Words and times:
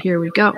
here 0.00 0.18
we 0.18 0.30
go. 0.30 0.54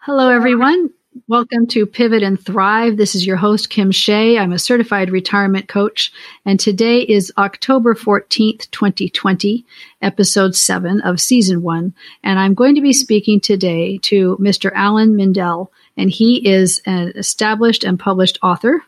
Hello, 0.00 0.28
everyone. 0.28 0.90
Welcome 1.28 1.68
to 1.68 1.86
Pivot 1.86 2.22
and 2.22 2.38
Thrive. 2.38 2.96
This 2.96 3.14
is 3.14 3.26
your 3.26 3.36
host, 3.36 3.70
Kim 3.70 3.92
Shea. 3.92 4.36
I'm 4.36 4.52
a 4.52 4.58
certified 4.58 5.10
retirement 5.10 5.68
coach, 5.68 6.12
and 6.44 6.58
today 6.58 7.00
is 7.00 7.32
October 7.38 7.94
14th, 7.94 8.70
2020, 8.70 9.64
episode 10.02 10.54
7 10.54 11.00
of 11.00 11.20
season 11.20 11.62
1. 11.62 11.94
And 12.24 12.38
I'm 12.38 12.54
going 12.54 12.74
to 12.74 12.80
be 12.80 12.92
speaking 12.92 13.40
today 13.40 13.98
to 14.02 14.36
Mr. 14.40 14.70
Alan 14.74 15.16
Mindell, 15.16 15.68
and 15.96 16.10
he 16.10 16.46
is 16.46 16.82
an 16.84 17.12
established 17.16 17.84
and 17.84 17.98
published 17.98 18.38
author, 18.42 18.82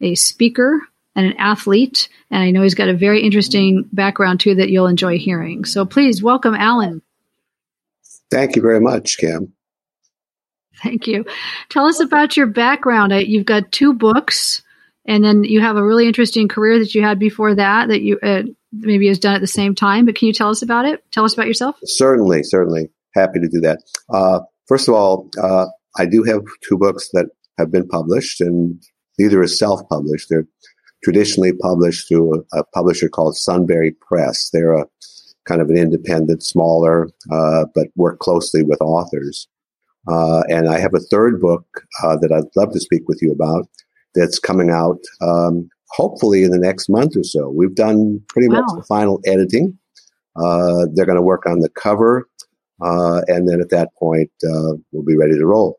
a 0.00 0.14
speaker, 0.14 0.80
and 1.14 1.26
an 1.26 1.34
athlete. 1.36 2.08
And 2.30 2.42
I 2.42 2.52
know 2.52 2.62
he's 2.62 2.74
got 2.74 2.88
a 2.88 2.94
very 2.94 3.22
interesting 3.22 3.88
background 3.92 4.40
too 4.40 4.54
that 4.54 4.70
you'll 4.70 4.86
enjoy 4.86 5.18
hearing. 5.18 5.64
So 5.64 5.84
please 5.84 6.22
welcome 6.22 6.54
Alan. 6.54 7.02
Thank 8.32 8.56
you 8.56 8.62
very 8.62 8.80
much, 8.80 9.18
Kim. 9.18 9.52
Thank 10.82 11.06
you. 11.06 11.26
Tell 11.68 11.84
us 11.84 12.00
about 12.00 12.34
your 12.34 12.46
background. 12.46 13.12
You've 13.12 13.44
got 13.44 13.70
two 13.70 13.92
books, 13.92 14.62
and 15.04 15.22
then 15.22 15.44
you 15.44 15.60
have 15.60 15.76
a 15.76 15.84
really 15.84 16.06
interesting 16.06 16.48
career 16.48 16.78
that 16.78 16.94
you 16.94 17.02
had 17.02 17.18
before 17.18 17.54
that 17.54 17.88
that 17.88 18.00
you 18.00 18.18
uh, 18.22 18.44
maybe 18.72 19.06
has 19.08 19.18
done 19.18 19.34
at 19.34 19.42
the 19.42 19.46
same 19.46 19.74
time. 19.74 20.06
But 20.06 20.16
can 20.16 20.28
you 20.28 20.32
tell 20.32 20.48
us 20.48 20.62
about 20.62 20.86
it? 20.86 21.04
Tell 21.12 21.24
us 21.24 21.34
about 21.34 21.46
yourself. 21.46 21.76
Certainly, 21.84 22.44
certainly. 22.44 22.88
Happy 23.14 23.38
to 23.38 23.48
do 23.48 23.60
that. 23.60 23.82
Uh, 24.08 24.40
first 24.66 24.88
of 24.88 24.94
all, 24.94 25.28
uh, 25.40 25.66
I 25.98 26.06
do 26.06 26.22
have 26.22 26.40
two 26.66 26.78
books 26.78 27.10
that 27.12 27.26
have 27.58 27.70
been 27.70 27.86
published, 27.86 28.40
and 28.40 28.82
neither 29.18 29.42
is 29.42 29.58
self-published. 29.58 30.28
They're 30.30 30.48
traditionally 31.04 31.52
published 31.52 32.08
through 32.08 32.44
a, 32.54 32.60
a 32.60 32.64
publisher 32.72 33.10
called 33.10 33.36
Sunbury 33.36 33.94
Press. 34.08 34.48
They're 34.50 34.72
a 34.72 34.86
kind 35.46 35.60
of 35.60 35.68
an 35.70 35.76
independent, 35.76 36.42
smaller, 36.42 37.08
uh, 37.30 37.64
but 37.74 37.88
work 37.96 38.18
closely 38.18 38.62
with 38.62 38.80
authors. 38.80 39.48
Uh, 40.08 40.42
and 40.48 40.68
I 40.68 40.78
have 40.78 40.94
a 40.94 41.00
third 41.00 41.40
book 41.40 41.64
uh, 42.02 42.16
that 42.16 42.32
I'd 42.32 42.56
love 42.56 42.72
to 42.72 42.80
speak 42.80 43.08
with 43.08 43.20
you 43.22 43.32
about 43.32 43.68
that's 44.14 44.38
coming 44.38 44.70
out 44.70 44.98
um, 45.20 45.68
hopefully 45.90 46.42
in 46.42 46.50
the 46.50 46.58
next 46.58 46.88
month 46.88 47.16
or 47.16 47.22
so. 47.22 47.48
We've 47.48 47.74
done 47.74 48.20
pretty 48.28 48.48
wow. 48.48 48.60
much 48.60 48.70
the 48.74 48.84
final 48.84 49.20
editing. 49.26 49.78
Uh, 50.36 50.86
they're 50.94 51.06
going 51.06 51.16
to 51.16 51.22
work 51.22 51.46
on 51.46 51.60
the 51.60 51.68
cover, 51.68 52.28
uh, 52.80 53.20
and 53.28 53.48
then 53.48 53.60
at 53.60 53.68
that 53.70 53.90
point, 53.98 54.30
uh, 54.44 54.74
we'll 54.90 55.04
be 55.04 55.16
ready 55.16 55.34
to 55.34 55.46
roll. 55.46 55.78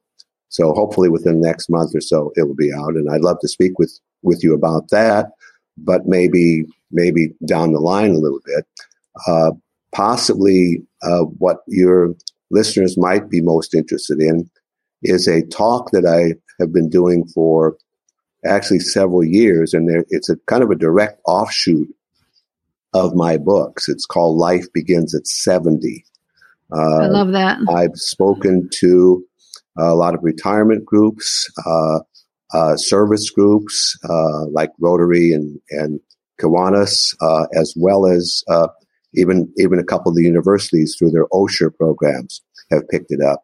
So 0.50 0.72
hopefully 0.74 1.10
within 1.10 1.42
the 1.42 1.48
next 1.48 1.70
month 1.70 1.96
or 1.96 2.02
so, 2.02 2.32
it 2.36 2.44
will 2.44 2.56
be 2.56 2.72
out. 2.72 2.94
And 2.94 3.10
I'd 3.12 3.22
love 3.24 3.40
to 3.42 3.48
speak 3.48 3.80
with 3.80 4.00
with 4.22 4.44
you 4.44 4.54
about 4.54 4.90
that, 4.90 5.32
but 5.78 6.06
maybe 6.06 6.66
maybe 6.92 7.34
down 7.46 7.74
the 7.74 7.80
line 7.80 8.12
a 8.12 8.20
little 8.20 8.40
bit. 8.46 8.66
Uh, 9.28 9.52
possibly 9.92 10.84
what 11.38 11.58
you're 11.68 12.16
listeners 12.54 12.98
might 12.98 13.30
be 13.30 13.42
most 13.42 13.74
interested 13.74 14.20
in 14.22 14.50
is 15.02 15.28
a 15.28 15.46
talk 15.48 15.92
that 15.92 16.06
I 16.06 16.40
have 16.62 16.72
been 16.72 16.90
doing 16.90 17.26
for 17.26 17.76
actually 18.46 18.80
several 18.80 19.24
years, 19.24 19.74
and 19.74 19.90
there, 19.90 20.06
it's 20.10 20.30
a 20.30 20.38
kind 20.48 20.64
of 20.64 20.70
a 20.70 20.76
direct 20.76 21.20
offshoot 21.26 21.88
of 22.94 23.16
my 23.16 23.38
books. 23.38 23.90
It's 23.90 24.06
called 24.06 24.38
Life 24.38 24.72
Begins 24.72 25.16
at 25.16 25.28
70. 25.28 26.06
Uh, 26.72 26.78
I 26.78 27.08
love 27.08 27.32
that. 27.32 27.60
I've 27.70 27.96
spoken 27.98 28.70
to 28.80 29.26
a 29.78 29.96
lot 29.96 30.14
of 30.14 30.24
retirement 30.24 30.86
groups, 30.86 31.52
uh, 31.66 32.00
uh, 32.54 32.78
service 32.78 33.30
groups 33.32 33.98
uh, 34.08 34.46
like 34.46 34.70
Rotary 34.80 35.34
and, 35.34 35.60
and 35.72 36.00
Kiwanis, 36.40 37.16
uh, 37.22 37.48
as 37.56 37.74
well 37.76 38.06
as 38.06 38.44
uh, 38.48 38.68
even 39.14 39.52
even 39.58 39.80
a 39.80 39.84
couple 39.84 40.10
of 40.10 40.16
the 40.16 40.24
universities 40.24 40.96
through 40.96 41.12
their 41.12 41.28
Osher 41.28 41.76
programs 41.76 42.42
have 42.72 42.88
picked 42.90 43.12
it 43.12 43.22
up. 43.22 43.42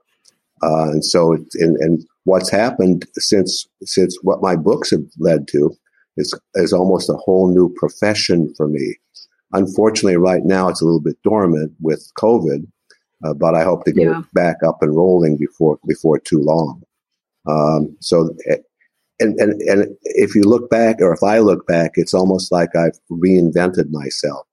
Uh, 0.61 0.89
and 0.91 1.05
so, 1.05 1.33
and, 1.33 1.77
and 1.77 2.05
what's 2.25 2.49
happened 2.49 3.05
since 3.13 3.67
since 3.83 4.17
what 4.21 4.41
my 4.41 4.55
books 4.55 4.91
have 4.91 5.05
led 5.17 5.47
to 5.49 5.75
is 6.17 6.37
is 6.55 6.73
almost 6.73 7.09
a 7.09 7.13
whole 7.13 7.53
new 7.53 7.73
profession 7.75 8.53
for 8.55 8.67
me. 8.67 8.95
Unfortunately, 9.53 10.17
right 10.17 10.43
now 10.43 10.67
it's 10.67 10.81
a 10.81 10.85
little 10.85 11.01
bit 11.01 11.17
dormant 11.23 11.71
with 11.81 12.11
COVID, 12.19 12.67
uh, 13.23 13.33
but 13.33 13.55
I 13.55 13.63
hope 13.63 13.85
to 13.85 13.91
get 13.91 14.07
yeah. 14.07 14.19
it 14.19 14.25
back 14.33 14.57
up 14.65 14.79
and 14.81 14.95
rolling 14.95 15.37
before 15.37 15.79
before 15.87 16.19
too 16.19 16.39
long. 16.39 16.83
Um, 17.47 17.95
so, 18.01 18.35
eh, 18.47 18.57
and, 19.21 19.39
and 19.39 19.61
and 19.61 19.97
if 20.03 20.35
you 20.35 20.43
look 20.43 20.69
back, 20.69 20.97
or 21.01 21.13
if 21.13 21.23
I 21.23 21.39
look 21.39 21.65
back, 21.67 21.91
it's 21.95 22.13
almost 22.13 22.51
like 22.51 22.75
I've 22.75 22.99
reinvented 23.09 23.91
myself 23.91 24.45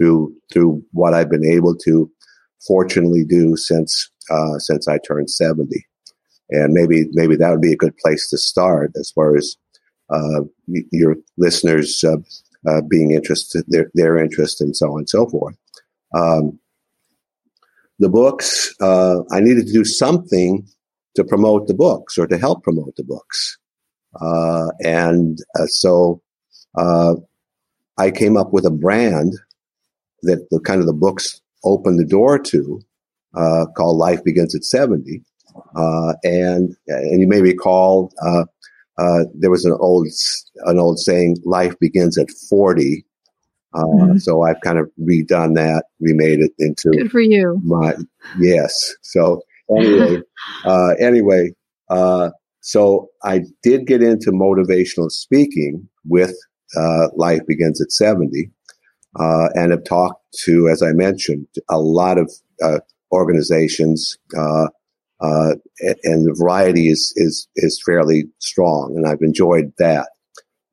through 0.00 0.34
through 0.52 0.82
what 0.92 1.14
I've 1.14 1.30
been 1.30 1.44
able 1.44 1.76
to 1.84 2.10
fortunately 2.66 3.24
do 3.24 3.56
since 3.56 4.10
uh, 4.30 4.58
since 4.58 4.88
I 4.88 4.98
turned 4.98 5.30
seventy, 5.30 5.86
and 6.48 6.72
maybe 6.72 7.06
maybe 7.12 7.36
that 7.36 7.50
would 7.50 7.60
be 7.60 7.72
a 7.72 7.76
good 7.76 7.96
place 7.98 8.28
to 8.30 8.38
start 8.38 8.92
as 8.96 9.10
far 9.10 9.36
as 9.36 9.56
uh, 10.08 10.42
your 10.66 11.16
listeners 11.36 12.02
uh, 12.02 12.16
uh, 12.68 12.80
being 12.88 13.10
interested, 13.10 13.64
their 13.68 13.90
their 13.94 14.16
interest, 14.16 14.60
and 14.60 14.74
so 14.74 14.92
on 14.92 15.00
and 15.00 15.10
so 15.10 15.28
forth. 15.28 15.56
Um, 16.14 16.58
the 17.98 18.08
books, 18.08 18.74
uh, 18.80 19.20
I 19.30 19.40
needed 19.40 19.66
to 19.66 19.72
do 19.72 19.84
something 19.84 20.66
to 21.16 21.24
promote 21.24 21.66
the 21.66 21.74
books 21.74 22.16
or 22.16 22.26
to 22.26 22.38
help 22.38 22.62
promote 22.62 22.96
the 22.96 23.04
books, 23.04 23.58
uh, 24.18 24.68
and 24.82 25.38
so 25.66 26.22
I 27.98 28.10
came 28.10 28.38
up 28.38 28.54
with 28.54 28.64
a 28.64 28.70
brand 28.70 29.34
that 30.22 30.46
the 30.50 30.60
kind 30.60 30.80
of 30.80 30.86
the 30.86 30.92
books 30.92 31.40
opened 31.64 31.98
the 31.98 32.04
door 32.04 32.38
to, 32.38 32.80
uh, 33.34 33.66
called 33.76 33.98
Life 33.98 34.22
Begins 34.24 34.54
at 34.54 34.64
70. 34.64 35.22
Uh, 35.76 36.14
and, 36.24 36.76
and 36.86 37.20
you 37.20 37.26
may 37.26 37.40
recall, 37.40 38.12
uh, 38.22 38.44
uh 38.98 39.24
there 39.34 39.50
was 39.50 39.64
an 39.64 39.76
old, 39.80 40.06
an 40.66 40.78
old 40.78 40.98
saying, 40.98 41.36
life 41.44 41.74
begins 41.80 42.18
at 42.18 42.30
40. 42.48 43.04
Uh, 43.72 43.82
mm-hmm. 43.82 44.18
So 44.18 44.42
I've 44.42 44.60
kind 44.62 44.78
of 44.78 44.90
redone 45.00 45.54
that, 45.54 45.84
remade 46.00 46.40
it 46.40 46.52
into 46.58 46.90
good 46.90 47.10
for 47.10 47.20
you. 47.20 47.60
My 47.64 47.94
yes. 48.40 48.96
So 49.02 49.42
anyway, 49.76 50.22
uh, 50.64 50.94
anyway, 50.98 51.52
so 52.60 53.08
I 53.22 53.42
did 53.62 53.86
get 53.86 54.02
into 54.02 54.32
motivational 54.32 55.10
speaking 55.10 55.88
with 56.04 56.34
Life 57.14 57.42
Begins 57.46 57.80
at 57.80 57.92
70 57.92 58.50
uh, 59.18 59.48
and 59.54 59.72
have 59.72 59.84
talked 59.84 60.22
to, 60.44 60.68
as 60.68 60.82
I 60.82 60.92
mentioned, 60.92 61.46
a 61.68 61.78
lot 61.78 62.18
of 62.18 62.30
uh, 62.62 62.80
organizations, 63.12 64.16
uh, 64.36 64.68
uh 65.20 65.54
and 66.04 66.26
the 66.26 66.34
variety 66.38 66.88
is 66.88 67.12
is 67.16 67.48
is 67.56 67.82
fairly 67.84 68.24
strong, 68.38 68.94
and 68.96 69.06
I've 69.06 69.22
enjoyed 69.22 69.72
that. 69.78 70.08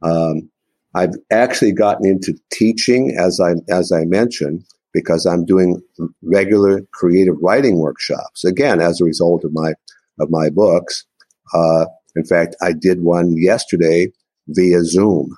Um, 0.02 0.50
I've 0.96 1.16
actually 1.32 1.74
gotten 1.74 2.06
into 2.06 2.38
teaching, 2.52 3.16
as 3.20 3.40
I 3.40 3.56
as 3.70 3.92
I 3.92 4.06
mentioned, 4.06 4.64
because 4.94 5.26
I'm 5.26 5.46
doing 5.46 5.82
regular 6.22 6.82
creative 6.94 7.36
writing 7.42 7.78
workshops. 7.78 8.46
Again, 8.46 8.80
as 8.80 9.02
a 9.02 9.06
result 9.06 9.44
of 9.44 9.52
my 9.54 9.74
of 10.20 10.30
my 10.30 10.50
books. 10.50 11.06
Uh, 11.54 11.86
in 12.16 12.26
fact, 12.26 12.56
I 12.62 12.74
did 12.74 13.02
one 13.02 13.38
yesterday 13.38 14.12
via 14.48 14.84
Zoom, 14.84 15.38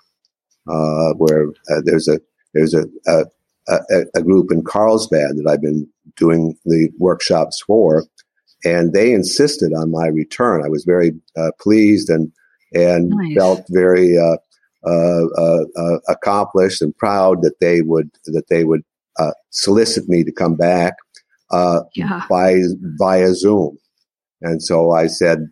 uh, 0.68 1.14
where 1.18 1.48
there's 1.84 2.08
a 2.08 2.20
there's 2.54 2.74
a, 2.74 2.86
a, 3.08 3.26
a, 3.68 4.02
a 4.16 4.22
group 4.22 4.52
in 4.52 4.64
Carlsbad 4.64 5.38
that 5.38 5.48
I've 5.50 5.62
been 5.62 5.88
doing 6.16 6.58
the 6.66 6.90
workshops 6.98 7.62
for, 7.66 8.06
and 8.64 8.94
they 8.94 9.14
insisted 9.14 9.74
on 9.74 9.92
my 9.92 10.08
return. 10.08 10.64
I 10.64 10.70
was 10.70 10.84
very 10.84 11.14
uh, 11.38 11.52
pleased 11.60 12.10
and 12.10 12.32
and 12.74 13.10
nice. 13.10 13.36
felt 13.36 13.66
very 13.70 14.18
uh, 14.18 14.38
uh, 14.88 15.26
uh, 15.38 15.64
uh 15.76 16.00
accomplished 16.08 16.82
and 16.82 16.96
proud 16.98 17.42
that 17.42 17.60
they 17.60 17.82
would 17.82 18.12
that 18.26 18.48
they 18.50 18.64
would 18.64 18.84
uh, 19.18 19.32
solicit 19.50 20.08
me 20.08 20.24
to 20.24 20.32
come 20.32 20.56
back 20.56 20.96
yeah. 21.96 22.26
by 22.30 22.62
via 22.98 23.34
Zoom. 23.34 23.78
And 24.42 24.64
so 24.64 24.92
I 24.92 25.08
said, 25.08 25.50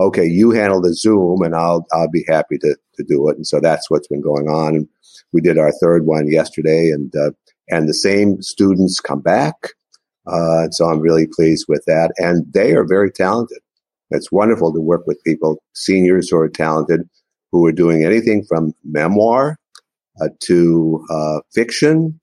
"Okay, 0.00 0.26
you 0.26 0.50
handle 0.50 0.80
the 0.80 0.94
Zoom, 0.94 1.42
and 1.42 1.54
I'll 1.54 1.86
I'll 1.92 2.10
be 2.10 2.24
happy 2.28 2.58
to 2.58 2.76
to 2.96 3.04
do 3.04 3.28
it." 3.28 3.36
And 3.36 3.46
so 3.46 3.60
that's 3.60 3.90
what's 3.90 4.08
been 4.08 4.22
going 4.22 4.48
on. 4.48 4.74
And 4.74 4.88
we 5.34 5.40
did 5.40 5.58
our 5.58 5.72
third 5.72 6.06
one 6.06 6.30
yesterday, 6.30 6.90
and 6.90 7.14
uh, 7.16 7.32
and 7.68 7.88
the 7.88 7.94
same 7.94 8.40
students 8.40 9.00
come 9.00 9.20
back. 9.20 9.56
Uh, 10.26 10.70
so 10.70 10.86
I'm 10.86 11.00
really 11.00 11.26
pleased 11.26 11.66
with 11.68 11.84
that, 11.86 12.12
and 12.16 12.50
they 12.54 12.72
are 12.74 12.86
very 12.86 13.10
talented. 13.10 13.58
It's 14.10 14.32
wonderful 14.32 14.72
to 14.72 14.80
work 14.80 15.06
with 15.06 15.22
people, 15.24 15.62
seniors 15.74 16.30
who 16.30 16.38
are 16.38 16.48
talented, 16.48 17.02
who 17.52 17.66
are 17.66 17.72
doing 17.72 18.04
anything 18.04 18.44
from 18.48 18.72
memoir 18.84 19.58
uh, 20.20 20.28
to 20.44 21.04
uh, 21.10 21.40
fiction 21.52 22.20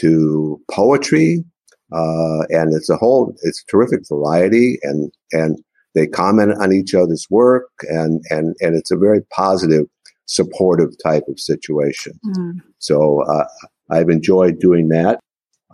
to 0.00 0.60
poetry, 0.70 1.44
uh, 1.92 2.40
and 2.50 2.74
it's 2.74 2.90
a 2.90 2.96
whole 2.96 3.34
it's 3.42 3.62
a 3.62 3.70
terrific 3.70 4.00
variety, 4.08 4.78
and 4.82 5.12
and 5.32 5.58
they 5.94 6.06
comment 6.06 6.52
on 6.60 6.72
each 6.72 6.94
other's 6.94 7.26
work, 7.30 7.70
and 7.82 8.22
and 8.30 8.56
and 8.60 8.76
it's 8.76 8.90
a 8.90 8.96
very 8.96 9.22
positive 9.32 9.86
supportive 10.28 10.90
type 11.02 11.24
of 11.28 11.40
situation. 11.40 12.18
Mm. 12.24 12.60
So 12.78 13.22
uh, 13.22 13.46
I've 13.90 14.10
enjoyed 14.10 14.60
doing 14.60 14.88
that. 14.88 15.18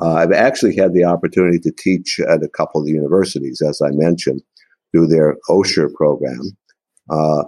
Uh, 0.00 0.14
I've 0.14 0.32
actually 0.32 0.76
had 0.76 0.92
the 0.92 1.04
opportunity 1.04 1.58
to 1.60 1.70
teach 1.70 2.18
at 2.20 2.42
a 2.42 2.48
couple 2.48 2.80
of 2.80 2.86
the 2.86 2.92
universities, 2.92 3.60
as 3.60 3.80
I 3.82 3.90
mentioned, 3.90 4.42
through 4.90 5.08
their 5.08 5.36
Osher 5.48 5.92
program. 5.92 6.40
Uh, 7.10 7.44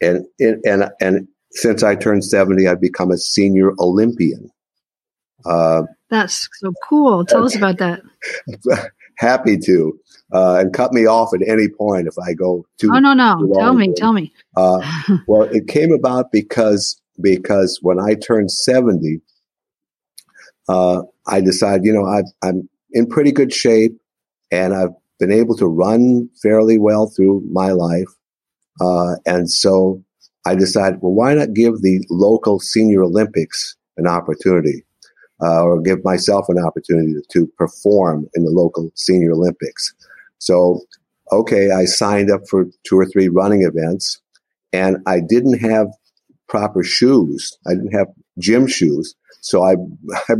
and, 0.00 0.26
and, 0.40 0.90
and 1.00 1.28
since 1.52 1.82
I 1.82 1.94
turned 1.94 2.24
70, 2.24 2.66
I've 2.66 2.80
become 2.80 3.10
a 3.10 3.18
senior 3.18 3.72
Olympian. 3.78 4.50
Uh, 5.44 5.82
That's 6.10 6.48
so 6.60 6.72
cool. 6.88 7.24
Tell 7.24 7.44
us 7.44 7.56
about 7.56 7.78
that. 7.78 8.00
happy 9.18 9.58
to. 9.58 9.98
Uh, 10.32 10.58
and 10.60 10.72
cut 10.72 10.92
me 10.92 11.06
off 11.06 11.30
at 11.34 11.46
any 11.48 11.68
point 11.68 12.06
if 12.06 12.14
I 12.18 12.34
go 12.34 12.64
too. 12.78 12.90
Oh 12.92 13.00
no, 13.00 13.14
no! 13.14 13.50
Tell 13.54 13.74
me, 13.74 13.92
tell 13.94 14.12
me. 14.12 14.32
Uh, 14.56 14.80
well, 15.26 15.42
it 15.42 15.66
came 15.66 15.92
about 15.92 16.30
because 16.30 17.00
because 17.20 17.78
when 17.82 17.98
I 17.98 18.14
turned 18.14 18.52
seventy, 18.52 19.20
uh, 20.68 21.02
I 21.26 21.40
decided, 21.40 21.84
you 21.84 21.92
know, 21.92 22.06
i 22.06 22.22
I'm 22.46 22.68
in 22.92 23.06
pretty 23.06 23.32
good 23.32 23.52
shape, 23.52 23.98
and 24.52 24.72
I've 24.74 24.94
been 25.18 25.32
able 25.32 25.56
to 25.56 25.66
run 25.66 26.28
fairly 26.40 26.78
well 26.78 27.08
through 27.08 27.42
my 27.50 27.72
life, 27.72 28.08
uh, 28.80 29.16
and 29.26 29.50
so 29.50 30.02
I 30.46 30.54
decided, 30.54 31.00
well, 31.02 31.12
why 31.12 31.34
not 31.34 31.54
give 31.54 31.82
the 31.82 32.04
local 32.08 32.60
Senior 32.60 33.02
Olympics 33.02 33.76
an 33.96 34.06
opportunity? 34.06 34.84
uh, 35.42 35.62
or 35.62 35.80
give 35.80 36.04
myself 36.04 36.46
an 36.48 36.58
opportunity 36.58 37.14
to, 37.14 37.22
to 37.32 37.46
perform 37.58 38.28
in 38.34 38.44
the 38.44 38.50
local 38.50 38.90
Senior 38.94 39.32
Olympics. 39.32 39.94
So, 40.40 40.80
okay, 41.30 41.70
I 41.70 41.84
signed 41.84 42.30
up 42.30 42.42
for 42.48 42.66
two 42.84 42.98
or 42.98 43.06
three 43.06 43.28
running 43.28 43.62
events, 43.62 44.20
and 44.72 44.96
I 45.06 45.20
didn't 45.20 45.60
have 45.60 45.86
proper 46.48 46.82
shoes. 46.82 47.56
I 47.66 47.74
didn't 47.74 47.92
have 47.92 48.08
gym 48.38 48.66
shoes. 48.66 49.14
So 49.40 49.62
I, 49.64 49.76
I 50.28 50.34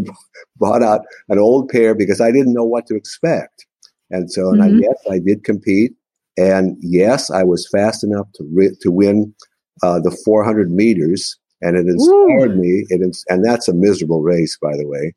bought 0.56 0.82
out 0.82 1.02
an 1.28 1.38
old 1.38 1.68
pair 1.68 1.94
because 1.94 2.20
I 2.20 2.32
didn't 2.32 2.52
know 2.52 2.64
what 2.64 2.86
to 2.88 2.96
expect. 2.96 3.66
And 4.10 4.30
so, 4.30 4.48
and 4.48 4.60
mm-hmm. 4.60 4.76
I, 4.76 4.80
yes, 4.80 4.96
I 5.10 5.18
did 5.24 5.44
compete. 5.44 5.92
And 6.36 6.76
yes, 6.80 7.30
I 7.30 7.44
was 7.44 7.68
fast 7.68 8.02
enough 8.02 8.26
to, 8.34 8.48
ri- 8.52 8.76
to 8.80 8.90
win 8.90 9.34
uh, 9.82 10.00
the 10.00 10.10
400 10.24 10.70
meters 10.70 11.38
and 11.62 11.76
it 11.76 11.86
inspired 11.86 12.52
Ooh. 12.52 12.60
me. 12.60 12.86
It 12.88 13.16
and 13.28 13.44
that's 13.44 13.68
a 13.68 13.74
miserable 13.74 14.22
race, 14.22 14.56
by 14.60 14.76
the 14.76 14.86
way. 14.86 15.14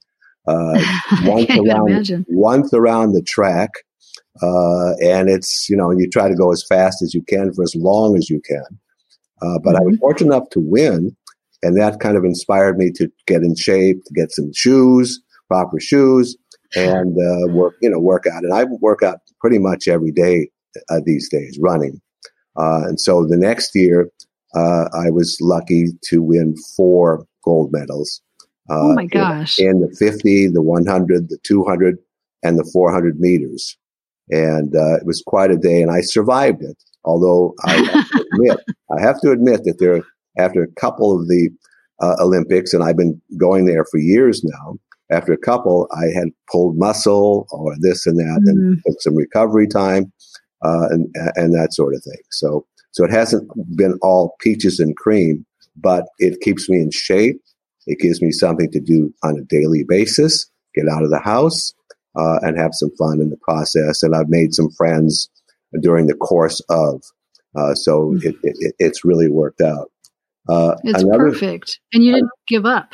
Uh, 0.48 0.78
once 1.24 1.50
around, 1.50 2.26
once 2.28 2.74
around 2.74 3.14
the 3.14 3.22
track, 3.22 3.70
uh, 4.42 4.94
and 5.02 5.30
it's 5.30 5.70
you 5.70 5.76
know 5.76 5.92
you 5.92 6.10
try 6.10 6.28
to 6.28 6.36
go 6.36 6.52
as 6.52 6.66
fast 6.68 7.02
as 7.02 7.14
you 7.14 7.22
can 7.24 7.54
for 7.54 7.64
as 7.64 7.76
long 7.76 8.18
as 8.18 8.30
you 8.30 8.42
can. 8.42 8.66
Uh, 9.42 9.60
but 9.60 9.72
mm-hmm. 9.72 9.78
I 9.78 9.82
was 9.82 9.94
mm-hmm. 9.96 10.00
fortunate 10.00 10.36
enough 10.36 10.50
to 10.52 10.60
win, 10.60 11.16
and 11.62 11.78
that 11.78 12.00
kind 12.00 12.18
of 12.18 12.24
inspired 12.24 12.78
me 12.78 12.92
to 12.92 13.12
get 13.28 13.42
in 13.42 13.56
shape, 13.56 14.04
to 14.06 14.14
get 14.14 14.32
some 14.32 14.52
shoes, 14.54 15.22
proper 15.48 15.80
shoes, 15.80 16.36
and 16.76 17.18
uh, 17.18 17.54
work 17.54 17.76
you 17.82 17.90
know 17.90 18.00
work 18.00 18.26
out. 18.26 18.44
And 18.44 18.54
I 18.54 18.64
work 18.64 19.04
out 19.04 19.20
pretty 19.40 19.60
much 19.60 19.88
every 19.88 20.12
day 20.12 20.50
uh, 20.90 21.02
these 21.06 21.30
days, 21.30 21.60
running. 21.62 22.02
Uh, 22.56 22.82
and 22.86 23.00
so 23.00 23.26
the 23.26 23.38
next 23.38 23.76
year, 23.76 24.12
uh, 24.56 24.86
I 24.94 25.10
was 25.10 25.38
lucky 25.42 25.88
to 26.10 26.22
win 26.22 26.56
four 26.76 27.26
gold 27.44 27.72
medals. 27.72 28.22
Uh, 28.70 28.80
oh 28.80 28.94
my 28.94 29.06
gosh. 29.06 29.60
In, 29.60 29.70
in, 29.70 29.82
the 29.82 29.96
50, 29.98 30.50
the 30.50 30.62
100, 30.62 31.30
the 31.30 31.38
200, 31.44 31.98
and 32.44 32.58
the 32.58 32.70
400 32.72 33.20
meters. 33.20 33.78
And 34.30 34.76
uh, 34.76 34.96
it 34.96 35.06
was 35.06 35.24
quite 35.26 35.52
a 35.52 35.58
day, 35.58 35.82
and 35.82 35.92
I 35.92 36.02
survived 36.02 36.62
it. 36.62 36.78
Although 37.06 37.54
I 37.66 37.74
have 37.74 38.10
to 38.10 38.26
admit, 38.34 38.60
I 38.98 39.02
have 39.02 39.20
to 39.22 39.32
admit 39.32 39.64
that 39.66 39.80
there, 39.80 40.04
after 40.38 40.64
a 40.64 40.72
couple 40.80 41.20
of 41.20 41.28
the 41.28 41.50
uh, 42.02 42.16
Olympics, 42.20 42.74
and 42.74 42.84
I've 42.84 42.98
been 42.98 43.22
going 43.38 43.66
there 43.66 43.86
for 43.86 43.98
years 43.98 44.44
now, 44.44 44.78
after 45.12 45.34
a 45.34 45.38
couple, 45.38 45.88
I 45.92 46.06
had 46.18 46.30
pulled 46.52 46.78
muscle 46.78 47.48
or 47.52 47.76
this 47.80 48.08
and 48.08 48.18
that, 48.18 48.42
mm. 48.46 48.50
and 48.50 48.82
took 48.86 49.02
some 49.02 49.16
recovery 49.16 49.68
time, 49.68 50.12
uh, 50.64 50.88
and 50.90 51.14
and 51.36 51.54
that 51.54 51.74
sort 51.74 51.94
of 51.94 52.04
thing. 52.04 52.22
So 52.32 52.66
so 52.94 53.04
it 53.04 53.12
hasn't 53.12 53.50
been 53.76 53.98
all 54.02 54.36
peaches 54.40 54.80
and 54.80 54.96
cream, 54.96 55.46
but 55.76 56.06
it 56.20 56.42
keeps 56.42 56.70
me 56.70 56.78
in 56.78 56.92
shape. 56.92 57.42
It 57.86 58.00
gives 58.00 58.22
me 58.22 58.32
something 58.32 58.72
to 58.72 58.80
do 58.80 59.14
on 59.24 59.38
a 59.38 59.44
daily 59.44 59.84
basis, 59.84 60.50
get 60.74 60.88
out 60.88 61.04
of 61.04 61.10
the 61.10 61.20
house, 61.20 61.74
uh, 62.16 62.40
and 62.42 62.58
have 62.58 62.74
some 62.74 62.92
fun 62.98 63.20
in 63.20 63.30
the 63.30 63.38
process. 63.38 64.04
And 64.04 64.16
I've 64.16 64.30
made 64.30 64.54
some 64.54 64.70
friends 64.72 65.30
during 65.82 66.08
the 66.08 66.16
course 66.16 66.62
of. 66.70 67.04
Uh, 67.56 67.74
so 67.76 68.12
mm-hmm. 68.12 68.28
it, 68.28 68.36
it, 68.44 68.76
it's 68.80 69.06
really 69.06 69.30
worked 69.30 69.62
out. 69.62 69.92
Uh, 70.50 70.76
it's 70.84 71.04
another, 71.04 71.32
perfect. 71.32 71.80
And 71.94 72.04
you 72.04 72.14
didn't 72.14 72.32
give 72.48 72.66
up. 72.66 72.94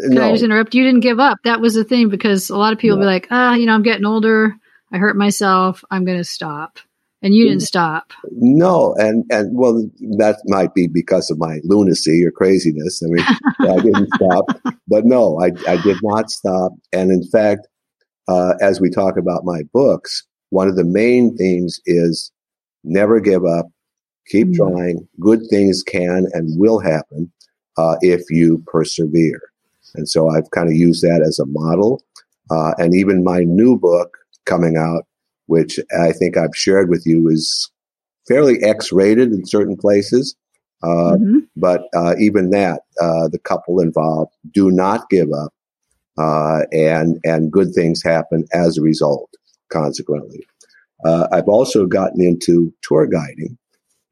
Can 0.00 0.14
no. 0.14 0.28
I 0.28 0.32
just 0.32 0.44
interrupt? 0.44 0.74
You 0.74 0.84
didn't 0.84 1.00
give 1.00 1.20
up. 1.20 1.38
That 1.44 1.60
was 1.60 1.74
the 1.74 1.84
thing 1.84 2.08
because 2.08 2.50
a 2.50 2.56
lot 2.56 2.72
of 2.72 2.78
people 2.78 2.98
no. 2.98 3.02
be 3.02 3.06
like, 3.06 3.28
ah, 3.30 3.54
you 3.54 3.66
know, 3.66 3.74
I'm 3.74 3.82
getting 3.82 4.06
older. 4.06 4.54
I 4.92 4.98
hurt 4.98 5.16
myself. 5.16 5.84
I'm 5.90 6.04
going 6.04 6.18
to 6.18 6.24
stop 6.24 6.78
and 7.22 7.34
you 7.34 7.44
didn't 7.48 7.62
stop. 7.62 8.12
No, 8.30 8.94
and 8.96 9.24
and 9.30 9.56
well, 9.56 9.88
that 10.18 10.40
might 10.46 10.74
be 10.74 10.86
because 10.86 11.30
of 11.30 11.38
my 11.38 11.58
lunacy 11.64 12.24
or 12.24 12.30
craziness. 12.30 13.02
I 13.02 13.06
mean, 13.08 13.24
I 13.60 13.80
didn't 13.80 14.08
stop, 14.14 14.44
but 14.88 15.04
no, 15.04 15.40
I 15.40 15.50
I 15.66 15.80
did 15.82 15.98
not 16.02 16.30
stop. 16.30 16.72
And 16.92 17.10
in 17.10 17.24
fact, 17.24 17.66
uh, 18.28 18.54
as 18.60 18.80
we 18.80 18.90
talk 18.90 19.16
about 19.16 19.44
my 19.44 19.62
books, 19.72 20.24
one 20.50 20.68
of 20.68 20.76
the 20.76 20.84
main 20.84 21.36
themes 21.36 21.80
is 21.86 22.30
never 22.84 23.20
give 23.20 23.44
up, 23.44 23.66
keep 24.26 24.48
mm-hmm. 24.48 24.74
trying. 24.74 25.08
Good 25.20 25.40
things 25.50 25.82
can 25.82 26.26
and 26.32 26.58
will 26.58 26.78
happen 26.78 27.30
uh, 27.76 27.96
if 28.00 28.22
you 28.30 28.62
persevere. 28.66 29.40
And 29.94 30.08
so 30.08 30.28
I've 30.28 30.50
kind 30.50 30.68
of 30.68 30.74
used 30.74 31.02
that 31.02 31.22
as 31.26 31.38
a 31.38 31.46
model. 31.46 32.02
Uh, 32.50 32.72
and 32.78 32.94
even 32.94 33.24
my 33.24 33.40
new 33.40 33.78
book 33.78 34.16
coming 34.46 34.76
out 34.76 35.04
which 35.48 35.80
I 35.98 36.12
think 36.12 36.36
I've 36.36 36.54
shared 36.54 36.88
with 36.88 37.04
you 37.04 37.28
is 37.28 37.70
fairly 38.28 38.62
X-rated 38.62 39.32
in 39.32 39.46
certain 39.46 39.76
places. 39.76 40.36
Uh, 40.82 41.16
mm-hmm. 41.16 41.38
But 41.56 41.88
uh, 41.96 42.14
even 42.20 42.50
that, 42.50 42.82
uh, 43.00 43.28
the 43.28 43.40
couple 43.42 43.80
involved 43.80 44.32
do 44.52 44.70
not 44.70 45.08
give 45.10 45.32
up, 45.32 45.52
uh, 46.18 46.62
and 46.72 47.18
and 47.24 47.52
good 47.52 47.72
things 47.74 48.02
happen 48.02 48.44
as 48.52 48.76
a 48.76 48.82
result. 48.82 49.30
Consequently, 49.70 50.46
uh, 51.04 51.28
I've 51.32 51.48
also 51.48 51.86
gotten 51.86 52.22
into 52.22 52.72
tour 52.82 53.06
guiding. 53.06 53.58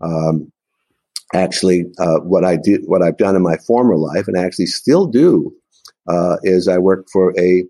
Um, 0.01 0.53
actually, 1.35 1.87
uh, 1.99 2.19
what 2.21 2.45
I 2.45 2.57
did, 2.57 2.83
what 2.85 3.03
I've 3.03 3.17
done 3.17 3.37
in 3.37 3.43
my 3.43 3.57
former 3.57 3.97
life, 3.97 4.29
and 4.29 4.37
actually 4.37 4.67
still 4.67 5.07
do, 5.07 5.53
is 6.43 6.69
I 6.69 6.79
work 6.79 7.07
for 7.13 7.35
a 7.39 7.65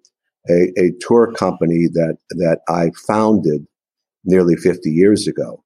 a, 0.48 0.72
a 0.78 0.92
tour 1.00 1.32
company 1.32 1.86
that 1.92 2.18
that 2.30 2.60
I 2.68 2.90
founded 3.06 3.66
nearly 4.26 4.56
50 4.56 4.90
years 4.90 5.26
ago. 5.26 5.62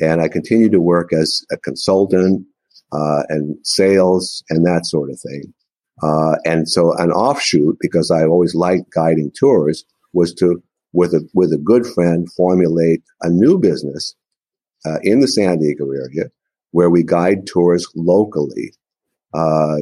And 0.00 0.20
I 0.20 0.28
continue 0.28 0.68
to 0.68 0.80
work 0.80 1.12
as 1.12 1.42
a 1.50 1.56
consultant 1.56 2.46
uh, 2.92 3.22
and 3.28 3.56
sales 3.64 4.44
and 4.50 4.64
that 4.66 4.86
sort 4.86 5.10
of 5.10 5.18
thing. 5.18 5.54
Uh, 6.02 6.36
and 6.44 6.68
so 6.68 6.92
an 6.98 7.10
offshoot, 7.10 7.76
because 7.80 8.10
I 8.10 8.24
always 8.24 8.54
liked 8.54 8.92
guiding 8.92 9.32
tours, 9.38 9.84
was 10.12 10.34
to, 10.34 10.62
with 10.92 11.14
a, 11.14 11.26
with 11.34 11.52
a 11.52 11.58
good 11.58 11.86
friend, 11.86 12.30
formulate 12.32 13.02
a 13.22 13.30
new 13.30 13.58
business 13.58 14.14
uh, 14.84 14.98
in 15.02 15.20
the 15.20 15.28
San 15.28 15.58
Diego 15.58 15.90
area 15.90 16.30
where 16.72 16.90
we 16.90 17.02
guide 17.02 17.46
tours 17.46 17.86
locally 17.94 18.72
uh, 19.34 19.78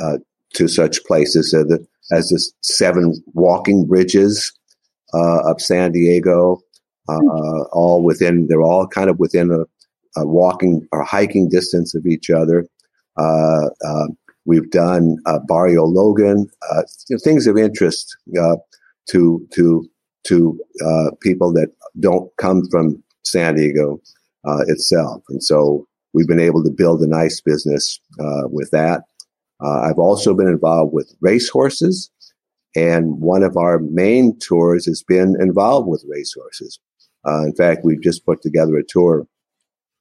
uh, 0.00 0.18
to 0.54 0.68
such 0.68 1.04
places 1.04 1.54
as 1.54 1.64
the, 1.66 1.86
as 2.10 2.28
the 2.28 2.52
seven 2.62 3.14
walking 3.34 3.86
bridges 3.86 4.52
uh, 5.14 5.48
of 5.48 5.60
San 5.60 5.92
Diego, 5.92 6.60
uh, 7.08 7.62
all 7.72 8.02
within, 8.02 8.46
they're 8.48 8.62
all 8.62 8.86
kind 8.86 9.10
of 9.10 9.18
within 9.18 9.50
a, 9.50 10.20
a 10.20 10.26
walking 10.26 10.86
or 10.92 11.02
hiking 11.02 11.48
distance 11.48 11.94
of 11.94 12.06
each 12.06 12.30
other. 12.30 12.66
Uh, 13.16 13.66
uh, 13.84 14.06
we've 14.44 14.70
done 14.70 15.16
uh, 15.26 15.38
Barrio 15.46 15.84
Logan, 15.84 16.48
uh, 16.70 16.82
things 17.22 17.46
of 17.46 17.56
interest 17.56 18.16
uh, 18.40 18.56
to 19.10 19.46
to 19.54 19.88
to 20.26 20.58
people 21.20 21.52
that 21.52 21.68
don't 21.98 22.30
come 22.36 22.62
from 22.70 23.02
San 23.24 23.56
Diego 23.56 24.00
itself, 24.68 25.22
and 25.28 25.42
so 25.42 25.86
we've 26.12 26.28
been 26.28 26.40
able 26.40 26.62
to 26.62 26.70
build 26.70 27.02
a 27.02 27.08
nice 27.08 27.40
business 27.40 28.00
with 28.44 28.70
that. 28.70 29.02
I've 29.60 29.98
also 29.98 30.34
been 30.34 30.48
involved 30.48 30.92
with 30.92 31.12
racehorses, 31.20 32.10
and 32.76 33.20
one 33.20 33.42
of 33.42 33.56
our 33.56 33.78
main 33.80 34.38
tours 34.38 34.86
has 34.86 35.02
been 35.02 35.36
involved 35.40 35.88
with 35.88 36.04
racehorses. 36.08 36.78
Uh, 37.26 37.42
in 37.42 37.54
fact, 37.54 37.84
we've 37.84 38.02
just 38.02 38.24
put 38.24 38.42
together 38.42 38.76
a 38.76 38.84
tour 38.88 39.26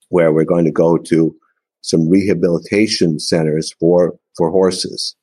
where 0.09 0.31
we're 0.33 0.43
going 0.43 0.65
to 0.65 0.71
go 0.71 0.97
to 0.97 1.35
some 1.81 2.09
rehabilitation 2.09 3.19
centers 3.19 3.73
for 3.79 4.13
for 4.37 4.49
horses. 4.51 5.15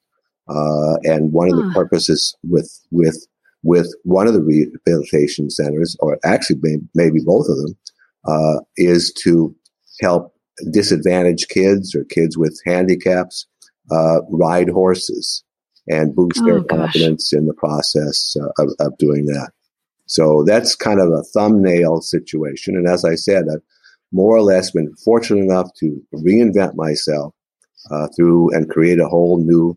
Uh, 0.49 0.97
and 1.05 1.33
one 1.33 1.51
of 1.51 1.57
the 1.57 1.71
purposes 1.75 2.37
with 2.43 2.71
with 2.91 3.27
with 3.63 3.89
one 4.05 4.27
of 4.27 4.35
the 4.35 4.43
rehabilitation 4.43 5.51
centers, 5.51 5.97
or 6.01 6.19
actually 6.25 6.59
maybe, 6.63 6.83
maybe 6.95 7.21
both 7.25 7.47
of 7.49 7.57
them, 7.59 7.77
uh, 8.27 8.61
is 8.77 9.13
to 9.25 9.55
help 10.01 10.35
disadvantaged 10.73 11.49
kids 11.49 11.95
or 11.95 12.05
kids 12.05 12.39
with 12.39 12.59
handicaps 12.65 13.47
uh, 13.91 14.21
ride 14.31 14.69
horses. 14.71 15.45
and 15.91 16.15
boost 16.15 16.45
their 16.45 16.59
Oh, 16.59 16.61
gosh. 16.61 16.79
confidence 16.93 17.33
in 17.33 17.47
the 17.47 17.55
process 17.55 18.37
uh, 18.41 18.49
of, 18.63 18.71
of 18.79 18.99
doing 18.99 19.25
that. 19.27 19.53
So 20.07 20.45
that's 20.47 20.75
kind 20.75 21.01
of 21.01 21.09
a 21.11 21.23
thumbnail 21.23 22.01
situation. 22.03 22.77
And 22.77 22.87
as 22.87 23.05
I 23.05 23.15
said, 23.15 23.45
I've 23.53 23.63
more 24.13 24.37
or 24.37 24.43
less 24.43 24.71
been 24.71 24.95
fortunate 24.97 25.43
enough 25.43 25.71
to 25.81 26.01
reinvent 26.15 26.75
myself 26.75 27.35
uh, 27.91 28.09
through 28.17 28.55
and 28.55 28.71
create 28.71 29.01
a 29.01 29.09
whole 29.09 29.39
new 29.39 29.77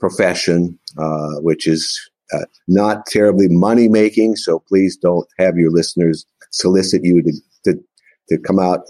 profession, 0.00 0.78
uh, 0.98 1.36
which 1.40 1.66
is 1.66 1.98
uh, 2.32 2.44
not 2.68 3.06
terribly 3.06 3.48
money 3.48 3.88
making. 3.88 4.36
So 4.36 4.60
please 4.60 4.96
don't 4.96 5.28
have 5.38 5.56
your 5.56 5.70
listeners 5.70 6.26
solicit 6.50 7.04
you 7.04 7.22
to, 7.22 7.32
to, 7.64 7.84
to 8.28 8.38
come 8.38 8.58
out 8.58 8.80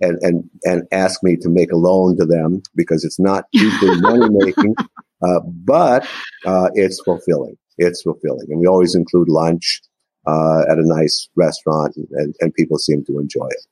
and, 0.00 0.18
and, 0.22 0.48
and 0.64 0.86
ask 0.92 1.22
me 1.22 1.36
to 1.36 1.48
make 1.48 1.72
a 1.72 1.76
loan 1.76 2.16
to 2.18 2.24
them 2.24 2.62
because 2.74 3.04
it's 3.04 3.18
not 3.18 3.44
usually 3.52 4.00
money 4.00 4.28
making, 4.30 4.74
uh, 5.22 5.40
but 5.64 6.06
uh, 6.46 6.70
it's 6.74 7.00
fulfilling. 7.00 7.56
It's 7.78 8.02
fulfilling. 8.02 8.46
And 8.50 8.60
we 8.60 8.66
always 8.66 8.94
include 8.94 9.28
lunch 9.28 9.80
uh, 10.26 10.62
at 10.70 10.78
a 10.78 10.86
nice 10.86 11.28
restaurant, 11.36 11.96
and, 11.96 12.34
and 12.40 12.54
people 12.54 12.78
seem 12.78 13.04
to 13.06 13.18
enjoy 13.18 13.46
it. 13.46 13.66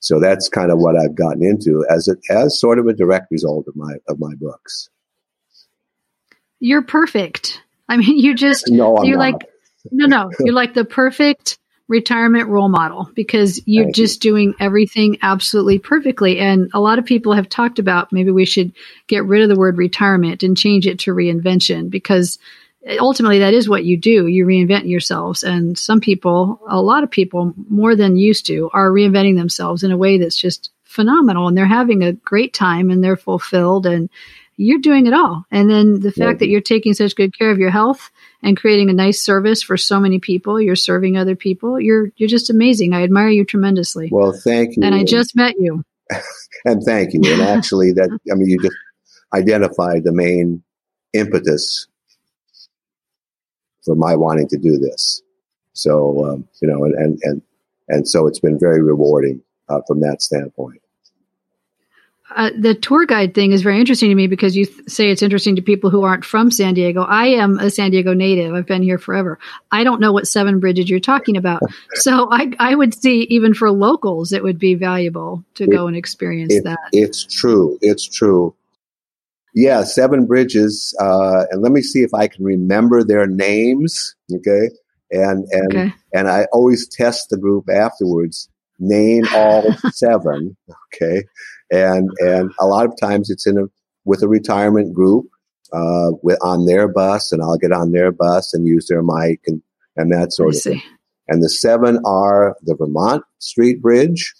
So 0.00 0.20
that's 0.20 0.48
kind 0.48 0.70
of 0.70 0.78
what 0.78 0.96
I've 0.96 1.14
gotten 1.16 1.42
into 1.42 1.84
as 1.90 2.08
a, 2.08 2.16
as 2.32 2.60
sort 2.60 2.78
of 2.78 2.86
a 2.86 2.92
direct 2.92 3.26
result 3.30 3.66
of 3.68 3.76
my 3.76 3.94
of 4.08 4.18
my 4.18 4.34
books. 4.38 4.88
You're 6.60 6.82
perfect. 6.82 7.62
I 7.88 7.96
mean, 7.96 8.18
you 8.18 8.34
just 8.34 8.70
No, 8.70 8.96
I'm 8.96 9.04
you're 9.04 9.18
not. 9.18 9.32
like 9.32 9.50
no, 9.90 10.06
no, 10.06 10.30
you're 10.40 10.54
like 10.54 10.74
the 10.74 10.84
perfect 10.84 11.58
retirement 11.88 12.48
role 12.48 12.68
model 12.68 13.08
because 13.14 13.60
you're 13.66 13.84
Thank 13.84 13.96
you. 13.96 14.04
just 14.04 14.20
doing 14.20 14.54
everything 14.58 15.18
absolutely 15.22 15.78
perfectly. 15.78 16.38
And 16.40 16.68
a 16.74 16.80
lot 16.80 16.98
of 16.98 17.04
people 17.04 17.32
have 17.32 17.48
talked 17.48 17.78
about 17.78 18.12
maybe 18.12 18.32
we 18.32 18.44
should 18.44 18.72
get 19.06 19.24
rid 19.24 19.42
of 19.42 19.48
the 19.48 19.54
word 19.58 19.78
retirement 19.78 20.42
and 20.42 20.56
change 20.56 20.86
it 20.86 20.98
to 21.00 21.14
reinvention 21.14 21.88
because 21.88 22.38
ultimately 23.00 23.38
that 23.38 23.54
is 23.54 23.68
what 23.68 23.84
you 23.84 23.96
do. 23.96 24.26
You 24.26 24.46
reinvent 24.46 24.88
yourselves. 24.88 25.42
And 25.42 25.76
some 25.76 26.00
people, 26.00 26.60
a 26.68 26.80
lot 26.80 27.02
of 27.02 27.10
people 27.10 27.52
more 27.68 27.96
than 27.96 28.16
used 28.16 28.46
to, 28.46 28.70
are 28.72 28.90
reinventing 28.90 29.36
themselves 29.36 29.82
in 29.82 29.90
a 29.90 29.96
way 29.96 30.18
that's 30.18 30.36
just 30.36 30.70
phenomenal 30.84 31.48
and 31.48 31.56
they're 31.56 31.66
having 31.66 32.02
a 32.02 32.12
great 32.12 32.54
time 32.54 32.90
and 32.90 33.04
they're 33.04 33.16
fulfilled 33.16 33.86
and 33.86 34.08
you're 34.56 34.78
doing 34.78 35.06
it 35.06 35.12
all. 35.12 35.44
And 35.50 35.68
then 35.68 36.00
the 36.00 36.10
fact 36.10 36.16
Thank 36.16 36.38
that 36.38 36.46
you. 36.46 36.52
you're 36.52 36.60
taking 36.62 36.94
such 36.94 37.14
good 37.14 37.36
care 37.36 37.50
of 37.50 37.58
your 37.58 37.70
health 37.70 38.10
and 38.42 38.56
creating 38.56 38.88
a 38.88 38.94
nice 38.94 39.22
service 39.22 39.62
for 39.62 39.76
so 39.76 40.00
many 40.00 40.18
people, 40.18 40.60
you're 40.60 40.76
serving 40.76 41.18
other 41.18 41.36
people. 41.36 41.78
You're 41.78 42.10
you're 42.16 42.28
just 42.28 42.48
amazing. 42.48 42.94
I 42.94 43.02
admire 43.02 43.28
you 43.28 43.44
tremendously. 43.44 44.08
Well, 44.10 44.32
thank 44.32 44.76
you. 44.76 44.82
and 44.82 44.94
I 44.94 45.04
just 45.04 45.36
met 45.36 45.56
you. 45.58 45.82
and 46.64 46.82
thank 46.82 47.12
you. 47.12 47.20
And 47.26 47.42
actually, 47.42 47.92
that 47.92 48.18
I 48.30 48.34
mean, 48.34 48.48
you 48.48 48.62
just 48.62 48.76
identified 49.34 50.04
the 50.04 50.12
main 50.12 50.62
impetus 51.12 51.86
for 53.86 53.94
my 53.94 54.14
wanting 54.14 54.48
to 54.48 54.58
do 54.58 54.76
this. 54.76 55.22
So 55.72 56.26
um, 56.26 56.48
you 56.60 56.68
know, 56.68 56.84
and 56.84 56.94
and 56.94 57.18
and 57.22 57.42
and 57.88 58.08
so 58.08 58.26
it's 58.26 58.40
been 58.40 58.58
very 58.58 58.82
rewarding 58.82 59.40
uh, 59.70 59.80
from 59.86 60.00
that 60.00 60.20
standpoint. 60.20 60.82
Uh, 62.34 62.50
the 62.58 62.74
tour 62.74 63.06
guide 63.06 63.34
thing 63.34 63.52
is 63.52 63.62
very 63.62 63.78
interesting 63.78 64.08
to 64.08 64.14
me 64.16 64.26
because 64.26 64.56
you 64.56 64.66
th- 64.66 64.88
say 64.88 65.10
it's 65.10 65.22
interesting 65.22 65.54
to 65.54 65.62
people 65.62 65.90
who 65.90 66.02
aren't 66.02 66.24
from 66.24 66.50
San 66.50 66.74
Diego. 66.74 67.02
I 67.02 67.26
am 67.28 67.60
a 67.60 67.70
San 67.70 67.92
Diego 67.92 68.14
native. 68.14 68.52
I've 68.52 68.66
been 68.66 68.82
here 68.82 68.98
forever. 68.98 69.38
I 69.70 69.84
don't 69.84 70.00
know 70.00 70.12
what 70.12 70.26
seven 70.26 70.58
bridges 70.58 70.90
you're 70.90 70.98
talking 70.98 71.36
about. 71.36 71.62
so 71.94 72.28
I, 72.32 72.52
I 72.58 72.74
would 72.74 72.94
see 73.00 73.22
even 73.30 73.54
for 73.54 73.70
locals, 73.70 74.32
it 74.32 74.42
would 74.42 74.58
be 74.58 74.74
valuable 74.74 75.44
to 75.54 75.68
go 75.68 75.86
and 75.86 75.96
experience 75.96 76.52
It- 76.52 76.64
that. 76.64 76.80
It's 76.92 77.24
true. 77.24 77.78
It's 77.80 78.04
true. 78.04 78.54
Yeah, 79.56 79.84
Seven 79.84 80.26
Bridges, 80.26 80.94
uh, 81.00 81.44
and 81.50 81.62
let 81.62 81.72
me 81.72 81.80
see 81.80 82.02
if 82.02 82.12
I 82.12 82.28
can 82.28 82.44
remember 82.44 83.02
their 83.02 83.26
names. 83.26 84.14
Okay, 84.30 84.68
and 85.10 85.46
and 85.50 85.72
Okay. 85.74 85.94
and 86.12 86.28
I 86.28 86.46
always 86.52 86.86
test 86.86 87.30
the 87.30 87.38
group 87.38 87.64
afterwards. 87.70 88.50
Name 88.78 89.24
all 89.34 89.72
seven. 89.94 90.58
Okay, 90.94 91.24
and 91.70 92.10
and 92.18 92.50
a 92.60 92.66
lot 92.66 92.84
of 92.84 92.92
times 93.00 93.30
it's 93.30 93.46
in 93.46 93.56
a 93.56 93.64
with 94.04 94.22
a 94.22 94.28
retirement 94.28 94.92
group 94.94 95.24
uh, 95.72 96.10
with 96.22 96.38
on 96.42 96.66
their 96.66 96.86
bus, 96.86 97.32
and 97.32 97.42
I'll 97.42 97.56
get 97.56 97.72
on 97.72 97.92
their 97.92 98.12
bus 98.12 98.52
and 98.52 98.66
use 98.66 98.88
their 98.88 99.02
mic 99.02 99.40
and 99.46 99.62
and 99.96 100.12
that 100.12 100.34
sort 100.34 100.54
of 100.54 100.60
thing. 100.60 100.82
And 101.28 101.42
the 101.42 101.48
seven 101.48 101.98
are 102.04 102.56
the 102.62 102.76
Vermont 102.76 103.24
Street 103.38 103.80
Bridge, 103.80 104.34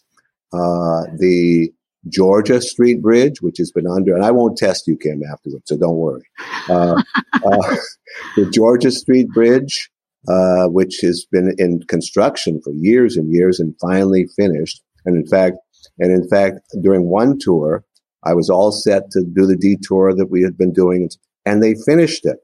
uh, 0.52 1.08
the 1.18 1.73
Georgia 2.08 2.60
Street 2.60 3.02
Bridge, 3.02 3.40
which 3.40 3.58
has 3.58 3.72
been 3.72 3.86
under, 3.86 4.14
and 4.14 4.25
I 4.25 4.30
won't 4.30 4.56
test 4.56 4.86
you, 4.86 4.96
Kim, 4.96 5.22
afterwards, 5.30 5.64
so 5.66 5.76
don't 5.76 5.96
worry. 5.96 6.22
Uh, 6.68 7.02
uh, 7.34 7.76
the 8.36 8.50
Georgia 8.52 8.90
Street 8.90 9.28
Bridge, 9.28 9.90
uh, 10.28 10.66
which 10.66 11.00
has 11.02 11.26
been 11.30 11.54
in 11.58 11.82
construction 11.88 12.60
for 12.62 12.72
years 12.72 13.16
and 13.16 13.32
years 13.32 13.60
and 13.60 13.75
finally 13.80 14.26
finished. 14.36 14.82
And 15.04 15.16
in 15.16 15.26
fact, 15.26 15.56
and 15.98 16.12
in 16.12 16.28
fact, 16.28 16.60
during 16.82 17.08
one 17.08 17.38
tour, 17.38 17.84
I 18.25 18.34
was 18.34 18.50
all 18.50 18.72
set 18.72 19.10
to 19.12 19.25
do 19.25 19.46
the 19.46 19.56
detour 19.56 20.14
that 20.14 20.30
we 20.30 20.42
had 20.42 20.58
been 20.58 20.72
doing, 20.72 21.08
and 21.44 21.62
they 21.62 21.75
finished 21.86 22.26
it. 22.26 22.38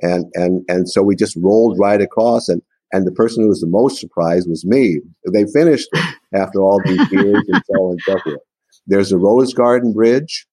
And 0.00 0.26
and 0.34 0.64
and 0.68 0.88
so 0.88 1.02
we 1.02 1.16
just 1.16 1.36
rolled 1.36 1.78
right 1.78 2.00
across, 2.00 2.48
and 2.48 2.62
and 2.92 3.06
the 3.06 3.12
person 3.12 3.42
who 3.42 3.48
was 3.48 3.60
the 3.60 3.66
most 3.66 4.00
surprised 4.00 4.48
was 4.48 4.64
me. 4.64 5.00
They 5.32 5.44
finished 5.52 5.88
it 5.92 6.14
after 6.32 6.60
all 6.60 6.80
these 6.84 7.10
years 7.10 7.42
and 7.48 7.62
so 7.66 7.82
on 7.82 7.90
and 7.92 8.00
so 8.02 8.18
forth. 8.20 8.40
There's 8.86 9.10
the 9.10 9.18
Rose 9.18 9.54
Garden 9.54 9.92
Bridge. 9.92 10.46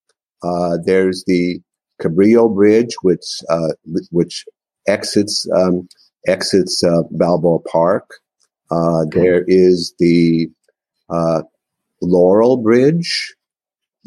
Uh, 0.43 0.77
there's 0.85 1.23
the 1.27 1.59
Cabrillo 2.01 2.53
Bridge, 2.53 2.95
which 3.01 3.39
uh, 3.49 3.73
which 4.11 4.45
exits 4.87 5.47
um, 5.55 5.87
exits 6.27 6.83
uh, 6.83 7.03
Balboa 7.11 7.59
Park. 7.59 8.09
Uh, 8.71 9.03
Okay. 9.07 9.19
There 9.21 9.43
is 9.47 9.93
the 9.99 10.49
uh, 11.09 11.41
Laurel 12.01 12.57
Bridge. 12.57 13.35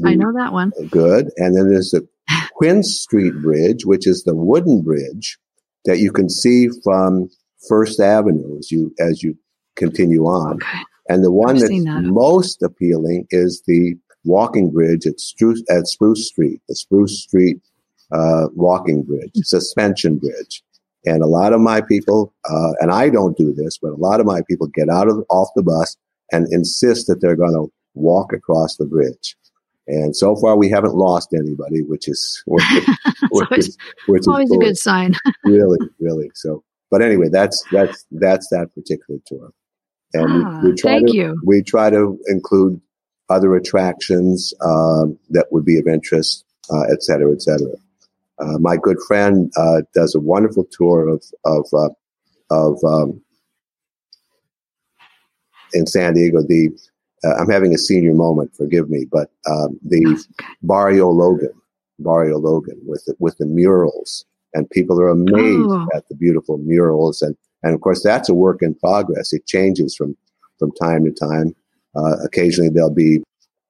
I 0.05 0.15
know 0.15 0.33
that 0.33 0.53
one. 0.53 0.73
Good. 0.91 1.31
And 1.37 1.57
then 1.57 1.69
there's 1.71 1.91
the 1.91 2.09
Quince 2.55 2.99
Street 2.99 3.35
Bridge, 3.43 3.85
which 3.85 4.07
is 4.07 4.25
the 4.25 4.35
wooden 4.35 4.83
bridge 4.83 5.39
that 5.85 5.99
you 5.99 6.11
can 6.11 6.29
see 6.29 6.69
from 6.83 7.29
First 7.69 8.01
Avenue 8.01 8.59
as 8.59 8.73
you 8.73 8.93
as 8.99 9.23
you 9.23 9.37
continue 9.77 10.25
on. 10.25 10.55
Okay. 10.55 10.79
And 11.09 11.23
the 11.23 11.31
one 11.31 11.57
I've 11.57 11.61
that's 11.61 11.85
that. 11.85 12.03
most 12.03 12.63
appealing 12.63 13.27
is 13.31 13.63
the 13.67 13.95
walking 14.25 14.71
bridge 14.71 15.07
at 15.07 15.21
Spruce, 15.21 15.63
at 15.71 15.87
Spruce 15.87 16.29
Street, 16.29 16.61
the 16.69 16.75
Spruce 16.75 17.23
Street 17.23 17.59
uh, 18.13 18.49
walking 18.55 19.03
bridge, 19.03 19.31
suspension 19.43 20.19
bridge. 20.19 20.63
And 21.07 21.23
a 21.23 21.27
lot 21.27 21.53
of 21.53 21.61
my 21.61 21.83
people, 21.83 22.33
uh, 22.49 22.73
and 22.81 22.91
I 22.91 23.11
don't 23.11 23.37
do 23.37 23.53
this, 23.53 23.77
but 23.79 23.89
a 23.91 23.97
lot 23.97 24.21
of 24.21 24.27
my 24.27 24.41
people 24.49 24.67
get 24.69 24.89
out 24.89 25.09
of 25.09 25.23
off 25.29 25.49
the 25.55 25.63
bus 25.63 25.97
and 26.33 26.47
insist 26.51 27.07
that 27.09 27.21
they're 27.21 27.37
going 27.37 27.53
to 27.53 27.71
walk 27.95 28.33
across 28.33 28.77
the 28.77 28.87
bridge. 28.87 29.37
And 29.87 30.17
so 30.17 30.35
far, 30.37 30.57
we 30.57 30.71
haven't 30.71 30.95
lost 30.95 31.35
anybody, 31.35 31.83
which 31.83 32.09
is 32.09 32.43
which 32.47 32.63
is, 32.73 32.89
which 33.29 33.51
always- 33.51 33.69
is, 33.69 33.79
which 34.07 34.23
is 34.27 34.51
a 34.51 34.57
good 34.59 34.79
sign. 34.79 35.15
really, 35.45 35.79
really. 36.01 36.31
So, 36.35 36.65
but 36.91 37.03
anyway, 37.03 37.29
that's 37.31 37.63
that's 37.71 38.07
that's 38.13 38.49
that 38.49 38.75
particular 38.75 39.21
tour. 39.27 39.53
And 40.15 40.33
we- 40.35 40.43
Ah, 40.43 40.61
we, 40.65 40.75
try 40.75 40.91
thank 40.93 41.09
to 41.09 41.17
you. 41.17 41.37
we 41.45 41.63
try 41.63 41.91
to 41.91 42.19
include 42.29 42.81
other 43.29 43.55
attractions 43.57 44.53
um, 44.61 45.19
that 45.31 45.47
would 45.51 45.65
be 45.65 45.79
of 45.79 45.87
interest, 45.87 46.45
uh, 46.71 46.83
et 46.93 47.03
cetera, 47.03 47.33
et 47.33 47.43
cetera. 47.43 47.73
Uh, 48.39 48.59
my 48.59 48.77
good 48.77 48.99
friend 49.07 49.51
uh, 49.57 49.83
does 49.95 50.15
a 50.15 50.21
wonderful 50.21 50.67
tour 50.73 51.09
of 51.09 51.23
of 51.45 51.67
uh, 51.73 51.89
of 52.51 52.83
um, 52.85 53.21
in 55.73 55.87
San 55.87 56.15
Diego. 56.15 56.43
The 56.43 56.71
uh, 57.25 57.35
I'm 57.37 57.49
having 57.49 57.73
a 57.75 57.79
senior 57.79 58.15
moment. 58.15 58.55
Forgive 58.57 58.91
me, 58.91 59.07
but 59.11 59.31
um, 59.49 59.79
the 59.83 60.23
Barrio 60.63 61.09
Logan, 61.11 61.53
Barrio 61.99 62.39
Logan, 62.39 62.81
with 62.85 63.05
the, 63.07 63.15
with 63.19 63.37
the 63.39 63.47
murals, 63.47 64.25
and 64.53 64.69
people 64.71 65.01
are 65.01 65.09
amazed 65.09 65.71
Oh. 65.71 65.87
at 65.95 66.07
the 66.09 66.15
beautiful 66.17 66.59
murals, 66.59 67.23
and 67.23 67.37
and 67.63 67.75
of 67.75 67.81
course 67.81 68.03
that's 68.03 68.29
a 68.29 68.35
work 68.35 68.63
in 68.63 68.75
progress. 68.75 69.33
It 69.33 69.47
changes 69.47 69.95
from 69.97 70.17
from 70.59 70.73
time 70.73 71.05
to 71.05 71.13
time. 71.13 71.55
Uh, 71.97 72.17
occasionally 72.25 72.71
there'll 72.71 72.91
be 72.91 73.23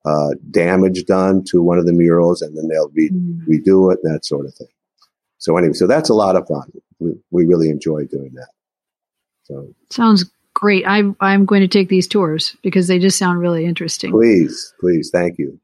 uh, 0.04 0.31
damage 0.50 1.04
done 1.07 1.43
to 1.45 1.62
one 1.62 1.78
of 1.78 1.87
the 1.87 1.93
murals, 1.93 2.43
and 2.43 2.57
then 2.57 2.69
they'll 2.69 2.90
re- 2.90 3.11
Mm. 3.11 3.40
redo 3.49 3.93
it 3.93 4.00
that 4.02 4.25
sort 4.25 4.47
of 4.47 4.54
thing. 4.54 4.69
So 5.38 5.57
anyway, 5.57 5.73
so 5.75 5.87
that's 5.87 6.09
a 6.11 6.14
lot 6.14 6.37
of 6.37 6.47
fun. 6.47 6.71
We 6.99 7.12
we 7.31 7.45
really 7.47 7.69
enjoy 7.69 8.04
doing 8.07 8.33
that. 8.35 8.49
So 9.45 9.75
Sounds 9.90 10.25
great. 10.54 10.87
I, 10.87 11.02
I'm 11.21 11.45
going 11.45 11.61
to 11.61 11.69
take 11.69 11.88
these 11.88 12.07
tours 12.09 12.57
because 12.62 12.87
they 12.87 12.99
just 12.99 13.19
sound 13.19 13.40
really 13.40 13.64
interesting. 13.66 14.11
please, 14.12 14.73
please, 14.81 15.11
thank 15.11 15.38
you. 15.38 15.59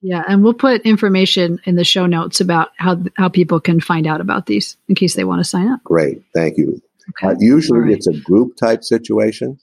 Yeah, 0.00 0.24
and 0.26 0.42
we'll 0.42 0.54
put 0.54 0.82
information 0.82 1.60
in 1.64 1.76
the 1.76 1.84
show 1.84 2.06
notes 2.06 2.40
about 2.40 2.70
how 2.76 3.00
how 3.16 3.28
people 3.28 3.60
can 3.60 3.78
find 3.80 4.06
out 4.06 4.20
about 4.20 4.46
these 4.46 4.76
in 4.88 4.94
case 4.96 5.14
they 5.14 5.22
want 5.24 5.38
to 5.40 5.44
sign 5.44 5.68
up. 5.68 5.82
Great, 5.84 6.22
thank 6.34 6.56
you. 6.58 6.80
Okay. 7.10 7.28
Uh, 7.28 7.34
usually 7.38 7.78
All 7.78 7.84
right. 7.84 7.94
it's 7.94 8.06
a 8.08 8.18
group 8.20 8.56
type 8.56 8.82
situation. 8.84 9.58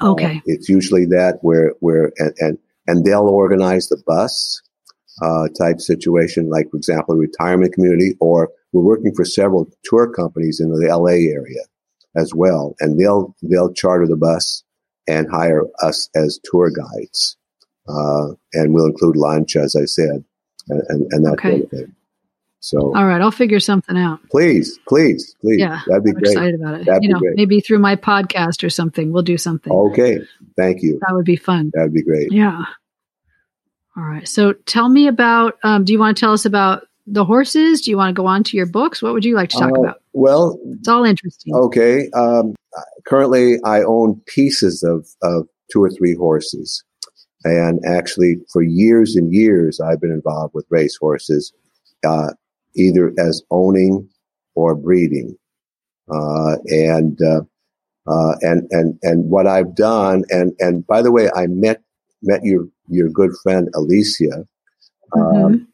Uh, 0.00 0.12
okay. 0.12 0.42
it's 0.44 0.68
usually 0.68 1.06
that 1.06 1.38
where 1.42 1.72
where 1.80 2.12
and 2.18 2.34
and, 2.38 2.58
and 2.86 3.04
they'll 3.04 3.28
organize 3.28 3.88
the 3.88 4.02
bus 4.06 4.60
uh, 5.22 5.48
type 5.58 5.80
situation, 5.80 6.50
like 6.50 6.70
for 6.70 6.76
example, 6.76 7.14
a 7.14 7.18
retirement 7.18 7.72
community, 7.72 8.14
or 8.20 8.50
we're 8.72 8.82
working 8.82 9.14
for 9.14 9.24
several 9.24 9.70
tour 9.84 10.12
companies 10.12 10.60
in 10.60 10.70
the 10.70 10.86
LA 10.88 11.32
area 11.32 11.62
as 12.16 12.32
well, 12.34 12.74
and 12.80 12.98
they'll 13.00 13.34
they'll 13.42 13.72
charter 13.72 14.06
the 14.06 14.16
bus 14.16 14.62
and 15.08 15.30
hire 15.30 15.62
us 15.82 16.10
as 16.14 16.40
tour 16.44 16.70
guides, 16.70 17.36
uh, 17.88 18.28
and 18.52 18.74
we'll 18.74 18.86
include 18.86 19.16
lunch, 19.16 19.56
as 19.56 19.76
I 19.76 19.84
said, 19.84 20.24
and, 20.68 20.82
and, 20.88 21.12
and 21.12 21.24
that 21.24 21.32
okay. 21.32 21.50
sort 21.50 21.62
of 21.62 21.70
thing. 21.70 21.95
So, 22.66 22.92
all 22.96 23.06
right, 23.06 23.20
I'll 23.20 23.30
figure 23.30 23.60
something 23.60 23.96
out. 23.96 24.18
Please, 24.28 24.76
please, 24.88 25.36
please. 25.40 25.60
Yeah, 25.60 25.82
that'd 25.86 26.02
be 26.02 26.10
I'm 26.10 26.16
great. 26.16 26.32
Excited 26.32 26.54
about 26.56 26.80
it. 26.80 26.86
That'd 26.86 27.04
you 27.04 27.10
know, 27.10 27.20
great. 27.20 27.36
maybe 27.36 27.60
through 27.60 27.78
my 27.78 27.94
podcast 27.94 28.64
or 28.64 28.70
something. 28.70 29.12
We'll 29.12 29.22
do 29.22 29.38
something. 29.38 29.72
Okay, 29.72 30.18
thank 30.56 30.82
you. 30.82 30.98
That 31.06 31.14
would 31.14 31.24
be 31.24 31.36
fun. 31.36 31.70
That'd 31.74 31.94
be 31.94 32.02
great. 32.02 32.32
Yeah. 32.32 32.64
All 33.96 34.02
right. 34.02 34.26
So, 34.26 34.52
tell 34.52 34.88
me 34.88 35.06
about. 35.06 35.58
Um, 35.62 35.84
do 35.84 35.92
you 35.92 36.00
want 36.00 36.16
to 36.16 36.20
tell 36.20 36.32
us 36.32 36.44
about 36.44 36.88
the 37.06 37.24
horses? 37.24 37.82
Do 37.82 37.92
you 37.92 37.96
want 37.96 38.16
to 38.16 38.20
go 38.20 38.26
on 38.26 38.42
to 38.42 38.56
your 38.56 38.66
books? 38.66 39.00
What 39.00 39.12
would 39.12 39.24
you 39.24 39.36
like 39.36 39.50
to 39.50 39.58
talk 39.58 39.70
uh, 39.70 39.80
about? 39.80 40.02
Well, 40.12 40.58
it's 40.64 40.88
all 40.88 41.04
interesting. 41.04 41.54
Okay. 41.54 42.10
Um, 42.16 42.56
currently, 43.06 43.58
I 43.64 43.82
own 43.82 44.20
pieces 44.26 44.82
of 44.82 45.06
of 45.22 45.46
two 45.72 45.84
or 45.84 45.90
three 45.90 46.16
horses. 46.16 46.82
And 47.44 47.78
actually, 47.86 48.38
for 48.52 48.60
years 48.60 49.14
and 49.14 49.32
years, 49.32 49.78
I've 49.78 50.00
been 50.00 50.10
involved 50.10 50.52
with 50.52 50.66
race 50.68 50.96
horses. 50.96 51.52
Uh, 52.04 52.30
either 52.76 53.12
as 53.18 53.42
owning 53.50 54.08
or 54.54 54.74
breeding. 54.74 55.36
Uh, 56.10 56.56
and, 56.66 57.18
uh, 57.22 57.40
uh, 58.08 58.36
and, 58.42 58.68
and, 58.70 58.98
and 59.02 59.28
what 59.28 59.46
I've 59.46 59.74
done, 59.74 60.24
and, 60.30 60.52
and 60.60 60.86
by 60.86 61.02
the 61.02 61.10
way, 61.10 61.28
I 61.34 61.46
met, 61.48 61.82
met 62.22 62.40
your, 62.44 62.68
your 62.88 63.08
good 63.08 63.32
friend 63.42 63.68
Alicia. 63.74 64.46
Um, 65.16 65.22
mm-hmm. 65.22 65.64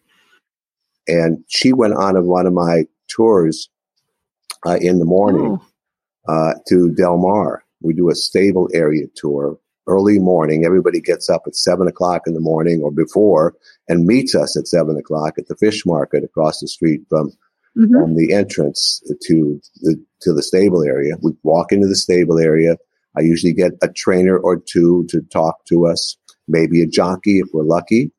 and 1.09 1.45
she 1.49 1.73
went 1.73 1.95
on 1.95 2.17
of 2.17 2.25
one 2.25 2.47
of 2.47 2.53
my 2.53 2.85
tours, 3.09 3.69
uh, 4.67 4.79
in 4.81 4.99
the 4.99 5.05
morning, 5.05 5.59
oh. 6.29 6.33
uh, 6.33 6.55
to 6.69 6.91
Del 6.95 7.19
Mar. 7.19 7.65
We 7.83 7.95
do 7.95 8.11
a 8.11 8.15
stable 8.15 8.69
area 8.73 9.07
tour 9.17 9.59
early 9.87 10.19
morning. 10.19 10.65
Everybody 10.65 11.01
gets 11.01 11.29
up 11.29 11.43
at 11.47 11.57
seven 11.57 11.89
o'clock 11.89 12.23
in 12.27 12.35
the 12.35 12.41
morning 12.41 12.83
or 12.83 12.91
before 12.91 13.55
and 13.89 14.07
meets 14.07 14.35
us 14.35 14.57
at 14.57 14.69
seven 14.69 14.97
o'clock 14.97 15.35
at 15.39 15.49
the 15.49 15.57
fish 15.57 15.85
market 15.85 16.25
across 16.25 16.61
the 16.61 16.69
street 16.69 17.03
from, 17.09 17.31
mm-hmm. 17.77 17.93
from 17.93 18.17
the 18.17 18.33
entrance 18.33 19.03
to 19.27 19.61
the, 19.83 20.03
to 20.21 20.33
the 20.33 20.43
stable 20.43 20.83
area. 20.85 21.15
We 21.23 21.33
walk 21.43 21.73
into 21.73 21.89
the 21.89 21.97
stable 21.97 22.39
area. 22.39 22.77
I 23.17 23.21
usually 23.21 23.53
get 23.53 23.73
a 23.83 23.89
trainer 23.89 24.39
or 24.39 24.57
two 24.57 25.05
to 25.11 25.21
talk 25.23 25.65
to 25.67 25.87
us, 25.87 26.17
maybe 26.49 26.83
a 26.83 26.87
jockey 26.87 27.41
if 27.41 27.49
we're 27.53 27.65
lucky. 27.65 28.11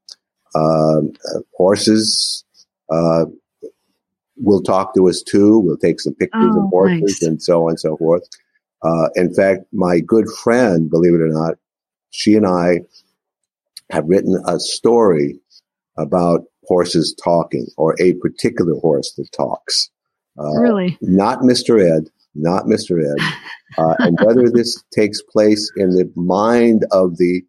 Um, 0.55 1.13
uh, 1.33 1.39
horses, 1.57 2.43
uh, 2.91 3.25
will 4.37 4.61
talk 4.61 4.93
to 4.95 5.07
us 5.07 5.21
too. 5.21 5.59
We'll 5.59 5.77
take 5.77 5.99
some 5.99 6.15
pictures 6.15 6.53
oh, 6.55 6.65
of 6.65 6.69
horses 6.69 7.21
nice. 7.21 7.23
and 7.23 7.41
so 7.41 7.63
on 7.63 7.71
and 7.71 7.79
so 7.79 7.97
forth. 7.97 8.23
Uh, 8.83 9.09
in 9.15 9.33
fact, 9.33 9.61
my 9.71 9.99
good 9.99 10.29
friend, 10.43 10.89
believe 10.89 11.13
it 11.13 11.21
or 11.21 11.29
not, 11.29 11.55
she 12.11 12.35
and 12.35 12.45
I 12.45 12.81
have 13.91 14.05
written 14.07 14.41
a 14.47 14.59
story 14.59 15.39
about 15.97 16.41
horses 16.65 17.15
talking 17.23 17.67
or 17.77 17.95
a 17.99 18.13
particular 18.15 18.75
horse 18.79 19.13
that 19.17 19.31
talks. 19.31 19.89
Uh, 20.39 20.53
really? 20.59 20.97
Not 21.01 21.39
Mr. 21.39 21.79
Ed, 21.79 22.09
not 22.35 22.65
Mr. 22.65 23.01
Ed. 23.01 23.33
Uh, 23.75 23.95
and 23.97 24.19
whether 24.21 24.51
this 24.51 24.83
takes 24.91 25.19
place 25.19 25.71
in 25.77 25.89
the 25.95 26.07
mind 26.15 26.85
of 26.91 27.17
the 27.17 27.41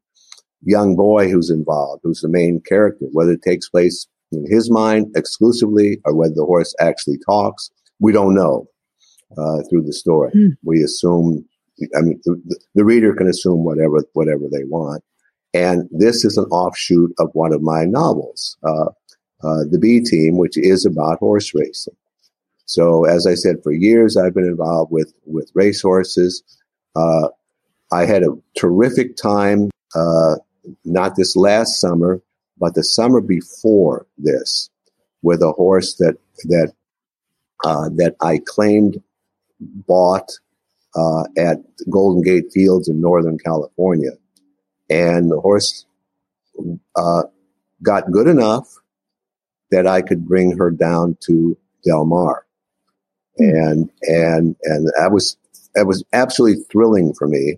young 0.62 0.97
boy 0.97 1.29
who's 1.29 1.50
involved, 1.50 2.00
who's 2.03 2.23
the 2.23 2.29
main 2.31 2.62
character, 2.67 3.05
whether 3.12 3.33
it 3.33 3.43
takes 3.43 3.69
place 3.69 4.07
in 4.33 4.43
his 4.49 4.71
mind 4.71 5.07
exclusively 5.14 6.01
or 6.07 6.14
whether 6.14 6.33
the 6.35 6.47
horse 6.47 6.75
actually 6.81 7.18
talks, 7.27 7.70
we 8.01 8.11
don't 8.11 8.35
know 8.35 8.66
uh, 9.37 9.62
through 9.68 9.83
the 9.83 9.92
story. 9.92 10.31
Mm. 10.35 10.57
We 10.62 10.83
assume, 10.83 11.44
I 11.97 12.01
mean, 12.03 12.20
the, 12.25 12.59
the, 12.75 12.85
reader 12.85 13.14
can 13.14 13.29
assume 13.29 13.64
whatever 13.64 14.05
whatever 14.12 14.44
they 14.51 14.64
want. 14.64 15.03
And 15.53 15.88
this 15.92 16.25
is 16.25 16.37
an 16.37 16.47
offshoot 16.47 17.12
of 17.18 17.31
one 17.33 17.53
of 17.53 17.62
my 17.62 17.85
novels, 17.85 18.57
uh, 18.64 18.90
uh, 19.42 19.64
The 19.70 19.79
B 19.81 20.01
Team, 20.01 20.37
which 20.37 20.57
is 20.57 20.85
about 20.85 21.18
horse 21.18 21.55
racing. 21.55 21.97
So, 22.66 23.05
as 23.05 23.27
I 23.27 23.35
said, 23.35 23.62
for 23.62 23.73
years 23.73 24.16
I've 24.16 24.35
been 24.35 24.44
involved 24.44 24.90
with 24.90 25.12
with 25.27 25.51
racehorses. 25.55 26.42
Uh, 26.97 27.29
I 27.92 28.07
had 28.07 28.23
a 28.23 28.37
terrific 28.57 29.16
time, 29.16 29.70
uh, 29.94 30.37
not 30.85 31.16
this 31.16 31.37
last 31.37 31.81
summer, 31.81 32.23
but 32.59 32.75
the 32.75 32.83
summer 32.85 33.20
before 33.20 34.07
this, 34.16 34.70
with 35.23 35.42
a 35.42 35.53
horse 35.53 35.97
that 35.97 36.16
that 36.44 36.73
uh, 37.64 37.88
that 37.97 38.16
I 38.20 38.40
claimed 38.44 39.03
bought 39.87 40.31
uh, 40.94 41.24
at 41.37 41.59
Golden 41.90 42.22
Gate 42.22 42.53
Fields 42.53 42.88
in 42.88 43.00
Northern 43.00 43.38
California. 43.38 44.12
And 44.90 45.31
the 45.31 45.40
horse 45.40 45.87
uh, 46.96 47.24
got 47.83 48.11
good 48.11 48.29
enough 48.29 48.68
that 49.70 49.87
I 49.87 50.03
could 50.03 50.27
bring 50.27 50.57
her 50.57 50.70
down 50.70 51.16
to 51.27 51.57
Del 51.85 52.05
Mar. 52.05 52.46
And, 53.38 53.90
and, 54.03 54.55
and 54.62 54.87
that 54.96 55.11
was, 55.11 55.37
that 55.74 55.87
was 55.87 56.05
absolutely 56.12 56.62
thrilling 56.70 57.12
for 57.14 57.27
me 57.27 57.57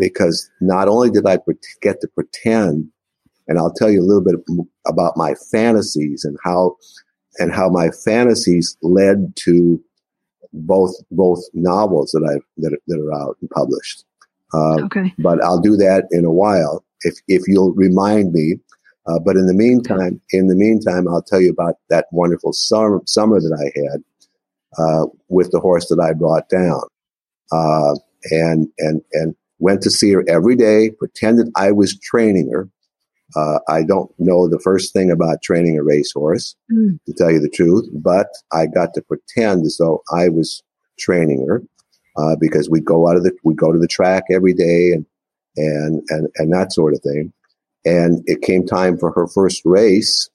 because 0.00 0.50
not 0.60 0.88
only 0.88 1.10
did 1.10 1.26
I 1.26 1.38
get 1.80 2.00
to 2.00 2.08
pretend, 2.08 2.90
and 3.46 3.58
I'll 3.58 3.72
tell 3.72 3.90
you 3.90 4.00
a 4.00 4.02
little 4.02 4.24
bit 4.24 4.34
about 4.86 5.16
my 5.16 5.34
fantasies 5.52 6.24
and 6.24 6.36
how, 6.42 6.76
and 7.38 7.52
how 7.52 7.68
my 7.68 7.90
fantasies 7.90 8.76
led 8.82 9.36
to 9.36 9.80
both 10.54 10.94
both 11.10 11.40
novels 11.52 12.10
that 12.12 12.24
I 12.24 12.40
that, 12.58 12.78
that 12.86 13.00
are 13.00 13.12
out 13.12 13.36
and 13.40 13.50
published. 13.50 14.04
Uh, 14.52 14.84
okay. 14.84 15.12
But 15.18 15.42
I'll 15.42 15.60
do 15.60 15.76
that 15.76 16.06
in 16.10 16.24
a 16.24 16.32
while 16.32 16.84
if 17.02 17.18
if 17.28 17.42
you'll 17.46 17.72
remind 17.72 18.32
me. 18.32 18.56
Uh, 19.06 19.18
but 19.18 19.36
in 19.36 19.46
the 19.46 19.54
meantime, 19.54 20.18
in 20.30 20.46
the 20.46 20.54
meantime, 20.54 21.06
I'll 21.08 21.22
tell 21.22 21.40
you 21.40 21.50
about 21.50 21.74
that 21.90 22.06
wonderful 22.10 22.52
summer 22.52 23.02
summer 23.06 23.40
that 23.40 23.52
I 23.52 23.80
had 23.80 24.04
uh, 24.78 25.06
with 25.28 25.50
the 25.50 25.60
horse 25.60 25.88
that 25.88 26.00
I 26.00 26.14
brought 26.14 26.48
down, 26.48 26.80
uh, 27.52 27.96
and 28.30 28.68
and 28.78 29.02
and 29.12 29.34
went 29.58 29.82
to 29.82 29.90
see 29.90 30.12
her 30.12 30.24
every 30.28 30.56
day. 30.56 30.90
Pretended 30.90 31.50
I 31.56 31.72
was 31.72 31.98
training 31.98 32.50
her 32.50 32.70
uh, 33.36 33.58
I 33.68 33.82
don't 33.82 34.10
know 34.18 34.48
the 34.48 34.60
first 34.60 34.92
thing 34.92 35.10
about 35.10 35.42
training 35.42 35.78
a 35.78 35.82
racehorse, 35.82 36.54
mm. 36.72 36.98
to 37.06 37.12
tell 37.12 37.30
you 37.30 37.40
the 37.40 37.48
truth, 37.48 37.88
but 37.92 38.28
I 38.52 38.66
got 38.66 38.94
to 38.94 39.02
pretend 39.02 39.64
as 39.66 39.76
though 39.78 40.02
I 40.12 40.28
was 40.28 40.62
training 40.98 41.46
her 41.48 41.62
uh, 42.16 42.36
because 42.40 42.70
we 42.70 42.80
go 42.80 43.08
out 43.08 43.16
of 43.16 43.24
the 43.24 43.32
we 43.42 43.54
go 43.54 43.72
to 43.72 43.78
the 43.78 43.88
track 43.88 44.24
every 44.30 44.54
day 44.54 44.92
and 44.92 45.06
and 45.56 46.02
and 46.08 46.28
and 46.36 46.52
that 46.52 46.72
sort 46.72 46.94
of 46.94 47.00
thing. 47.00 47.32
And 47.84 48.22
it 48.26 48.40
came 48.40 48.66
time 48.66 48.96
for 48.98 49.12
her 49.12 49.26
first 49.26 49.62
race, 49.64 50.30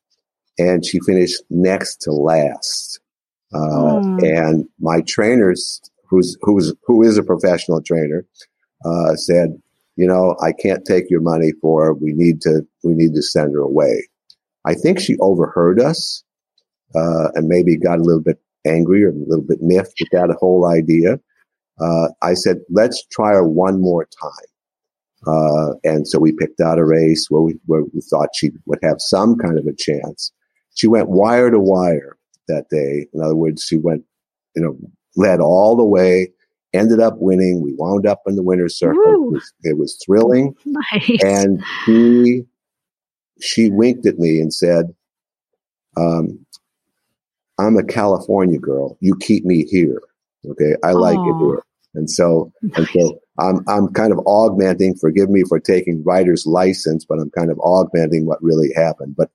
and 0.58 0.86
she 0.86 1.00
finished 1.00 1.42
next 1.50 2.02
to 2.02 2.12
last. 2.12 3.00
Uh, 3.54 3.58
mm. 3.58 4.22
And 4.22 4.68
my 4.80 5.02
trainers, 5.02 5.82
who's 6.10 6.38
who's 6.42 6.74
who 6.86 7.02
is 7.04 7.18
a 7.18 7.24
professional 7.24 7.82
trainer, 7.82 8.26
uh, 8.86 9.16
said, 9.16 9.60
you 10.00 10.08
know, 10.08 10.38
I 10.42 10.54
can't 10.54 10.86
take 10.86 11.10
your 11.10 11.20
money 11.20 11.52
for. 11.62 11.94
We 11.94 12.14
need 12.14 12.40
to, 12.44 12.62
we 12.86 12.94
need 12.94 13.14
to 13.16 13.22
send 13.22 13.54
her 13.54 13.60
away. 13.60 14.08
I 14.66 14.74
think 14.74 14.98
she 14.98 15.18
overheard 15.18 15.82
us, 15.82 16.24
uh, 16.96 17.32
and 17.36 17.50
maybe 17.50 17.76
got 17.76 18.00
a 18.00 18.04
little 18.04 18.22
bit 18.22 18.40
angry 18.66 19.04
or 19.04 19.10
a 19.10 19.14
little 19.28 19.44
bit 19.46 19.60
miffed 19.62 20.00
with 20.00 20.10
that 20.14 20.34
whole 20.40 20.66
idea. 20.66 21.20
Uh, 21.82 22.08
I 22.22 22.34
said, 22.34 22.60
let's 22.70 23.06
try 23.12 23.32
her 23.34 23.46
one 23.46 23.82
more 23.82 24.08
time. 24.22 25.28
Uh, 25.28 25.74
and 25.84 26.08
so 26.08 26.18
we 26.18 26.32
picked 26.32 26.62
out 26.62 26.80
a 26.80 26.86
race 26.86 27.26
where 27.30 27.42
we, 27.42 27.60
where 27.66 27.84
we 27.94 28.00
thought 28.10 28.30
she 28.34 28.52
would 28.68 28.80
have 28.82 28.98
some 29.00 29.36
kind 29.36 29.60
of 29.60 29.66
a 29.66 29.76
chance. 29.76 30.32
She 30.76 30.88
went 30.88 31.10
wire 31.10 31.52
to 31.52 31.60
wire 31.60 32.18
that 32.48 32.70
day. 32.72 33.08
In 33.14 33.22
other 33.22 33.36
words, 33.36 33.66
she 33.66 33.78
went, 33.78 34.04
you 34.56 34.64
know, 34.64 34.78
led 35.18 35.42
all 35.42 35.76
the 35.76 35.84
way 35.84 36.32
ended 36.74 37.00
up 37.00 37.16
winning. 37.18 37.62
We 37.62 37.74
wound 37.74 38.06
up 38.06 38.22
in 38.28 38.36
the 38.36 38.44
winner's 38.44 38.78
circle. 38.78 39.02
It 39.04 39.32
was, 39.32 39.54
it 39.64 39.78
was, 39.78 40.00
thrilling. 40.06 40.56
Nice. 40.66 41.24
And 41.24 41.64
he, 41.86 42.44
she 43.42 43.70
winked 43.70 44.06
at 44.06 44.20
me 44.20 44.40
and 44.40 44.54
said, 44.54 44.94
um, 45.98 46.46
I'm 47.58 47.78
a 47.78 47.84
California 47.84 48.60
girl. 48.60 48.98
You 49.02 49.16
keep 49.20 49.46
me 49.46 49.66
here. 49.66 50.02
Okay. 50.50 50.76
I 50.84 50.92
like 50.92 51.18
Aww. 51.18 51.30
it 51.30 51.46
here. 51.46 51.64
And 51.96 52.10
so, 52.10 52.52
nice. 52.62 52.78
and 52.78 52.88
so 52.90 53.20
I'm, 53.40 53.64
I'm 53.68 53.92
kind 53.94 54.12
of 54.12 54.20
augmenting, 54.26 54.96
forgive 54.96 55.30
me 55.30 55.44
for 55.48 55.60
taking 55.60 56.04
writer's 56.04 56.46
license, 56.46 57.04
but 57.04 57.20
I'm 57.20 57.32
kind 57.32 57.52
of 57.52 57.60
augmenting 57.60 58.26
what 58.26 58.42
really 58.44 58.70
happened. 58.76 59.16
But 59.18 59.32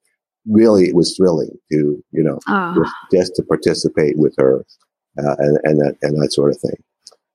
really 0.46 0.84
it 0.84 0.94
was 0.94 1.16
thrilling 1.16 1.50
to, 1.72 2.04
you 2.12 2.22
know, 2.22 2.38
just, 2.74 2.94
just, 3.12 3.36
to 3.36 3.42
participate 3.42 4.18
with 4.18 4.34
her, 4.38 4.64
uh, 5.18 5.36
and, 5.38 5.58
and 5.64 5.80
that, 5.80 5.96
and 6.02 6.22
that 6.22 6.32
sort 6.32 6.52
of 6.52 6.60
thing. 6.60 6.76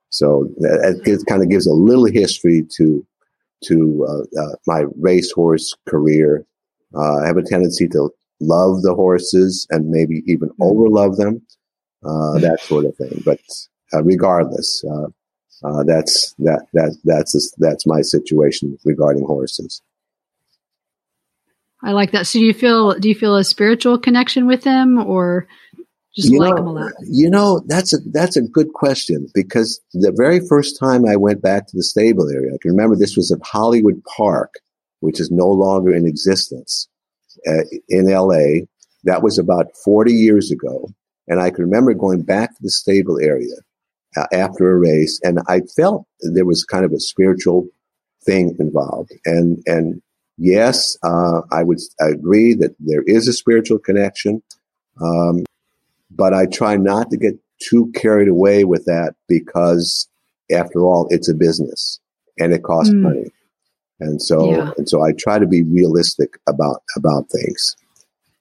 So 0.10 0.50
it 0.58 1.26
kind 1.28 1.44
of 1.44 1.50
gives 1.50 1.68
a 1.68 1.74
little 1.74 2.06
history 2.06 2.66
to 2.78 3.06
to 3.66 4.08
uh, 4.08 4.42
uh, 4.42 4.56
my 4.68 4.86
racehorse 4.98 5.74
career. 5.88 6.46
Uh, 6.96 7.18
I 7.18 7.28
have 7.28 7.38
a 7.38 7.44
tendency 7.44 7.88
to 7.90 8.10
love 8.40 8.82
the 8.84 8.96
horses 8.96 9.68
and 9.70 9.90
maybe 9.90 10.24
even 10.26 10.50
mm-hmm. 10.50 10.64
overlove 10.64 11.18
them. 11.18 11.42
uh, 12.04 12.40
that 12.40 12.60
sort 12.62 12.86
of 12.86 12.96
thing. 12.96 13.22
But 13.26 13.40
uh, 13.94 14.04
regardless, 14.04 14.84
uh, 14.90 15.08
uh, 15.64 15.84
that's 15.84 16.34
that 16.40 16.68
that 16.74 16.98
that's 17.04 17.54
that's 17.58 17.86
my 17.86 18.02
situation 18.02 18.78
regarding 18.86 19.26
horses. 19.26 19.82
I 21.82 21.92
like 21.92 22.12
that. 22.12 22.28
So 22.28 22.40
do 22.40 22.46
you 22.46 22.54
feel 22.54 22.94
do 23.00 23.10
you 23.10 23.16
feel 23.16 23.36
a 23.36 23.44
spiritual 23.44 23.98
connection 23.98 24.48
with 24.48 24.64
them, 24.64 24.98
or 24.98 25.48
just 26.16 26.32
you 26.32 26.40
like 26.40 26.52
know, 26.52 26.56
them 26.56 26.68
a 26.68 26.72
lot? 26.72 26.92
You 27.04 27.30
know, 27.30 27.62
that's 27.68 27.94
a 27.94 27.98
that's 28.12 28.36
a 28.36 28.42
good 28.42 28.74
question 28.74 29.28
because 29.34 29.80
the 29.94 30.14
very 30.16 30.40
first 30.48 30.80
time 30.80 31.06
I 31.06 31.16
went 31.16 31.42
back 31.42 31.68
to 31.68 31.78
the 31.78 31.84
stable 31.84 32.30
area, 32.30 32.54
I 32.54 32.58
can 32.62 32.72
remember 32.72 32.96
this 32.96 33.16
was 33.16 33.32
at 33.32 33.40
Hollywood 33.44 34.02
Park, 34.06 34.56
which 35.02 35.20
is 35.20 35.30
no 35.30 35.48
longer 35.48 35.94
in 35.94 36.08
existence 36.08 36.88
uh, 37.48 37.64
in 37.90 38.10
L.A. 38.10 38.68
That 39.04 39.22
was 39.22 39.38
about 39.38 39.68
forty 39.84 40.14
years 40.14 40.52
ago, 40.52 40.90
and 41.28 41.40
I 41.40 41.52
can 41.52 41.64
remember 41.64 41.94
going 41.94 42.24
back 42.24 42.56
to 42.56 42.64
the 42.64 42.72
stable 42.72 43.20
area 43.20 43.56
uh, 44.18 44.26
after 44.34 44.72
a 44.72 44.78
race, 44.78 45.20
and 45.24 45.40
I 45.48 45.62
felt 45.76 46.06
there 46.22 46.46
was 46.46 46.64
kind 46.64 46.86
of 46.86 46.92
a 46.92 47.00
spiritual 47.00 47.68
thing 48.26 48.56
involved, 48.60 49.12
and 49.26 49.62
and 49.68 50.02
yes, 50.38 50.98
uh, 51.04 51.42
I 51.52 51.64
would 51.64 51.80
agree 52.02 52.56
that 52.56 52.76
there 52.80 53.04
is 53.04 53.28
a 53.28 53.34
spiritual 53.34 53.78
connection. 53.78 54.42
Um, 55.02 55.46
but 56.10 56.34
I 56.34 56.46
try 56.46 56.76
not 56.76 57.10
to 57.12 57.18
get 57.18 57.34
too 57.62 57.92
carried 57.96 58.28
away 58.28 58.64
with 58.64 58.86
that 58.86 59.16
because 59.28 60.08
after 60.52 60.82
all, 60.82 61.08
it's 61.10 61.30
a 61.30 61.34
business 61.34 62.00
and 62.38 62.54
it 62.54 62.64
costs 62.64 62.94
mm. 62.94 63.02
money. 63.02 63.26
And 64.00 64.22
so, 64.22 64.50
yeah. 64.50 64.72
and 64.78 64.88
so 64.88 65.04
I 65.04 65.12
try 65.12 65.40
to 65.40 65.46
be 65.46 65.64
realistic 65.64 66.40
about, 66.48 66.84
about 66.96 67.30
things. 67.30 67.76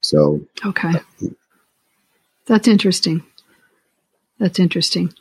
So, 0.00 0.40
okay. 0.64 0.92
That's 2.46 2.68
interesting. 2.68 3.24
That's 4.38 4.58
interesting. 4.58 5.12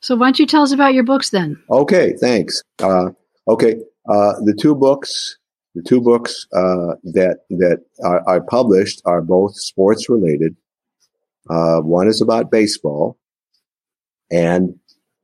So 0.00 0.14
why 0.14 0.26
don't 0.26 0.38
you 0.38 0.46
tell 0.46 0.62
us 0.62 0.72
about 0.72 0.94
your 0.94 1.04
books 1.04 1.30
then? 1.30 1.60
Okay. 1.70 2.12
Thanks. 2.20 2.62
Uh, 2.80 3.10
okay. 3.48 3.76
Uh, 4.08 4.34
the 4.44 4.56
two 4.58 4.74
books, 4.74 5.38
the 5.74 5.82
two 5.82 6.00
books, 6.00 6.46
uh, 6.52 6.94
that, 7.04 7.40
that 7.50 7.84
are, 8.04 8.22
are 8.28 8.40
published 8.42 9.02
are 9.06 9.22
both 9.22 9.56
sports 9.56 10.08
related. 10.08 10.54
Uh, 11.48 11.80
one 11.80 12.08
is 12.08 12.20
about 12.20 12.50
baseball, 12.50 13.18
and 14.30 14.78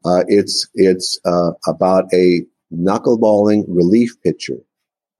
uh, 0.04 0.24
it's 0.28 0.68
it's 0.74 1.18
uh, 1.24 1.52
about 1.66 2.04
a 2.12 2.42
knuckleballing 2.72 3.64
relief 3.68 4.14
pitcher 4.22 4.58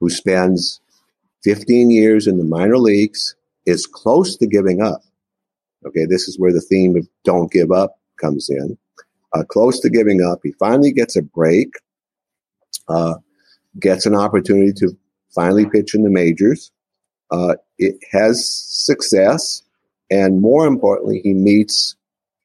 who 0.01 0.09
spends 0.11 0.81
15 1.45 1.91
years 1.91 2.27
in 2.27 2.39
the 2.39 2.45
minor 2.45 2.79
leagues, 2.79 3.37
is 3.67 3.87
close 3.87 4.37
to 4.37 4.47
giving 4.47 4.83
up. 4.83 5.03
Okay, 5.87 6.07
this 6.07 6.27
is 6.29 6.39
where 6.39 6.53
the 6.53 6.61
theme 6.61 6.97
of 6.97 7.07
"Don't 7.25 7.53
Give 7.53 7.71
Up" 7.71 7.99
comes 8.21 8.49
in. 8.49 8.79
Uh, 9.35 9.43
close 9.45 9.81
to 9.81 9.91
giving 9.91 10.23
up, 10.23 10.39
he 10.43 10.53
finally 10.53 10.93
gets 10.93 11.17
a 11.17 11.23
break, 11.23 11.69
uh, 12.89 13.15
gets 13.81 14.07
an 14.07 14.15
opportunity 14.15 14.73
to 14.73 14.97
finally 15.35 15.69
pitch 15.69 15.95
in 15.95 16.03
the 16.03 16.11
majors. 16.11 16.71
Uh, 17.31 17.57
it 17.79 17.97
has 18.13 18.49
success 18.49 19.63
and 20.11 20.41
more 20.41 20.67
importantly, 20.67 21.21
he 21.23 21.35
meets 21.35 21.97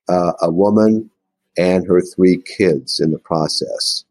uh, 0.08 0.34
a 0.41 0.52
woman 0.52 1.10
and 1.58 1.86
her 1.88 2.02
three 2.02 2.41
kids 2.58 3.00
in 3.00 3.12
the 3.12 3.19
process. 3.19 4.06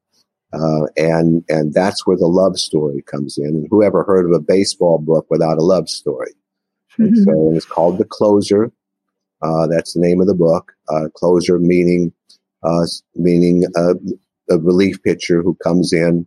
Uh, 0.53 0.87
and 0.97 1.45
and 1.49 1.75
that's 1.75 2.07
where 2.07 2.17
the 2.17 2.27
love 2.27 2.59
story 2.59 3.03
comes 3.03 3.37
in. 3.37 3.47
And 3.47 3.69
whoever 3.71 4.03
heard 4.05 4.25
of 4.25 4.33
a 4.33 4.41
baseball 4.41 4.99
book 4.99 5.27
without 5.29 5.59
a 5.59 5.63
love 5.63 5.91
story? 5.91 6.33
Mm-hmm. 6.99 7.23
So 7.25 7.53
it's 7.55 7.67
called 7.67 7.99
The 7.99 8.05
Closer. 8.05 8.73
Uh, 9.43 9.67
that's 9.67 9.93
the 9.93 10.01
name 10.01 10.21
of 10.21 10.27
the 10.27 10.35
book. 10.35 10.73
Uh, 10.89 11.09
closer 11.15 11.59
meaning 11.59 12.13
uh, 12.63 12.87
meaning 13.15 13.65
a, 13.77 13.95
a, 14.51 14.59
relief 14.59 15.01
pitcher 15.03 15.43
who 15.43 15.55
comes 15.63 15.93
in 15.93 16.27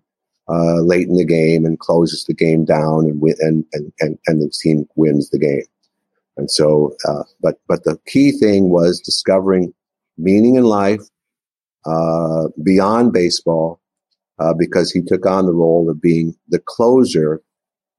uh, 0.50 0.82
late 0.82 1.08
in 1.08 1.16
the 1.16 1.26
game 1.26 1.66
and 1.66 1.80
closes 1.80 2.24
the 2.26 2.34
game 2.34 2.64
down 2.64 3.06
and, 3.06 3.20
win, 3.20 3.36
and, 3.40 3.66
and, 3.74 3.92
and, 4.00 4.18
and 4.28 4.42
the 4.42 4.50
team 4.50 4.88
wins 4.96 5.30
the 5.30 5.40
game. 5.40 5.66
And 6.38 6.50
so, 6.50 6.96
uh, 7.08 7.24
but 7.42 7.56
but 7.68 7.84
the 7.84 8.00
key 8.08 8.32
thing 8.32 8.70
was 8.70 9.00
discovering 9.00 9.74
meaning 10.18 10.56
in 10.56 10.64
life 10.64 11.02
uh, 11.86 12.48
beyond 12.64 13.14
baseball, 13.14 13.82
uh, 14.40 14.54
because 14.54 14.92
he 14.92 15.02
took 15.02 15.26
on 15.26 15.46
the 15.46 15.54
role 15.54 15.90
of 15.90 16.02
being 16.02 16.36
the 16.50 16.60
closer, 16.60 17.42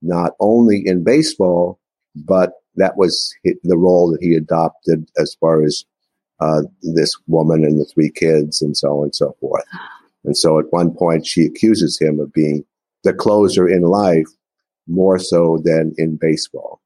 not 0.01 0.33
only 0.41 0.83
in 0.85 1.05
baseball, 1.05 1.79
but 2.15 2.53
that 2.77 2.97
was 2.97 3.35
the 3.45 3.77
role 3.77 4.11
that 4.11 4.23
he 4.23 4.35
adopted 4.35 5.09
as 5.19 5.37
far 5.41 5.63
as 5.63 5.85
uh, 6.41 6.63
this 6.83 7.17
woman 7.27 7.65
and 7.65 7.81
the 7.81 7.85
three 7.85 8.11
kids 8.11 8.61
and 8.63 8.77
so 8.77 8.99
on 8.99 9.05
and 9.05 9.15
so 9.15 9.37
forth. 9.41 9.65
And 10.25 10.37
so, 10.37 10.59
at 10.59 10.67
one 10.71 10.93
point, 10.95 11.27
she 11.27 11.45
accuses 11.45 11.99
him 12.01 12.21
of 12.21 12.33
being 12.33 12.65
the 13.05 13.13
closer 13.13 13.69
in 13.69 13.83
life 13.83 14.27
more 14.89 15.19
so 15.19 15.61
than 15.65 15.95
in 15.99 16.17
baseball. 16.17 16.82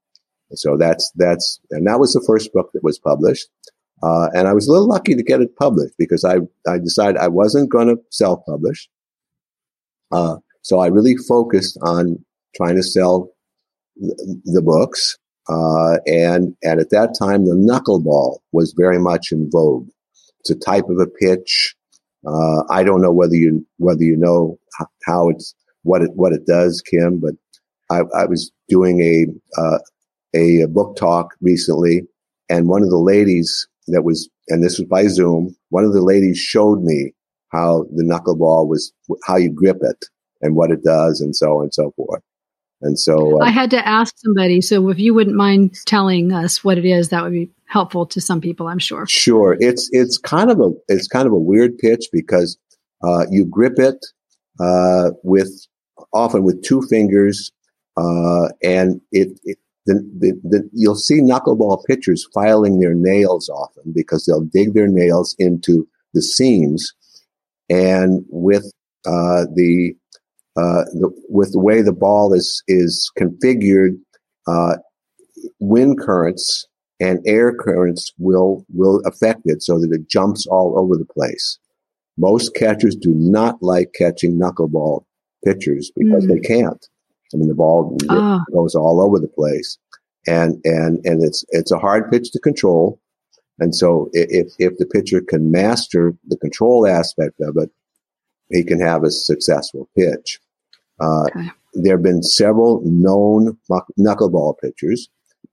So 0.53 0.77
that's 0.77 1.11
that's 1.15 1.59
and 1.71 1.85
that 1.87 1.99
was 1.99 2.13
the 2.13 2.23
first 2.25 2.53
book 2.53 2.71
that 2.73 2.83
was 2.83 2.99
published. 2.99 3.47
Uh, 4.03 4.27
and 4.33 4.47
I 4.47 4.53
was 4.53 4.67
a 4.67 4.71
little 4.71 4.87
lucky 4.87 5.15
to 5.15 5.23
get 5.23 5.41
it 5.41 5.55
published 5.55 5.95
because 5.97 6.23
I 6.23 6.37
I 6.67 6.77
decided 6.77 7.17
I 7.17 7.27
wasn't 7.27 7.71
going 7.71 7.87
to 7.87 8.01
self 8.11 8.45
publish. 8.45 8.87
Uh, 10.11 10.37
so 10.61 10.79
I 10.79 10.87
really 10.87 11.15
focused 11.15 11.77
on 11.81 12.23
trying 12.55 12.75
to 12.75 12.83
sell 12.83 13.29
the, 13.95 14.41
the 14.45 14.61
books. 14.61 15.17
Uh, 15.49 15.97
and 16.05 16.55
and 16.63 16.79
at 16.79 16.89
that 16.91 17.15
time, 17.17 17.45
the 17.45 17.55
knuckleball 17.55 18.39
was 18.51 18.73
very 18.77 18.99
much 18.99 19.31
in 19.31 19.49
vogue. 19.51 19.87
It's 20.41 20.49
a 20.49 20.55
type 20.55 20.89
of 20.89 20.99
a 20.99 21.07
pitch. 21.07 21.75
Uh, 22.25 22.63
I 22.69 22.83
don't 22.83 23.01
know 23.01 23.13
whether 23.13 23.35
you 23.35 23.65
whether 23.77 24.03
you 24.03 24.17
know 24.17 24.59
how 25.05 25.29
it's 25.29 25.55
what 25.83 26.01
it 26.01 26.11
what 26.15 26.33
it 26.33 26.45
does, 26.45 26.81
Kim, 26.81 27.19
but 27.19 27.35
I, 27.89 28.01
I 28.15 28.25
was 28.25 28.51
doing 28.67 29.01
a 29.01 29.59
uh, 29.59 29.79
a, 30.35 30.61
a 30.61 30.67
book 30.67 30.95
talk 30.95 31.35
recently, 31.41 32.03
and 32.49 32.67
one 32.67 32.83
of 32.83 32.89
the 32.89 32.97
ladies 32.97 33.67
that 33.87 34.03
was, 34.03 34.29
and 34.49 34.63
this 34.63 34.79
was 34.79 34.87
by 34.87 35.07
Zoom, 35.07 35.55
one 35.69 35.83
of 35.83 35.93
the 35.93 36.01
ladies 36.01 36.37
showed 36.37 36.81
me 36.81 37.13
how 37.49 37.85
the 37.95 38.03
knuckleball 38.03 38.67
was, 38.67 38.93
how 39.25 39.37
you 39.37 39.49
grip 39.49 39.77
it 39.81 40.05
and 40.41 40.55
what 40.55 40.71
it 40.71 40.83
does, 40.83 41.21
and 41.21 41.35
so 41.35 41.57
on 41.57 41.63
and 41.63 41.73
so 41.73 41.91
forth. 41.95 42.21
And 42.81 42.99
so 42.99 43.41
uh, 43.41 43.45
I 43.45 43.49
had 43.49 43.71
to 43.71 43.87
ask 43.87 44.13
somebody. 44.17 44.61
So 44.61 44.89
if 44.89 44.99
you 44.99 45.13
wouldn't 45.13 45.35
mind 45.35 45.75
telling 45.85 46.31
us 46.31 46.63
what 46.63 46.77
it 46.77 46.85
is, 46.85 47.09
that 47.09 47.23
would 47.23 47.31
be 47.31 47.51
helpful 47.65 48.05
to 48.07 48.21
some 48.21 48.39
people, 48.39 48.67
I'm 48.67 48.79
sure. 48.79 49.05
Sure. 49.07 49.57
It's 49.59 49.89
it's 49.91 50.17
kind 50.17 50.51
of 50.51 50.59
a 50.59 50.71
it's 50.87 51.07
kind 51.07 51.25
of 51.25 51.33
a 51.33 51.39
weird 51.39 51.77
pitch 51.79 52.05
because 52.11 52.57
uh, 53.03 53.25
you 53.31 53.45
grip 53.45 53.79
it 53.79 54.05
uh, 54.59 55.11
with 55.23 55.49
often 56.13 56.43
with 56.43 56.63
two 56.63 56.81
fingers, 56.83 57.51
uh, 57.97 58.49
and 58.63 59.01
it, 59.11 59.39
it 59.43 59.57
the, 59.87 59.95
the, 60.19 60.39
the, 60.43 60.69
you'll 60.73 60.95
see 60.95 61.21
knuckleball 61.21 61.83
pitchers 61.85 62.27
filing 62.33 62.79
their 62.79 62.93
nails 62.93 63.49
often 63.49 63.93
because 63.95 64.25
they'll 64.25 64.41
dig 64.41 64.73
their 64.73 64.87
nails 64.87 65.35
into 65.39 65.87
the 66.13 66.21
seams, 66.21 66.93
and 67.69 68.23
with 68.29 68.65
uh, 69.05 69.45
the, 69.55 69.95
uh, 70.57 70.83
the, 70.93 71.09
with 71.29 71.53
the 71.53 71.59
way 71.59 71.81
the 71.81 71.93
ball 71.93 72.33
is 72.33 72.61
is 72.67 73.11
configured, 73.17 73.97
uh, 74.47 74.75
wind 75.59 75.99
currents 75.99 76.67
and 76.99 77.19
air 77.25 77.53
currents 77.53 78.11
will 78.17 78.65
will 78.73 79.01
affect 79.05 79.41
it 79.45 79.63
so 79.63 79.79
that 79.79 79.91
it 79.91 80.09
jumps 80.09 80.45
all 80.47 80.77
over 80.77 80.97
the 80.97 81.05
place. 81.05 81.59
Most 82.17 82.55
catchers 82.55 82.95
do 82.95 83.13
not 83.13 83.61
like 83.61 83.93
catching 83.97 84.39
knuckleball 84.39 85.05
pitchers 85.45 85.91
because 85.95 86.25
mm. 86.25 86.29
they 86.29 86.39
can't. 86.39 86.87
I 87.33 87.37
mean, 87.37 87.49
the 87.49 87.55
ball 87.55 87.97
oh. 88.09 88.39
goes 88.51 88.75
all 88.75 89.01
over 89.01 89.19
the 89.19 89.27
place, 89.27 89.77
and 90.27 90.59
and 90.63 90.99
and 91.05 91.23
it's 91.23 91.43
it's 91.49 91.71
a 91.71 91.79
hard 91.79 92.11
pitch 92.11 92.31
to 92.31 92.39
control. 92.39 92.99
And 93.59 93.75
so, 93.75 94.09
if 94.13 94.53
if 94.59 94.77
the 94.77 94.85
pitcher 94.85 95.21
can 95.21 95.51
master 95.51 96.15
the 96.27 96.37
control 96.37 96.87
aspect 96.87 97.39
of 97.41 97.57
it, 97.57 97.69
he 98.49 98.63
can 98.63 98.79
have 98.79 99.03
a 99.03 99.11
successful 99.11 99.89
pitch. 99.97 100.39
Uh, 100.99 101.25
okay. 101.25 101.49
There 101.73 101.95
have 101.95 102.03
been 102.03 102.23
several 102.23 102.81
known 102.83 103.57
knuckleball 103.99 104.55
pitchers, 104.59 105.09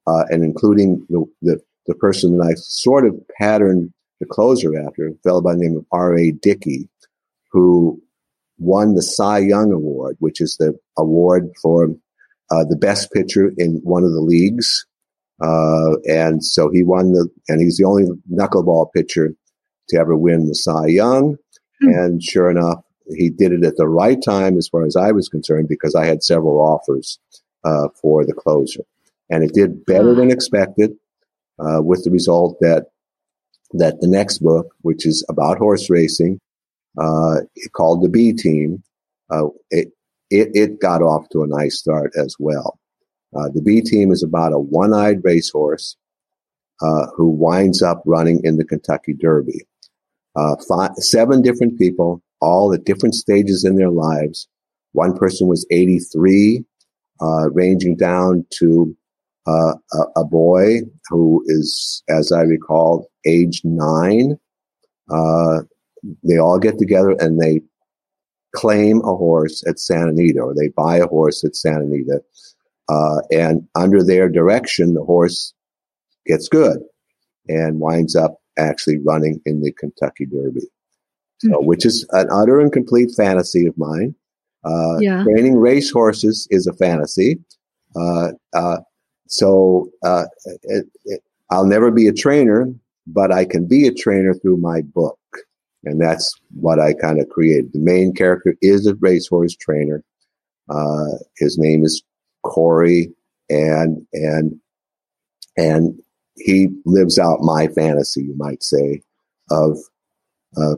uh, 0.07 0.25
and 0.31 0.43
including 0.45 1.05
the, 1.09 1.25
the 1.43 1.61
the 1.87 1.95
person 1.95 2.39
that 2.39 2.45
I 2.45 2.55
sort 2.57 3.07
of 3.07 3.15
patterned 3.39 3.93
the 4.21 4.27
closer 4.27 4.79
after, 4.87 5.09
a 5.09 5.15
fellow 5.23 5.41
by 5.41 5.53
the 5.53 5.61
name 5.61 5.77
of 5.77 5.87
R.A. 5.93 6.33
Dickey, 6.33 6.89
who 7.51 8.01
won 8.65 8.95
the 8.95 9.03
Cy 9.03 9.39
Young 9.39 9.73
Award, 9.73 10.17
which 10.19 10.41
is 10.41 10.57
the 10.59 10.79
award 10.97 11.51
for 11.61 11.89
uh, 12.51 12.65
the 12.69 12.77
best 12.77 13.13
pitcher 13.13 13.53
in 13.57 13.81
one 13.85 14.05
of 14.05 14.13
the 14.13 14.21
leagues. 14.21 14.87
Uh, 15.43 15.99
and 16.09 16.45
so 16.45 16.71
he 16.71 16.83
won 16.83 17.13
the, 17.13 17.29
and 17.49 17.61
he's 17.61 17.77
the 17.77 17.85
only 17.85 18.05
knuckleball 18.31 18.93
pitcher 18.95 19.35
to 19.89 19.97
ever 19.99 20.17
win 20.17 20.47
the 20.47 20.55
Cy 20.55 20.87
Young. 20.87 21.37
Hmm. 21.83 21.89
And 21.89 22.23
sure 22.23 22.51
enough, 22.51 22.83
he 23.09 23.31
did 23.31 23.53
it 23.53 23.65
at 23.65 23.77
the 23.77 23.89
right 23.89 24.19
time 24.25 24.57
as 24.57 24.69
far 24.69 24.85
as 24.85 24.97
I 24.97 25.13
was 25.13 25.29
concerned 25.29 25.69
because 25.69 25.95
I 25.95 26.07
had 26.07 26.23
several 26.23 26.59
offers 26.61 27.19
uh, 27.65 27.89
for 28.01 28.25
the 28.25 28.33
closer. 28.33 28.81
And 29.31 29.43
it 29.43 29.53
did 29.55 29.85
better 29.87 30.15
than 30.15 30.31
expected, 30.31 30.93
uh, 31.59 31.83
with 31.83 32.05
the 32.05 32.11
result 32.11 32.59
that 32.61 32.87
that 33.73 34.01
the 34.01 34.09
next 34.09 34.39
book, 34.39 34.69
which 34.83 35.05
is 35.05 35.25
about 35.29 35.59
horse 35.59 35.91
racing, 35.91 36.39
uh, 36.99 37.37
called 37.73 38.03
the 38.03 38.09
B 38.09 38.33
Team, 38.33 38.83
uh, 39.31 39.47
it, 39.71 39.89
it, 40.31 40.49
it 40.55 40.81
got 40.81 41.03
off 41.03 41.29
to 41.31 41.43
a 41.43 41.47
nice 41.47 41.79
start 41.79 42.13
as 42.17 42.37
well. 42.39 42.79
Uh, 43.35 43.49
the 43.53 43.63
B 43.63 43.81
Team 43.81 44.13
is 44.13 44.23
about 44.23 44.53
a 44.53 44.59
one-eyed 44.59 45.25
racehorse 45.25 45.97
uh, 46.81 47.07
who 47.17 47.29
winds 47.29 47.83
up 47.83 48.03
running 48.07 48.41
in 48.45 48.57
the 48.57 48.65
Kentucky 48.65 49.15
Derby. 49.15 49.61
Uh, 50.37 50.57
five, 50.69 50.91
seven 50.97 51.43
different 51.43 51.79
people, 51.79 52.23
all 52.41 52.73
at 52.75 52.85
different 52.85 53.15
stages 53.15 53.65
in 53.65 53.77
their 53.77 53.91
lives. 53.91 54.49
One 54.93 55.17
person 55.17 55.47
was 55.47 55.67
83, 55.71 56.65
uh, 57.21 57.51
ranging 57.51 57.97
down 57.97 58.47
to 58.59 58.97
uh, 59.47 59.75
a, 59.93 60.21
a, 60.21 60.25
boy 60.25 60.79
who 61.09 61.45
is, 61.47 62.03
as 62.09 62.33
I 62.33 62.43
recall, 62.43 63.09
age 63.27 63.61
nine. 63.63 64.39
Uh, 65.11 65.61
they 66.23 66.39
all 66.39 66.59
get 66.59 66.79
together 66.79 67.17
and 67.19 67.41
they 67.41 67.61
claim 68.55 69.01
a 69.01 69.15
horse 69.17 69.65
at 69.67 69.79
Santa 69.79 70.11
Anita, 70.11 70.41
or 70.41 70.55
they 70.55 70.69
buy 70.69 70.97
a 70.97 71.07
horse 71.07 71.45
at 71.45 71.57
Santa 71.57 71.85
Anita. 71.85 72.21
Uh, 72.89 73.21
and 73.31 73.67
under 73.75 74.03
their 74.03 74.29
direction, 74.29 74.95
the 74.95 75.03
horse 75.03 75.55
gets 76.27 76.49
good 76.49 76.79
and 77.49 77.81
winds 77.81 78.15
up 78.15 78.39
actually 78.59 78.99
running 78.99 79.41
in 79.47 79.61
the 79.61 79.73
Kentucky 79.73 80.27
Derby. 80.27 80.61
So, 81.39 81.49
mm-hmm. 81.49 81.67
which 81.67 81.85
is 81.85 82.07
an 82.11 82.29
utter 82.31 82.61
and 82.61 82.73
complete 82.73 83.11
fantasy 83.17 83.67
of 83.67 83.77
mine. 83.77 84.15
Uh, 84.65 84.99
yeah. 85.01 85.25
Training 85.25 85.57
race 85.57 85.91
horses 85.91 86.47
is 86.51 86.67
a 86.67 86.73
fantasy. 86.73 87.39
Uh, 87.97 88.29
uh, 88.55 88.79
so 89.27 89.91
uh, 90.05 90.25
it, 90.63 90.87
it, 91.05 91.21
I'll 91.51 91.67
never 91.67 91.91
be 91.91 92.07
a 92.07 92.13
trainer, 92.13 92.73
but 93.07 93.33
I 93.33 93.45
can 93.45 93.67
be 93.67 93.87
a 93.87 93.95
trainer 93.95 94.35
through 94.35 94.57
my 94.59 94.81
book. 94.83 95.19
And 95.85 96.01
that's 96.01 96.33
what 96.55 96.79
I 96.79 96.95
kind 96.95 97.21
of 97.21 97.29
created. 97.29 97.73
The 97.73 97.81
main 97.81 98.15
character 98.15 98.57
is 98.61 98.87
a 98.87 98.95
racehorse 98.95 99.55
trainer. 99.57 100.03
Uh, 100.69 101.19
his 101.37 101.59
name 101.59 101.85
is 101.85 102.03
Corey, 102.43 103.13
and 103.51 104.07
and 104.13 104.59
and 105.57 105.99
he 106.37 106.69
lives 106.85 107.19
out 107.19 107.41
my 107.41 107.69
fantasy, 107.69 108.23
you 108.23 108.35
might 108.37 108.63
say, 108.63 109.03
of 109.51 109.79
uh, 110.57 110.77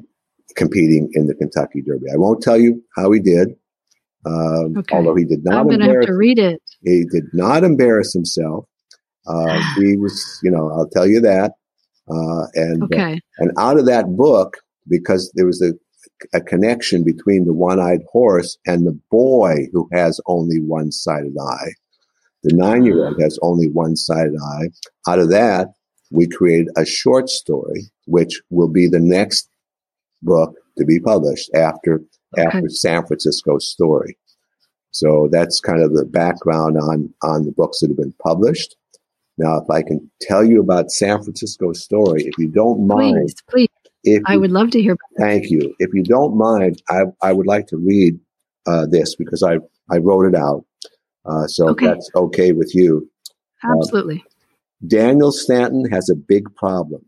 competing 0.57 1.09
in 1.13 1.27
the 1.27 1.35
Kentucky 1.35 1.83
Derby. 1.83 2.07
I 2.13 2.17
won't 2.17 2.43
tell 2.43 2.59
you 2.59 2.83
how 2.97 3.11
he 3.13 3.21
did, 3.21 3.51
um, 4.27 4.77
okay. 4.79 4.97
although 4.97 5.15
he 5.15 5.25
did 5.25 5.45
not. 5.45 5.55
I'm 5.55 5.69
going 5.69 5.81
to 5.81 5.87
have 5.87 6.07
to 6.07 6.15
read 6.15 6.39
it. 6.39 6.61
He 6.83 7.05
did 7.11 7.25
not 7.33 7.65
embarrass 7.65 8.13
himself. 8.13 8.67
Uh, 9.27 9.61
he 9.77 9.97
was, 9.97 10.41
you 10.43 10.51
know, 10.51 10.71
I'll 10.71 10.89
tell 10.89 11.07
you 11.07 11.21
that. 11.21 11.53
Uh, 12.09 12.47
and 12.55 12.83
okay. 12.85 13.21
and 13.39 13.51
out 13.59 13.79
of 13.79 13.87
that 13.87 14.07
book, 14.17 14.59
because 14.89 15.33
there 15.35 15.47
was 15.47 15.63
a, 15.63 15.73
a 16.33 16.41
connection 16.41 17.05
between 17.05 17.45
the 17.45 17.53
one-eyed 17.53 18.03
horse 18.11 18.57
and 18.67 18.87
the 18.87 18.99
boy 19.11 19.67
who 19.73 19.89
has 19.93 20.21
only 20.27 20.61
one-sided 20.61 21.37
eye. 21.39 21.73
The 22.43 22.55
nine-year-old 22.55 23.21
has 23.21 23.39
only 23.43 23.69
one-sided 23.69 24.35
eye. 24.37 24.69
Out 25.09 25.19
of 25.19 25.31
that, 25.31 25.69
we 26.11 26.29
created 26.29 26.69
a 26.77 26.87
short 26.87 27.29
story, 27.29 27.91
which 28.07 28.41
will 28.51 28.69
be 28.69 28.87
the 28.87 29.01
next 29.01 29.49
book 30.23 30.55
to 30.79 30.85
be 30.85 31.01
published 31.01 31.51
after 31.55 32.03
okay. 32.39 32.47
after 32.47 32.69
San 32.69 33.07
Francisco 33.07 33.59
story. 33.59 34.17
So 34.91 35.29
that's 35.31 35.61
kind 35.61 35.83
of 35.83 35.95
the 35.95 36.05
background 36.05 36.77
on 36.79 37.13
on 37.23 37.45
the 37.45 37.53
books 37.53 37.81
that 37.81 37.91
have 37.91 37.97
been 37.97 38.15
published. 38.23 38.77
Now, 39.39 39.59
if 39.59 39.69
I 39.69 39.83
can 39.83 40.11
tell 40.23 40.45
you 40.45 40.61
about 40.61 40.91
San 40.91 41.23
Francisco 41.23 41.73
story, 41.73 42.23
if 42.25 42.39
you 42.39 42.49
don't 42.49 42.87
mind, 42.87 43.17
please, 43.17 43.35
please. 43.49 43.69
I 44.27 44.37
would 44.37 44.53
love 44.53 44.71
to 44.71 44.83
hear. 44.83 44.97
Thank 45.19 45.51
you. 45.51 45.75
If 45.79 45.91
you 45.93 46.03
don't 46.03 46.37
mind, 46.37 46.83
I, 46.89 47.03
I 47.23 47.33
would 47.33 47.47
like 47.47 47.67
to 47.69 47.77
read 47.77 48.19
uh, 48.67 48.87
this 48.87 49.15
because 49.17 49.43
I 49.43 49.59
I 49.91 49.99
wrote 49.99 50.27
it 50.27 50.35
out. 50.35 50.65
Uh, 51.25 51.47
so 51.47 51.69
okay. 51.71 51.87
that's 51.87 52.11
okay 52.15 52.53
with 52.53 52.75
you. 52.75 53.09
Uh, 53.65 53.77
Absolutely. 53.79 54.25
Uh, 54.25 54.31
Daniel 54.87 55.33
Stanton 55.33 55.91
has 55.91 56.09
a 56.09 56.15
big 56.15 56.55
problem. 56.55 57.05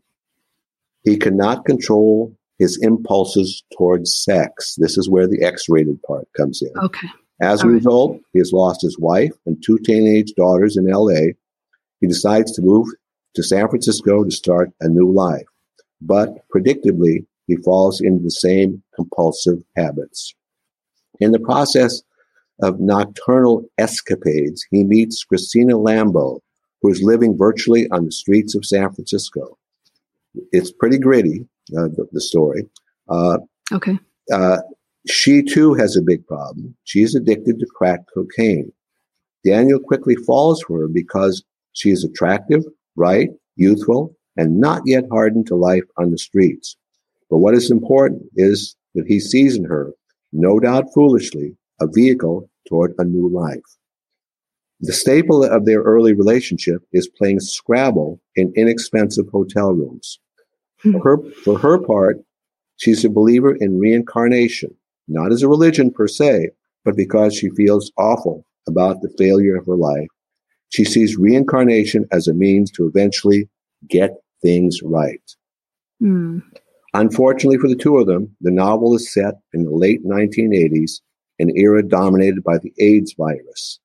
He 1.03 1.17
cannot 1.17 1.65
control 1.65 2.35
his 2.57 2.77
impulses 2.81 3.63
towards 3.77 4.15
sex. 4.15 4.75
This 4.77 4.97
is 4.97 5.09
where 5.09 5.27
the 5.27 5.43
X 5.43 5.69
rated 5.69 6.01
part 6.03 6.27
comes 6.35 6.61
in. 6.61 6.71
Okay. 6.77 7.07
As 7.41 7.63
All 7.63 7.69
a 7.69 7.73
result, 7.73 8.11
right. 8.11 8.21
he 8.33 8.39
has 8.39 8.51
lost 8.51 8.81
his 8.81 8.99
wife 8.99 9.31
and 9.45 9.61
two 9.65 9.77
teenage 9.79 10.33
daughters 10.35 10.75
in 10.75 10.85
LA. 10.85 11.33
He 12.01 12.07
decides 12.07 12.51
to 12.53 12.61
move 12.61 12.87
to 13.35 13.43
San 13.43 13.69
Francisco 13.69 14.23
to 14.23 14.31
start 14.31 14.71
a 14.81 14.89
new 14.89 15.11
life. 15.11 15.45
But 16.01 16.47
predictably, 16.53 17.25
he 17.47 17.57
falls 17.57 17.99
into 17.99 18.23
the 18.23 18.31
same 18.31 18.83
compulsive 18.95 19.63
habits. 19.75 20.33
In 21.19 21.31
the 21.31 21.39
process 21.39 22.01
of 22.61 22.79
nocturnal 22.79 23.65
escapades, 23.77 24.65
he 24.69 24.83
meets 24.83 25.23
Christina 25.23 25.73
Lambo, 25.73 26.41
who 26.81 26.91
is 26.91 27.01
living 27.01 27.37
virtually 27.37 27.89
on 27.91 28.05
the 28.05 28.11
streets 28.11 28.55
of 28.55 28.65
San 28.65 28.93
Francisco. 28.93 29.57
It's 30.51 30.71
pretty 30.71 30.97
gritty, 30.97 31.47
uh, 31.77 31.87
the, 31.87 32.07
the, 32.11 32.21
story. 32.21 32.69
Uh, 33.09 33.39
okay. 33.71 33.97
Uh, 34.31 34.59
she 35.07 35.41
too 35.41 35.73
has 35.73 35.95
a 35.95 36.01
big 36.01 36.25
problem. 36.27 36.75
She's 36.83 37.15
addicted 37.15 37.59
to 37.59 37.65
crack 37.65 38.01
cocaine. 38.13 38.71
Daniel 39.45 39.79
quickly 39.79 40.15
falls 40.15 40.61
for 40.61 40.81
her 40.81 40.87
because 40.87 41.43
she 41.73 41.89
is 41.89 42.03
attractive, 42.03 42.63
bright, 42.95 43.29
youthful, 43.55 44.15
and 44.39 44.57
not 44.57 44.81
yet 44.85 45.03
hardened 45.11 45.45
to 45.47 45.55
life 45.55 45.83
on 45.97 46.11
the 46.11 46.17
streets. 46.17 46.77
But 47.29 47.39
what 47.39 47.53
is 47.53 47.69
important 47.69 48.23
is 48.37 48.77
that 48.95 49.05
he 49.05 49.19
sees 49.19 49.57
in 49.57 49.65
her, 49.65 49.91
no 50.31 50.61
doubt 50.61 50.93
foolishly, 50.93 51.57
a 51.81 51.87
vehicle 51.87 52.49
toward 52.65 52.93
a 52.97 53.03
new 53.03 53.27
life. 53.27 53.69
The 54.79 54.93
staple 54.93 55.43
of 55.43 55.65
their 55.65 55.81
early 55.81 56.13
relationship 56.13 56.83
is 56.93 57.09
playing 57.09 57.41
Scrabble 57.41 58.21
in 58.37 58.53
inexpensive 58.55 59.27
hotel 59.27 59.73
rooms. 59.73 60.19
Hmm. 60.83 60.93
For 60.93 61.03
her, 61.03 61.31
for 61.43 61.59
her 61.59 61.77
part, 61.77 62.19
she's 62.77 63.03
a 63.03 63.09
believer 63.09 63.53
in 63.59 63.77
reincarnation, 63.77 64.73
not 65.09 65.33
as 65.33 65.43
a 65.43 65.49
religion 65.49 65.91
per 65.91 66.07
se, 66.07 66.51
but 66.85 66.95
because 66.95 67.35
she 67.35 67.49
feels 67.49 67.91
awful 67.97 68.45
about 68.69 69.01
the 69.01 69.13
failure 69.17 69.57
of 69.57 69.65
her 69.65 69.75
life. 69.75 70.07
She 70.69 70.85
sees 70.85 71.17
reincarnation 71.17 72.05
as 72.09 72.29
a 72.29 72.33
means 72.33 72.71
to 72.71 72.87
eventually 72.87 73.49
get 73.89 74.11
things 74.41 74.79
right. 74.83 75.21
Mm. 76.01 76.41
Unfortunately 76.93 77.57
for 77.57 77.67
the 77.67 77.75
two 77.75 77.97
of 77.97 78.07
them, 78.07 78.35
the 78.41 78.51
novel 78.51 78.95
is 78.95 79.13
set 79.13 79.35
in 79.53 79.63
the 79.63 79.71
late 79.71 80.05
1980s, 80.05 81.01
an 81.39 81.55
era 81.55 81.87
dominated 81.87 82.43
by 82.43 82.57
the 82.57 82.73
AIDS 82.79 83.13
virus. 83.17 83.79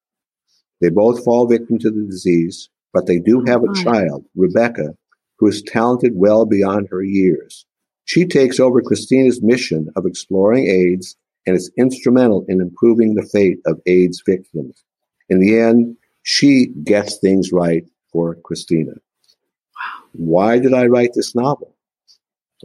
They 0.81 0.89
both 0.89 1.25
fall 1.25 1.47
victim 1.47 1.79
to 1.79 1.91
the 1.91 2.07
disease, 2.07 2.69
but 2.93 3.07
they 3.07 3.19
do 3.19 3.43
have 3.47 3.63
a 3.63 3.75
child, 3.75 4.25
Rebecca, 4.35 4.95
who 5.39 5.49
is 5.49 5.63
talented 5.63 6.13
well 6.15 6.47
beyond 6.47 6.89
her 6.91 7.03
years. 7.03 7.67
She 8.05 8.27
takes 8.27 8.61
over 8.61 8.83
Christina's 8.83 9.43
mission 9.43 9.89
of 9.97 10.07
exploring 10.07 10.67
AIDS 10.67 11.17
and 11.47 11.57
is 11.57 11.73
instrumental 11.79 12.45
in 12.49 12.61
improving 12.61 13.15
the 13.15 13.29
fate 13.33 13.59
of 13.67 13.81
AIDS 13.87 14.23
victims. 14.27 14.83
In 15.29 15.41
the 15.41 15.59
end, 15.59 15.97
she 16.23 16.69
gets 16.85 17.19
things 17.19 17.53
right 17.53 17.85
for 18.13 18.37
Christina. 18.45 18.93
Why 20.15 20.59
did 20.59 20.73
I 20.75 20.87
write 20.87 21.11
this 21.15 21.35
novel? 21.35 21.75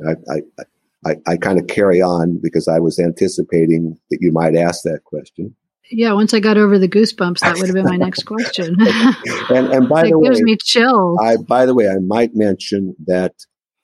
I, 0.08 0.12
I, 0.32 0.64
I, 1.06 1.16
I 1.28 1.38
kind 1.38 1.60
of 1.60 1.68
carry 1.68 2.02
on 2.02 2.40
because 2.42 2.68
I 2.68 2.80
was 2.80 3.00
anticipating 3.00 3.98
that 4.10 4.20
you 4.22 4.32
might 4.32 4.56
ask 4.56 4.84
that 4.84 5.04
question. 5.04 5.56
Yeah, 5.92 6.14
once 6.14 6.34
I 6.34 6.40
got 6.40 6.58
over 6.58 6.78
the 6.78 6.88
goosebumps, 6.88 7.40
that 7.40 7.58
would 7.58 7.68
have 7.68 7.74
been 7.74 7.86
my 7.86 7.98
next 7.98 8.24
question. 8.24 8.76
and, 9.50 9.68
and 9.68 9.90
by 9.90 10.04
the 10.04 10.20
way, 10.20 10.30
gives 10.30 10.42
me 10.42 10.56
chills. 10.62 11.20
I, 11.22 11.38
by 11.38 11.66
the 11.66 11.74
way, 11.74 11.90
I 11.90 11.98
might 11.98 12.36
mention 12.36 12.96
that, 13.08 13.34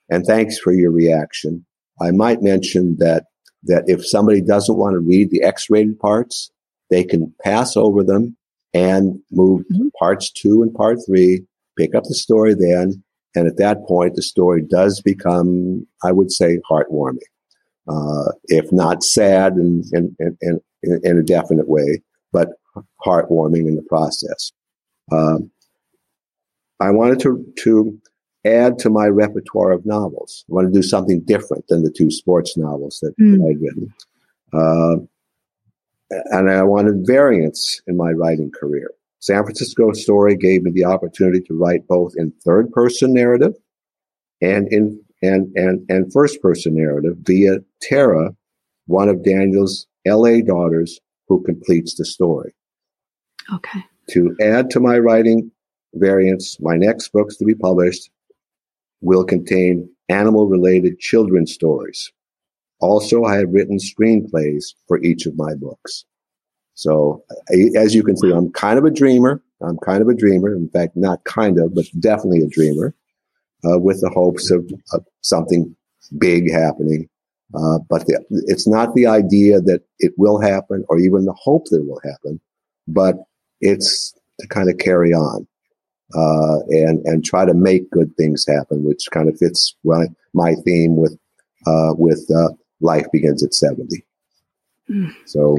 and 0.10 0.24
thanks 0.24 0.60
for 0.60 0.72
your 0.72 0.92
reaction. 0.92 1.66
I 2.00 2.12
might 2.12 2.44
mention 2.44 2.98
that 3.00 3.26
that 3.64 3.86
if 3.88 4.06
somebody 4.06 4.42
doesn't 4.42 4.78
want 4.78 4.94
to 4.94 5.00
read 5.00 5.32
the 5.32 5.42
X-rated 5.42 6.00
parts, 6.00 6.52
they 6.92 7.04
can 7.04 7.34
pass 7.44 7.76
over 7.76 8.04
them 8.04 8.38
and 8.76 9.20
move 9.32 9.62
mm-hmm. 9.62 9.88
parts 9.98 10.32
two 10.32 10.62
and 10.62 10.74
part 10.76 11.00
three. 11.04 11.46
Pick 11.76 11.96
up 11.96 12.04
the 12.04 12.14
story 12.14 12.54
then, 12.54 13.04
and 13.36 13.48
at 13.48 13.58
that 13.58 13.86
point, 13.86 14.16
the 14.16 14.22
story 14.22 14.62
does 14.62 15.02
become, 15.02 15.86
I 16.04 16.12
would 16.12 16.32
say, 16.32 16.60
heartwarming, 16.70 17.20
uh, 17.88 18.32
if 18.46 18.72
not 18.72 19.04
sad 19.04 19.54
and, 19.54 19.84
and, 19.92 20.16
and, 20.20 20.62
in, 20.84 21.02
in 21.04 21.18
a 21.18 21.24
definite 21.24 21.68
way, 21.68 22.02
but 22.32 22.50
heartwarming 23.06 23.68
in 23.68 23.76
the 23.76 23.86
process. 23.88 24.52
Um, 25.12 25.52
I 26.80 26.92
wanted 26.92 27.20
to, 27.22 27.46
to 27.60 28.00
add 28.46 28.80
to 28.80 28.90
my 28.90 29.08
repertoire 29.08 29.72
of 29.72 29.86
novels. 29.86 30.46
I 30.50 30.54
want 30.54 30.74
to 30.74 30.80
do 30.80 30.84
something 30.84 31.22
different 31.22 31.68
than 31.68 31.84
the 31.84 31.92
two 31.92 32.12
sports 32.12 32.58
novels 32.58 33.00
that, 33.02 33.18
mm. 33.18 33.36
I'd 33.50 33.62
written. 33.62 33.94
Uh, 34.54 35.06
and 36.32 36.50
I 36.52 36.64
wanted 36.64 37.08
variance 37.08 37.82
in 37.88 37.98
my 37.98 38.12
writing 38.12 38.52
career. 38.52 38.92
San 39.26 39.44
Francisco 39.44 39.92
Story 39.94 40.38
gave 40.38 40.62
me 40.62 40.70
the 40.70 40.86
opportunity 40.86 41.42
to 41.42 41.58
write 41.58 41.88
both 41.88 42.14
in 42.16 42.32
third 42.46 42.72
person 42.72 43.12
narrative 43.12 43.54
and 44.40 44.72
in, 44.72 45.02
and, 45.24 45.52
and, 45.56 45.84
and 45.90 46.14
first 46.14 46.40
person 46.44 46.76
narrative 46.76 47.16
via 47.22 47.56
Tara, 47.82 48.36
one 48.86 49.10
of 49.10 49.24
Daniel's 49.24 49.88
LA 50.06 50.42
daughters 50.42 51.00
who 51.28 51.42
completes 51.42 51.96
the 51.96 52.06
story. 52.06 52.54
Okay. 53.52 53.84
To 54.12 54.36
add 54.40 54.70
to 54.70 54.80
my 54.80 55.00
writing 55.00 55.50
variants, 55.96 56.60
my 56.62 56.76
next 56.76 57.12
books 57.12 57.36
to 57.38 57.46
be 57.46 57.56
published 57.56 58.12
will 59.02 59.24
contain 59.24 59.90
animal 60.08 60.48
related 60.48 61.00
children's 61.00 61.52
stories. 61.52 62.12
Also, 62.80 63.24
I 63.24 63.38
have 63.38 63.50
written 63.50 63.80
screenplays 63.80 64.76
for 64.88 65.02
each 65.02 65.26
of 65.26 65.36
my 65.36 65.56
books. 65.56 66.06
So, 66.76 67.24
as 67.78 67.96
you 67.96 68.04
can 68.04 68.18
see, 68.18 68.32
I'm 68.32 68.52
kind 68.52 68.78
of 68.78 68.86
a 68.86 68.92
dreamer. 68.92 69.42
I'm 69.62 69.78
kind 69.78 70.02
of 70.02 70.10
a 70.10 70.14
dreamer. 70.14 70.54
In 70.54 70.70
fact, 70.70 70.96
not 70.96 71.24
kind 71.24 71.58
of, 71.60 71.74
but 71.74 71.86
definitely 72.00 72.44
a 72.44 72.48
dreamer, 72.48 72.94
uh, 73.66 73.80
with 73.80 74.02
the 74.02 74.10
hopes 74.10 74.52
of, 74.52 74.70
of 74.92 75.06
something 75.22 75.76
big 76.18 76.52
happening. 76.52 77.10
Uh, 77.54 77.80
but 77.90 78.06
the, 78.08 78.24
it's 78.48 78.68
not 78.68 78.94
the 78.94 79.08
idea 79.08 79.62
that 79.62 79.82
it 80.00 80.12
will 80.18 80.40
happen 80.42 80.84
or 80.90 81.00
even 81.00 81.26
the 81.26 81.34
hope 81.34 81.66
that 81.70 81.80
it 81.80 81.88
will 81.88 82.02
happen, 82.04 82.40
but 82.88 83.16
it's 83.62 84.14
to 84.42 84.48
kind 84.48 84.70
of 84.70 84.78
carry 84.78 85.14
on 85.14 85.48
uh, 86.14 86.60
and 86.70 87.06
and 87.06 87.24
try 87.24 87.46
to 87.46 87.54
make 87.54 87.90
good 87.92 88.14
things 88.18 88.46
happen, 88.46 88.84
which 88.84 89.08
kind 89.12 89.30
of 89.30 89.38
fits 89.38 89.76
my, 89.86 90.08
my 90.34 90.56
theme 90.66 90.98
with 90.98 91.18
uh, 91.66 91.94
with 91.98 92.30
uh, 92.36 92.50
life 92.82 93.06
begins 93.14 93.44
at 93.44 93.54
seventy. 93.54 94.06
Mm. 94.90 95.16
So 95.26 95.58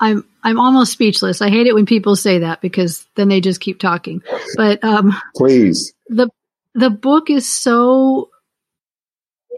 I'm 0.00 0.24
I'm 0.42 0.58
almost 0.58 0.92
speechless. 0.92 1.40
I 1.40 1.50
hate 1.50 1.66
it 1.66 1.74
when 1.74 1.86
people 1.86 2.16
say 2.16 2.40
that 2.40 2.60
because 2.60 3.06
then 3.14 3.28
they 3.28 3.40
just 3.40 3.60
keep 3.60 3.78
talking. 3.78 4.22
But 4.56 4.82
um, 4.84 5.14
please, 5.36 5.92
the 6.08 6.28
the 6.74 6.90
book 6.90 7.30
is 7.30 7.48
so. 7.48 8.30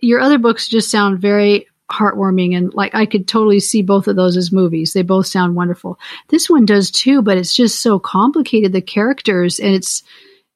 Your 0.03 0.21
other 0.21 0.39
books 0.39 0.69
just 0.69 0.91
sound 0.91 1.21
very 1.21 1.67
heartwarming 1.91 2.57
and 2.57 2.75
like 2.75 2.95
I 2.95 3.07
could 3.07 3.29
totally 3.29 3.61
see 3.61 3.83
both 3.83 4.09
of 4.09 4.17
those 4.17 4.37
as 4.37 4.53
movies. 4.53 4.93
They 4.93 5.03
both 5.03 5.27
sound 5.27 5.55
wonderful. 5.55 5.99
This 6.29 6.51
one 6.51 6.67
does 6.67 6.91
too, 6.91 7.23
but 7.23 7.39
it's 7.39 7.55
just 7.55 7.81
so 7.81 7.99
complicated 7.99 8.73
the 8.73 8.83
characters 8.83 9.61
and 9.61 9.75
it's 9.75 10.03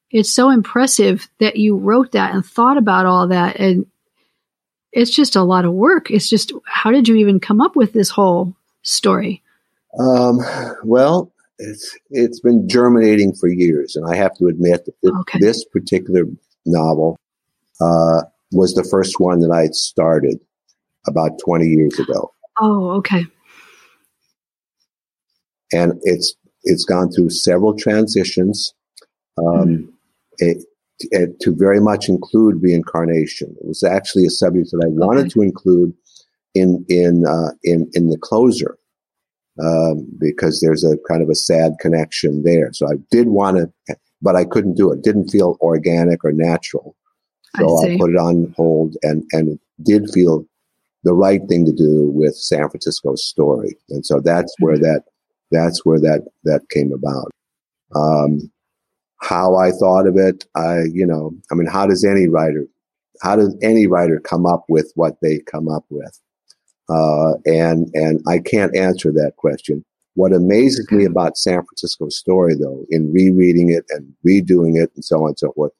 it's 0.09 0.31
so 0.31 0.49
impressive 0.49 1.29
that 1.39 1.55
you 1.55 1.77
wrote 1.77 2.11
that 2.11 2.35
and 2.35 2.45
thought 2.45 2.77
about 2.77 3.05
all 3.05 3.29
that 3.29 3.55
and 3.57 3.85
it's 4.91 5.11
just 5.11 5.37
a 5.37 5.43
lot 5.43 5.63
of 5.63 5.71
work. 5.71 6.11
It's 6.11 6.29
just 6.29 6.51
how 6.65 6.91
did 6.91 7.07
you 7.07 7.15
even 7.15 7.39
come 7.39 7.61
up 7.61 7.75
with 7.75 7.93
this 7.93 8.09
whole 8.09 8.53
story? 8.81 9.40
Um, 9.99 10.39
well, 10.83 11.31
it's 11.57 11.97
it's 12.09 12.39
been 12.39 12.67
germinating 12.67 13.33
for 13.33 13.47
years, 13.47 13.95
and 13.95 14.09
I 14.09 14.15
have 14.15 14.35
to 14.37 14.47
admit 14.47 14.85
that 14.85 15.15
okay. 15.21 15.39
this 15.39 15.63
particular 15.65 16.25
novel 16.65 17.17
uh, 17.79 18.21
was 18.51 18.73
the 18.73 18.83
first 18.83 19.19
one 19.19 19.39
that 19.39 19.51
I 19.51 19.67
started 19.67 20.39
about 21.07 21.39
20 21.43 21.65
years 21.65 21.99
ago. 21.99 22.31
Oh, 22.59 22.91
okay. 22.91 23.25
And 25.73 25.93
it's 26.03 26.35
it's 26.63 26.85
gone 26.85 27.11
through 27.11 27.29
several 27.29 27.75
transitions 27.75 28.73
um, 29.37 29.67
mm 29.67 29.87
it, 30.37 30.63
it, 31.11 31.39
to 31.41 31.55
very 31.55 31.79
much 31.79 32.09
include 32.09 32.61
reincarnation. 32.61 33.55
It 33.61 33.67
was 33.67 33.83
actually 33.83 34.25
a 34.25 34.29
subject 34.29 34.71
that 34.71 34.83
I 34.83 34.87
wanted 34.87 35.21
okay. 35.21 35.29
to 35.29 35.41
include 35.41 35.93
in 36.53 36.85
in 36.89 37.25
uh, 37.27 37.51
in 37.63 37.89
in 37.93 38.09
the 38.09 38.17
closer 38.17 38.77
um, 39.61 40.07
because 40.17 40.59
there's 40.59 40.83
a 40.83 40.97
kind 41.07 41.21
of 41.21 41.29
a 41.29 41.35
sad 41.35 41.73
connection 41.79 42.43
there. 42.43 42.73
So 42.73 42.87
I 42.87 42.95
did 43.11 43.27
want 43.27 43.57
to, 43.57 43.95
but 44.21 44.35
I 44.35 44.45
couldn't 44.45 44.75
do 44.75 44.91
it. 44.91 45.03
Didn't 45.03 45.29
feel 45.29 45.57
organic 45.61 46.23
or 46.23 46.31
natural. 46.31 46.95
So 47.57 47.65
I, 47.85 47.93
I 47.93 47.97
put 47.97 48.11
it 48.11 48.17
on 48.17 48.53
hold, 48.57 48.95
and 49.03 49.23
and 49.31 49.49
it 49.49 49.59
did 49.83 50.09
feel 50.09 50.45
the 51.03 51.13
right 51.13 51.41
thing 51.47 51.65
to 51.65 51.71
do 51.71 52.11
with 52.13 52.35
San 52.35 52.69
Francisco's 52.69 53.25
story. 53.25 53.75
And 53.89 54.05
so 54.05 54.19
that's 54.19 54.53
where 54.59 54.75
mm-hmm. 54.75 54.83
that, 54.83 55.03
that's 55.51 55.85
where 55.85 55.99
that, 55.99 56.27
that 56.43 56.69
came 56.69 56.93
about. 56.93 57.31
Um, 57.95 58.51
how 59.19 59.55
I 59.55 59.71
thought 59.71 60.07
of 60.07 60.17
it, 60.17 60.45
I, 60.55 60.81
you 60.91 61.05
know, 61.05 61.31
I 61.51 61.55
mean, 61.55 61.67
how 61.67 61.87
does 61.87 62.05
any 62.05 62.27
writer, 62.27 62.67
how 63.21 63.35
does 63.35 63.55
any 63.61 63.87
writer 63.87 64.19
come 64.19 64.45
up 64.45 64.65
with 64.69 64.91
what 64.95 65.17
they 65.21 65.39
come 65.39 65.67
up 65.67 65.85
with? 65.89 66.19
Uh, 66.91 67.33
and, 67.45 67.89
and 67.93 68.21
I 68.27 68.39
can't 68.39 68.75
answer 68.75 69.11
that 69.13 69.33
question. 69.37 69.85
What 70.15 70.33
amazes 70.33 70.91
me 70.91 71.05
about 71.05 71.37
San 71.37 71.63
Francisco's 71.63 72.17
story, 72.17 72.55
though, 72.55 72.85
in 72.89 73.13
rereading 73.13 73.71
it 73.71 73.85
and 73.89 74.13
redoing 74.27 74.75
it 74.75 74.91
and 74.95 75.05
so 75.05 75.23
on 75.23 75.29
and 75.29 75.39
so 75.39 75.53
forth, 75.53 75.71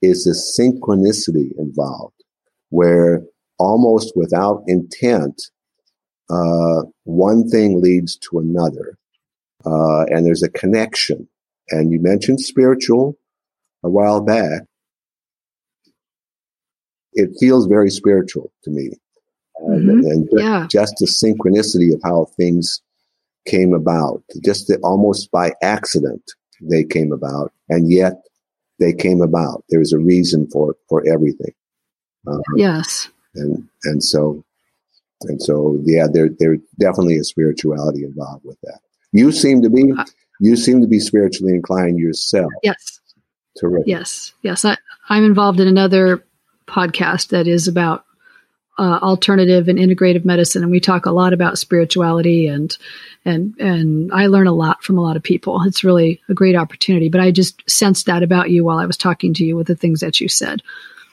is 0.00 0.24
the 0.24 0.32
synchronicity 0.32 1.50
involved, 1.58 2.24
where 2.70 3.22
almost 3.58 4.12
without 4.16 4.62
intent, 4.66 5.50
uh, 6.30 6.82
one 7.04 7.46
thing 7.48 7.82
leads 7.82 8.16
to 8.16 8.38
another. 8.38 8.96
Uh, 9.66 10.04
and 10.06 10.24
there's 10.24 10.42
a 10.42 10.50
connection. 10.50 11.28
And 11.70 11.92
you 11.92 12.00
mentioned 12.00 12.40
spiritual 12.40 13.18
a 13.82 13.90
while 13.90 14.20
back. 14.20 14.62
It 17.12 17.30
feels 17.38 17.66
very 17.66 17.90
spiritual 17.90 18.50
to 18.64 18.70
me. 18.70 18.92
Mm-hmm. 19.62 19.88
And, 19.90 20.04
and 20.04 20.30
just, 20.30 20.42
yeah. 20.42 20.66
just 20.70 20.94
the 20.98 21.06
synchronicity 21.06 21.94
of 21.94 22.00
how 22.02 22.26
things 22.36 22.82
came 23.46 23.72
about, 23.72 24.22
just 24.44 24.66
the, 24.68 24.78
almost 24.82 25.30
by 25.30 25.52
accident, 25.62 26.22
they 26.60 26.84
came 26.84 27.12
about. 27.12 27.52
And 27.68 27.90
yet 27.90 28.14
they 28.78 28.92
came 28.92 29.22
about. 29.22 29.64
There's 29.68 29.92
a 29.92 29.98
reason 29.98 30.48
for, 30.50 30.76
for 30.88 31.04
everything. 31.06 31.52
Uh, 32.26 32.38
yes 32.56 33.10
and 33.34 33.68
and 33.84 34.02
so 34.02 34.44
and 35.22 35.40
so 35.42 35.80
yeah, 35.84 36.06
there 36.12 36.28
there 36.38 36.56
definitely 36.78 37.14
is 37.14 37.28
spirituality 37.28 38.04
involved 38.04 38.44
with 38.44 38.58
that. 38.62 38.80
You 39.12 39.32
seem 39.32 39.62
to 39.62 39.70
be 39.70 39.92
uh, 39.96 40.04
you 40.40 40.56
seem 40.56 40.80
to 40.80 40.86
be 40.86 40.98
spiritually 40.98 41.54
inclined 41.54 41.98
yourself. 41.98 42.52
Yes. 42.62 43.00
Terrific. 43.58 43.86
Yes. 43.86 44.32
Yes. 44.42 44.64
I, 44.64 44.76
I'm 45.08 45.24
involved 45.24 45.60
in 45.60 45.68
another 45.68 46.24
podcast 46.66 47.28
that 47.28 47.46
is 47.46 47.68
about 47.68 48.04
uh, 48.78 48.98
alternative 49.02 49.68
and 49.68 49.78
integrative 49.78 50.24
medicine, 50.24 50.62
and 50.62 50.70
we 50.70 50.80
talk 50.80 51.06
a 51.06 51.12
lot 51.12 51.32
about 51.32 51.58
spirituality 51.58 52.46
and 52.46 52.76
and 53.24 53.54
and 53.58 54.12
I 54.12 54.26
learn 54.26 54.46
a 54.46 54.52
lot 54.52 54.82
from 54.82 54.98
a 54.98 55.00
lot 55.00 55.16
of 55.16 55.22
people. 55.22 55.62
It's 55.66 55.84
really 55.84 56.20
a 56.28 56.34
great 56.34 56.56
opportunity. 56.56 57.08
But 57.08 57.20
I 57.20 57.30
just 57.30 57.62
sensed 57.70 58.06
that 58.06 58.22
about 58.22 58.50
you 58.50 58.64
while 58.64 58.78
I 58.78 58.86
was 58.86 58.96
talking 58.96 59.34
to 59.34 59.44
you 59.44 59.56
with 59.56 59.66
the 59.66 59.76
things 59.76 60.00
that 60.00 60.20
you 60.20 60.28
said. 60.28 60.62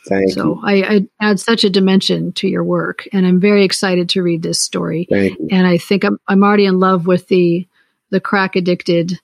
Thank 0.08 0.32
so 0.32 0.60
I, 0.64 0.74
I, 0.82 1.08
add 1.20 1.40
such 1.40 1.64
a 1.64 1.70
dimension 1.70 2.34
to 2.34 2.48
your 2.48 2.64
work, 2.64 3.08
and 3.14 3.26
I'm 3.26 3.40
very 3.40 3.64
excited 3.64 4.10
to 4.10 4.24
read 4.24 4.42
this 4.42 4.60
story. 4.60 5.08
And 5.52 5.68
I 5.68 5.78
think 5.78 6.04
I'm, 6.04 6.20
I'm 6.28 6.44
already 6.44 6.66
in 6.66 6.80
love 6.80 7.06
with 7.06 7.28
the 7.28 7.68
the 8.10 8.20
crack 8.20 8.56
addicted 8.56 9.20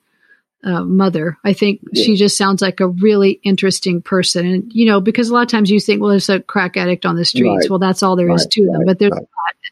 uh, 0.63 0.83
mother. 0.83 1.37
I 1.43 1.53
think 1.53 1.81
yeah. 1.91 2.03
she 2.03 2.15
just 2.15 2.37
sounds 2.37 2.61
like 2.61 2.79
a 2.79 2.87
really 2.87 3.39
interesting 3.43 4.01
person, 4.01 4.45
and 4.45 4.71
you 4.73 4.85
know, 4.85 4.99
because 4.99 5.29
a 5.29 5.33
lot 5.33 5.43
of 5.43 5.49
times 5.49 5.69
you 5.69 5.79
think, 5.79 6.01
well, 6.01 6.09
there's 6.09 6.29
a 6.29 6.39
crack 6.39 6.77
addict 6.77 7.05
on 7.05 7.15
the 7.15 7.25
streets. 7.25 7.65
Right. 7.65 7.69
Well, 7.69 7.79
that's 7.79 8.03
all 8.03 8.15
there 8.15 8.27
right. 8.27 8.35
is 8.35 8.47
to 8.47 8.65
right. 8.65 8.73
them, 8.73 8.85
but 8.85 8.99
there's 8.99 9.13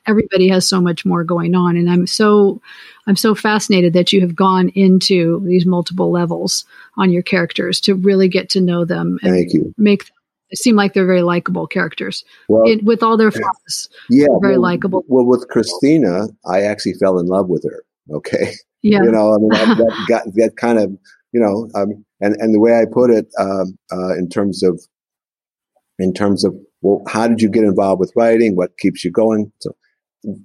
everybody 0.08 0.48
has 0.50 0.67
so 0.67 0.80
much 0.80 1.06
more 1.06 1.24
going 1.24 1.56
on, 1.56 1.76
and 1.78 1.89
I'm 1.89 2.08
so 2.08 2.62
I'm 3.08 3.15
so 3.15 3.36
fascinated 3.36 3.93
that 3.93 4.13
you 4.13 4.21
have 4.21 4.36
gone 4.36 4.69
into 4.69 5.41
these 5.45 5.65
multiple 5.65 6.12
levels 6.12 6.65
on 6.98 7.12
your 7.12 7.24
characters 7.24 7.82
to 7.82 7.95
really 7.95 8.28
get 8.28 8.50
to 8.50 8.62
know 8.62 8.86
them 8.86 9.19
and 9.24 9.74
make 9.78 10.10
they 10.52 10.56
seem 10.56 10.76
like 10.76 10.93
they're 10.93 11.06
very 11.06 11.24
likable 11.24 11.65
characters. 11.65 12.24
Well, 12.48 12.70
it, 12.70 12.84
with 12.84 13.01
all 13.01 13.18
their 13.18 13.32
flaws, 13.32 13.89
yeah, 14.09 14.28
very 14.41 14.53
well, 14.53 14.62
likable. 14.62 15.03
Well, 15.07 15.26
with 15.26 15.47
Christina, 15.49 16.28
I 16.45 16.62
actually 16.62 16.93
fell 16.93 17.18
in 17.20 17.26
love 17.26 17.47
with 17.47 17.64
her. 17.64 17.84
Okay, 18.12 18.53
yeah, 18.82 19.01
you 19.03 19.12
know, 19.12 19.34
I 19.34 19.38
mean, 19.38 19.49
that, 19.49 19.78
that 19.78 20.06
got 20.08 20.24
that 20.36 20.58
kind 20.58 20.80
of, 20.80 20.91
you 21.32 21.39
know, 21.39 21.70
um, 21.74 22.06
and 22.22 22.36
and 22.39 22.53
the 22.53 22.60
way 22.60 22.80
I 22.80 22.86
put 22.86 23.10
it, 23.10 23.28
um, 23.39 23.78
uh, 23.91 24.16
in 24.16 24.30
terms 24.30 24.62
of, 24.64 24.80
in 25.97 26.14
terms 26.14 26.43
of, 26.43 26.56
well, 26.82 27.01
how 27.08 27.28
did 27.28 27.41
you 27.41 27.49
get 27.49 27.64
involved 27.64 27.99
with 27.99 28.14
writing? 28.16 28.56
What 28.56 28.78
keeps 28.78 29.03
you 29.03 29.12
going? 29.12 29.51
So, 29.60 29.76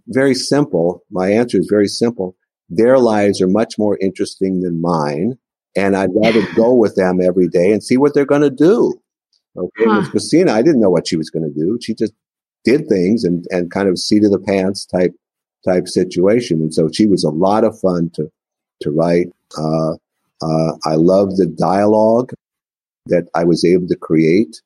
very 0.09 0.35
simple. 0.35 1.05
My 1.11 1.31
answer 1.31 1.59
is 1.59 1.69
very 1.69 1.89
simple. 1.89 2.35
Their 2.71 2.99
lives 2.99 3.43
are 3.43 3.49
much 3.49 3.75
more 3.79 3.99
interesting 4.01 4.61
than 4.61 4.81
mine, 4.81 5.37
and 5.77 5.97
I'd 5.97 6.15
rather 6.15 6.43
go 6.55 6.73
with 6.75 6.95
them 6.95 7.21
every 7.21 7.49
day 7.49 7.73
and 7.73 7.83
see 7.85 7.99
what 7.99 8.15
they're 8.15 8.25
going 8.25 8.41
to 8.43 8.51
do. 8.51 9.01
Okay, 9.57 9.85
huh. 9.85 9.99
with 10.01 10.11
Christina, 10.13 10.53
I 10.53 10.63
didn't 10.63 10.81
know 10.81 10.91
what 10.91 11.09
she 11.09 11.17
was 11.17 11.29
going 11.29 11.43
to 11.43 11.61
do. 11.61 11.79
She 11.83 11.95
just 11.95 12.15
did 12.65 12.89
things 12.89 13.25
and 13.25 13.45
and 13.51 13.71
kind 13.71 13.89
of 13.89 13.99
seat 13.99 14.25
of 14.25 14.31
the 14.31 14.39
pants 14.39 14.87
type 14.87 15.13
type 15.65 15.89
situation, 15.89 16.61
and 16.61 16.73
so 16.75 16.89
she 16.93 17.07
was 17.07 17.25
a 17.25 17.31
lot 17.31 17.65
of 17.65 17.79
fun 17.81 18.11
to 18.15 18.31
to 18.83 18.91
write. 18.91 19.29
Uh, 19.57 19.93
uh, 20.43 20.73
I 20.87 20.95
love 20.95 21.37
the 21.37 21.47
dialogue 21.47 22.33
that 23.07 23.29
I 23.35 23.45
was 23.45 23.65
able 23.65 23.89
to 23.89 23.97
create 23.97 24.61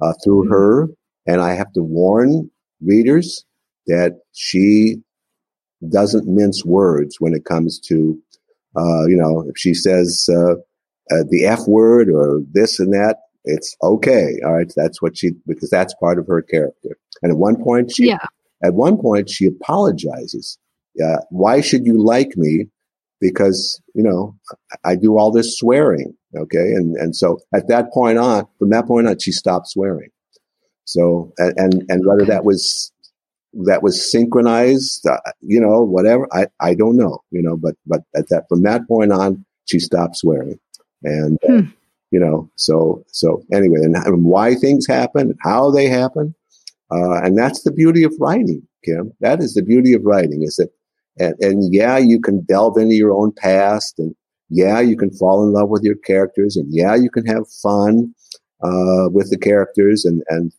uh, 0.00 0.12
through 0.24 0.44
mm-hmm. 0.44 0.52
her, 0.52 0.88
and 1.26 1.40
I 1.40 1.54
have 1.54 1.72
to 1.74 1.82
warn 1.82 2.50
readers 2.80 3.44
that 3.86 4.20
she 4.32 5.02
doesn't 5.88 6.26
mince 6.26 6.64
words 6.64 7.16
when 7.20 7.34
it 7.34 7.44
comes 7.44 7.78
to, 7.78 8.18
uh, 8.76 9.06
you 9.06 9.16
know, 9.16 9.44
if 9.48 9.56
she 9.56 9.74
says 9.74 10.28
uh, 10.30 10.52
uh, 10.52 11.24
the 11.28 11.46
F 11.46 11.60
word 11.66 12.08
or 12.10 12.40
this 12.52 12.78
and 12.78 12.92
that, 12.92 13.16
it's 13.44 13.74
okay. 13.82 14.38
All 14.44 14.52
right. 14.52 14.70
That's 14.76 15.00
what 15.00 15.16
she, 15.16 15.30
because 15.46 15.70
that's 15.70 15.94
part 15.94 16.18
of 16.18 16.26
her 16.26 16.42
character. 16.42 16.98
And 17.22 17.32
at 17.32 17.38
one 17.38 17.62
point, 17.62 17.92
she, 17.94 18.08
yeah. 18.08 18.26
At 18.62 18.74
one 18.74 18.98
point, 18.98 19.30
she 19.30 19.46
apologizes. 19.46 20.58
Uh, 21.02 21.18
why 21.30 21.60
should 21.60 21.86
you 21.86 22.02
like 22.02 22.36
me? 22.36 22.66
Because, 23.20 23.80
you 23.94 24.02
know, 24.02 24.36
I 24.84 24.96
do 24.96 25.18
all 25.18 25.30
this 25.30 25.56
swearing. 25.56 26.14
Okay. 26.36 26.72
And, 26.72 26.96
and 26.96 27.14
so 27.14 27.40
at 27.54 27.68
that 27.68 27.92
point 27.92 28.18
on, 28.18 28.46
from 28.58 28.70
that 28.70 28.86
point 28.86 29.06
on, 29.06 29.18
she 29.18 29.32
stopped 29.32 29.68
swearing. 29.68 30.10
So, 30.84 31.32
and, 31.38 31.84
and, 31.88 32.06
whether 32.06 32.24
that 32.24 32.44
was, 32.44 32.90
that 33.64 33.82
was 33.82 34.10
synchronized, 34.10 35.06
uh, 35.06 35.18
you 35.40 35.60
know, 35.60 35.82
whatever, 35.82 36.26
I, 36.32 36.46
I 36.60 36.74
don't 36.74 36.96
know, 36.96 37.20
you 37.30 37.42
know, 37.42 37.56
but, 37.56 37.74
but 37.86 38.00
at 38.16 38.28
that, 38.30 38.46
from 38.48 38.62
that 38.62 38.88
point 38.88 39.12
on, 39.12 39.44
she 39.66 39.78
stopped 39.78 40.16
swearing. 40.16 40.58
And, 41.04 41.38
uh, 41.44 41.52
hmm 41.52 41.68
you 42.10 42.18
know 42.18 42.50
so 42.56 43.04
so 43.08 43.42
anyway 43.52 43.78
and, 43.82 43.96
and 43.96 44.24
why 44.24 44.54
things 44.54 44.86
happen 44.86 45.30
and 45.30 45.38
how 45.42 45.70
they 45.70 45.86
happen 45.86 46.34
uh, 46.92 47.22
and 47.22 47.38
that's 47.38 47.62
the 47.62 47.72
beauty 47.72 48.02
of 48.02 48.14
writing 48.18 48.66
kim. 48.84 49.12
That 49.20 49.40
is 49.40 49.54
the 49.54 49.62
beauty 49.62 49.94
of 49.94 50.02
writing 50.04 50.42
is 50.42 50.56
that 50.56 50.70
and, 51.18 51.34
and 51.40 51.74
yeah 51.74 51.98
you 51.98 52.20
can 52.20 52.42
delve 52.42 52.76
into 52.76 52.94
your 52.94 53.12
own 53.12 53.32
past 53.32 53.98
and 53.98 54.14
yeah 54.48 54.80
you 54.80 54.96
can 54.96 55.10
fall 55.10 55.44
in 55.44 55.52
love 55.52 55.68
with 55.68 55.82
your 55.82 55.96
characters 55.96 56.56
and 56.56 56.66
yeah 56.72 56.94
you 56.94 57.10
can 57.10 57.26
have 57.26 57.48
fun 57.62 58.14
uh, 58.62 59.08
with 59.10 59.30
the 59.30 59.38
characters 59.38 60.04
and 60.04 60.22
and 60.28 60.52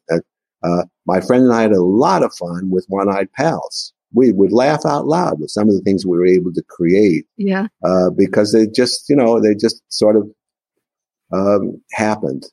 uh, 0.63 0.83
my 1.05 1.19
friend 1.21 1.43
and 1.43 1.53
i 1.53 1.61
had 1.61 1.71
a 1.71 1.81
lot 1.81 2.23
of 2.23 2.33
fun 2.35 2.69
with 2.69 2.85
one-eyed 2.87 3.31
pals. 3.33 3.93
We 4.13 4.33
would 4.33 4.51
laugh 4.51 4.85
out 4.85 5.07
loud 5.07 5.39
with 5.39 5.51
some 5.51 5.69
of 5.69 5.73
the 5.73 5.81
things 5.81 6.05
we 6.05 6.17
were 6.17 6.25
able 6.25 6.51
to 6.53 6.63
create 6.63 7.25
yeah. 7.37 7.67
uh, 7.85 8.09
because 8.09 8.51
they 8.51 8.67
just 8.67 9.09
you 9.09 9.15
know 9.15 9.39
they 9.39 9.55
just 9.55 9.81
sort 9.87 10.17
of 10.17 10.29
um, 11.31 11.81
happened. 11.93 12.43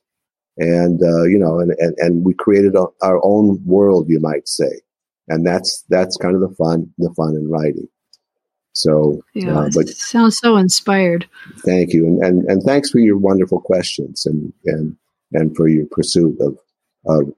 And, 0.58 1.00
uh, 1.02 1.24
you 1.24 1.38
know, 1.38 1.60
and, 1.60 1.72
and, 1.78 1.94
and 1.98 2.24
we 2.24 2.34
created 2.34 2.74
a, 2.74 2.86
our 3.02 3.20
own 3.24 3.64
world, 3.64 4.08
you 4.08 4.18
might 4.20 4.48
say. 4.48 4.80
And 5.28 5.46
that's, 5.46 5.84
that's 5.88 6.16
kind 6.16 6.34
of 6.34 6.40
the 6.40 6.54
fun, 6.56 6.92
the 6.98 7.12
fun 7.14 7.36
in 7.36 7.48
writing. 7.48 7.88
So, 8.72 9.22
yeah, 9.34 9.58
uh, 9.58 9.70
but 9.74 9.88
sounds 9.88 10.38
so 10.38 10.56
inspired. 10.56 11.28
Thank 11.64 11.92
you. 11.92 12.06
And, 12.06 12.24
and, 12.24 12.44
and 12.44 12.62
thanks 12.62 12.90
for 12.90 12.98
your 12.98 13.18
wonderful 13.18 13.60
questions 13.60 14.24
and, 14.26 14.52
and, 14.66 14.96
and 15.32 15.56
for 15.56 15.68
your 15.68 15.86
pursuit 15.86 16.40
of, 16.40 16.56
of, 17.06 17.34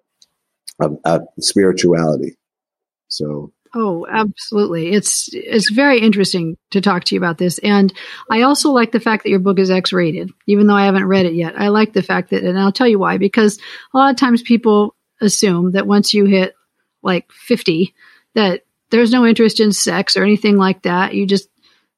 of, 0.80 0.98
of 1.04 1.22
spirituality. 1.40 2.36
So, 3.08 3.52
Oh, 3.74 4.06
absolutely. 4.10 4.92
It's 4.92 5.30
it's 5.32 5.70
very 5.70 6.00
interesting 6.00 6.56
to 6.70 6.80
talk 6.80 7.04
to 7.04 7.14
you 7.14 7.20
about 7.20 7.38
this. 7.38 7.58
And 7.58 7.92
I 8.28 8.42
also 8.42 8.72
like 8.72 8.90
the 8.90 9.00
fact 9.00 9.22
that 9.22 9.30
your 9.30 9.38
book 9.38 9.58
is 9.60 9.70
X-rated, 9.70 10.30
even 10.46 10.66
though 10.66 10.74
I 10.74 10.86
haven't 10.86 11.06
read 11.06 11.26
it 11.26 11.34
yet. 11.34 11.54
I 11.58 11.68
like 11.68 11.92
the 11.92 12.02
fact 12.02 12.30
that 12.30 12.42
and 12.42 12.58
I'll 12.58 12.72
tell 12.72 12.88
you 12.88 12.98
why 12.98 13.18
because 13.18 13.58
a 13.94 13.98
lot 13.98 14.10
of 14.10 14.16
times 14.16 14.42
people 14.42 14.96
assume 15.20 15.72
that 15.72 15.86
once 15.86 16.12
you 16.12 16.24
hit 16.24 16.54
like 17.02 17.30
50 17.32 17.94
that 18.34 18.64
there's 18.90 19.12
no 19.12 19.24
interest 19.24 19.60
in 19.60 19.72
sex 19.72 20.16
or 20.16 20.24
anything 20.24 20.56
like 20.56 20.82
that. 20.82 21.14
You 21.14 21.26
just 21.26 21.48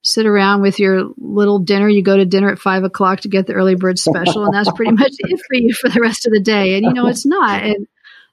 sit 0.02 0.26
around 0.26 0.62
with 0.62 0.78
your 0.78 1.10
little 1.16 1.58
dinner. 1.58 1.88
You 1.88 2.02
go 2.02 2.16
to 2.16 2.24
dinner 2.24 2.50
at 2.50 2.58
five 2.58 2.84
o'clock 2.84 3.20
to 3.20 3.28
get 3.28 3.46
the 3.46 3.54
early 3.54 3.74
bird 3.74 3.98
special, 3.98 4.44
and 4.44 4.54
that's 4.54 4.70
pretty 4.72 4.92
much 4.92 5.12
it 5.18 5.40
for 5.48 5.54
you 5.54 5.72
for 5.72 5.88
the 5.88 6.00
rest 6.00 6.26
of 6.26 6.32
the 6.32 6.40
day. 6.40 6.76
And 6.76 6.84
you 6.84 6.92
know, 6.92 7.06
it's 7.06 7.26
not. 7.26 7.62
And 7.62 7.86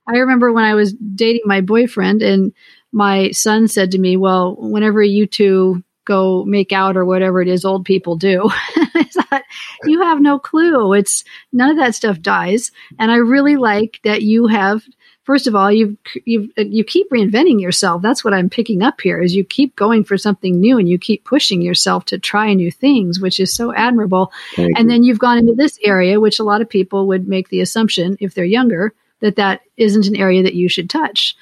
I 0.08 0.18
remember 0.18 0.52
when 0.52 0.66
I 0.66 0.74
was 0.74 0.94
dating 0.94 1.44
my 1.46 1.62
boyfriend 1.62 2.22
and 2.22 2.54
my 2.92 3.32
son 3.32 3.68
said 3.68 3.92
to 3.92 4.00
me, 4.00 4.18
Well, 4.18 4.56
whenever 4.56 5.02
you 5.02 5.26
two 5.26 5.84
go 6.06 6.44
make 6.46 6.72
out 6.72 6.98
or 6.98 7.06
whatever 7.06 7.42
it 7.42 7.48
is 7.48 7.66
old 7.66 7.86
people 7.86 8.16
do, 8.16 8.50
thought, 9.30 9.44
you 9.84 10.02
have 10.02 10.22
no 10.22 10.40
clue. 10.40 10.94
It's 10.94 11.24
none 11.52 11.72
of 11.72 11.78
that 11.78 11.96
stuff 11.96 12.22
dies. 12.22 12.72
And 12.98 13.12
I 13.12 13.18
really 13.18 13.56
like 13.56 14.00
that 14.04 14.22
you 14.22 14.48
have 14.48 14.84
first 15.24 15.46
of 15.46 15.54
all, 15.54 15.72
you 15.72 15.96
you 16.26 16.52
you 16.58 16.84
keep 16.84 17.08
reinventing 17.12 17.62
yourself. 17.62 18.02
That's 18.02 18.24
what 18.24 18.34
I'm 18.34 18.50
picking 18.50 18.82
up 18.82 19.00
here. 19.00 19.22
Is 19.22 19.36
you 19.36 19.44
keep 19.44 19.76
going 19.76 20.04
for 20.04 20.18
something 20.18 20.60
new 20.60 20.80
and 20.80 20.90
you 20.90 20.98
keep 20.98 21.24
pushing 21.24 21.62
yourself 21.62 22.06
to 22.06 22.18
try 22.18 22.52
new 22.56 22.72
things, 22.72 23.20
which 23.20 23.40
is 23.40 23.54
so 23.54 23.72
admirable. 23.72 24.32
Thank 24.56 24.76
and 24.76 24.86
you. 24.86 24.90
then 24.90 25.04
you've 25.04 25.20
gone 25.20 25.38
into 25.38 25.54
this 25.54 25.78
area, 25.84 26.20
which 26.20 26.40
a 26.40 26.44
lot 26.44 26.62
of 26.62 26.70
people 26.70 27.06
would 27.08 27.28
make 27.28 27.50
the 27.50 27.62
assumption 27.62 28.18
if 28.20 28.34
they're 28.34 28.44
younger 28.44 28.92
that 29.20 29.36
that 29.36 29.62
isn't 29.78 30.08
an 30.08 30.16
area 30.16 30.42
that 30.42 30.56
you 30.56 30.68
should 30.68 30.90
touch. 30.90 31.36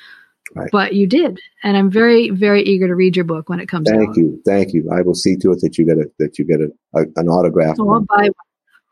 Right. 0.57 0.69
But 0.71 0.93
you 0.93 1.07
did, 1.07 1.39
and 1.63 1.77
I'm 1.77 1.91
very, 1.91 2.29
very 2.29 2.63
eager 2.63 2.87
to 2.87 2.95
read 2.95 3.15
your 3.15 3.25
book 3.25 3.49
when 3.49 3.59
it 3.59 3.67
comes. 3.67 3.89
Out. 3.89 3.97
Thank 3.97 4.09
out. 4.09 4.17
you, 4.17 4.41
thank 4.45 4.73
you. 4.73 4.89
I 4.91 5.01
will 5.01 5.15
see 5.15 5.35
to 5.37 5.51
it 5.51 5.61
that 5.61 5.77
you 5.77 5.85
get 5.85 5.97
a 5.97 6.09
that 6.19 6.39
you 6.39 6.45
get 6.45 6.59
a, 6.59 6.69
a 6.95 7.03
an 7.15 7.29
autograph. 7.29 7.77
Oh, 7.79 7.89
I'll 7.89 8.01
buy 8.01 8.23
one. 8.23 8.33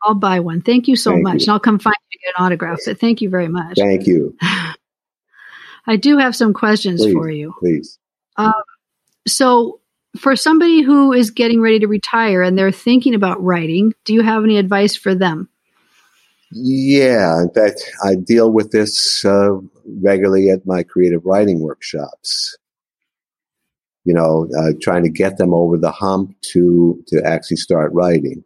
I'll 0.02 0.14
buy 0.14 0.40
one. 0.40 0.62
Thank 0.62 0.88
you 0.88 0.96
so 0.96 1.12
thank 1.12 1.22
much, 1.24 1.34
you. 1.34 1.42
and 1.44 1.50
I'll 1.50 1.60
come 1.60 1.78
find 1.78 1.96
you 2.10 2.18
to 2.18 2.24
get 2.24 2.34
an 2.38 2.44
autograph. 2.46 2.78
But 2.84 3.00
thank 3.00 3.20
you 3.20 3.30
very 3.30 3.48
much. 3.48 3.76
Thank 3.78 4.06
you. 4.06 4.36
I 5.86 5.96
do 5.96 6.18
have 6.18 6.34
some 6.34 6.52
questions 6.52 7.00
please, 7.00 7.12
for 7.12 7.30
you. 7.30 7.54
Please. 7.58 7.98
Um, 8.36 8.52
so, 9.26 9.80
for 10.16 10.36
somebody 10.36 10.82
who 10.82 11.12
is 11.12 11.30
getting 11.30 11.60
ready 11.60 11.80
to 11.80 11.86
retire 11.86 12.42
and 12.42 12.58
they're 12.58 12.72
thinking 12.72 13.14
about 13.14 13.42
writing, 13.42 13.92
do 14.04 14.14
you 14.14 14.22
have 14.22 14.44
any 14.44 14.58
advice 14.58 14.96
for 14.96 15.14
them? 15.14 15.48
Yeah, 16.52 17.40
in 17.42 17.50
fact, 17.50 17.82
I 18.04 18.14
deal 18.14 18.52
with 18.52 18.70
this 18.70 19.24
uh, 19.24 19.58
regularly 19.84 20.50
at 20.50 20.66
my 20.66 20.82
creative 20.82 21.24
writing 21.24 21.60
workshops. 21.60 22.56
You 24.04 24.14
know, 24.14 24.48
uh, 24.56 24.72
trying 24.80 25.02
to 25.02 25.10
get 25.10 25.36
them 25.38 25.52
over 25.52 25.76
the 25.76 25.90
hump 25.90 26.36
to 26.52 27.02
to 27.08 27.22
actually 27.24 27.56
start 27.56 27.92
writing. 27.92 28.44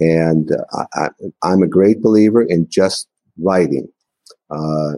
And 0.00 0.50
uh, 0.72 1.08
I, 1.42 1.52
am 1.52 1.62
a 1.62 1.68
great 1.68 2.02
believer 2.02 2.42
in 2.42 2.66
just 2.68 3.08
writing. 3.38 3.88
Uh, 4.50 4.96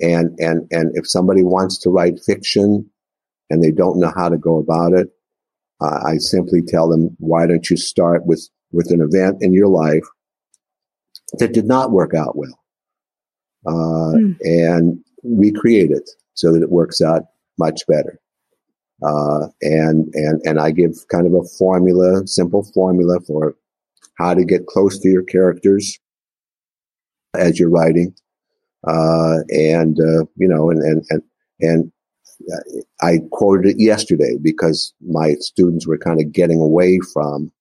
and 0.00 0.38
and 0.38 0.68
and 0.70 0.92
if 0.94 1.08
somebody 1.08 1.42
wants 1.42 1.78
to 1.78 1.90
write 1.90 2.20
fiction 2.20 2.90
and 3.48 3.64
they 3.64 3.70
don't 3.70 3.98
know 3.98 4.12
how 4.14 4.28
to 4.28 4.36
go 4.36 4.58
about 4.58 4.92
it, 4.92 5.08
I 5.80 6.18
simply 6.18 6.60
tell 6.60 6.88
them, 6.88 7.16
why 7.18 7.46
don't 7.46 7.70
you 7.70 7.78
start 7.78 8.26
with 8.26 8.46
with 8.72 8.90
an 8.90 9.00
event 9.00 9.38
in 9.42 9.54
your 9.54 9.68
life 9.68 10.04
that 11.38 11.52
did 11.52 11.66
not 11.66 11.90
work 11.90 12.14
out 12.14 12.36
well. 12.36 12.58
Uh, 13.66 14.16
mm. 14.16 14.36
And 14.40 15.04
recreate 15.24 15.90
it 15.90 16.08
so 16.34 16.52
that 16.52 16.62
it 16.62 16.70
works 16.70 17.00
out 17.02 17.22
much 17.58 17.86
better. 17.86 18.20
Uh, 19.02 19.48
and, 19.62 20.12
and, 20.14 20.40
and 20.44 20.60
I 20.60 20.70
give 20.70 20.92
kind 21.10 21.26
of 21.26 21.34
a 21.34 21.46
formula, 21.58 22.26
simple 22.26 22.64
formula 22.74 23.20
for 23.26 23.56
how 24.16 24.34
to 24.34 24.44
get 24.44 24.66
close 24.66 24.98
to 24.98 25.08
your 25.08 25.22
characters 25.22 25.98
as 27.36 27.58
you're 27.58 27.70
writing. 27.70 28.14
Uh, 28.86 29.38
and, 29.50 29.98
uh, 30.00 30.24
you 30.36 30.48
know, 30.48 30.70
and, 30.70 30.80
and, 30.82 31.04
and, 31.10 31.22
and 31.60 31.92
I 33.02 33.18
quoted 33.32 33.72
it 33.72 33.80
yesterday 33.80 34.36
because 34.40 34.92
my 35.06 35.34
students 35.40 35.86
were 35.86 35.98
kind 35.98 36.20
of 36.20 36.32
getting 36.32 36.60
away 36.60 37.00
from 37.12 37.52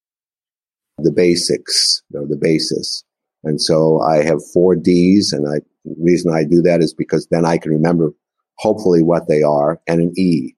the 1.00 1.12
basics 1.12 2.02
or 2.14 2.26
the 2.28 2.38
basis. 2.38 3.04
And 3.44 3.62
so 3.62 4.02
I 4.02 4.24
have 4.24 4.40
four 4.54 4.76
D's 4.76 5.32
and 5.32 5.48
I, 5.48 5.60
the 5.86 5.96
reason 6.00 6.34
I 6.34 6.44
do 6.44 6.62
that 6.64 6.82
is 6.82 6.94
because 6.94 7.28
then 7.32 7.46
I 7.46 7.58
can 7.58 7.72
remember 7.72 8.12
hopefully 8.58 9.04
what 9.04 9.28
they 9.28 9.44
are 9.44 9.80
and 9.88 10.02
an 10.02 10.14
E. 10.18 10.56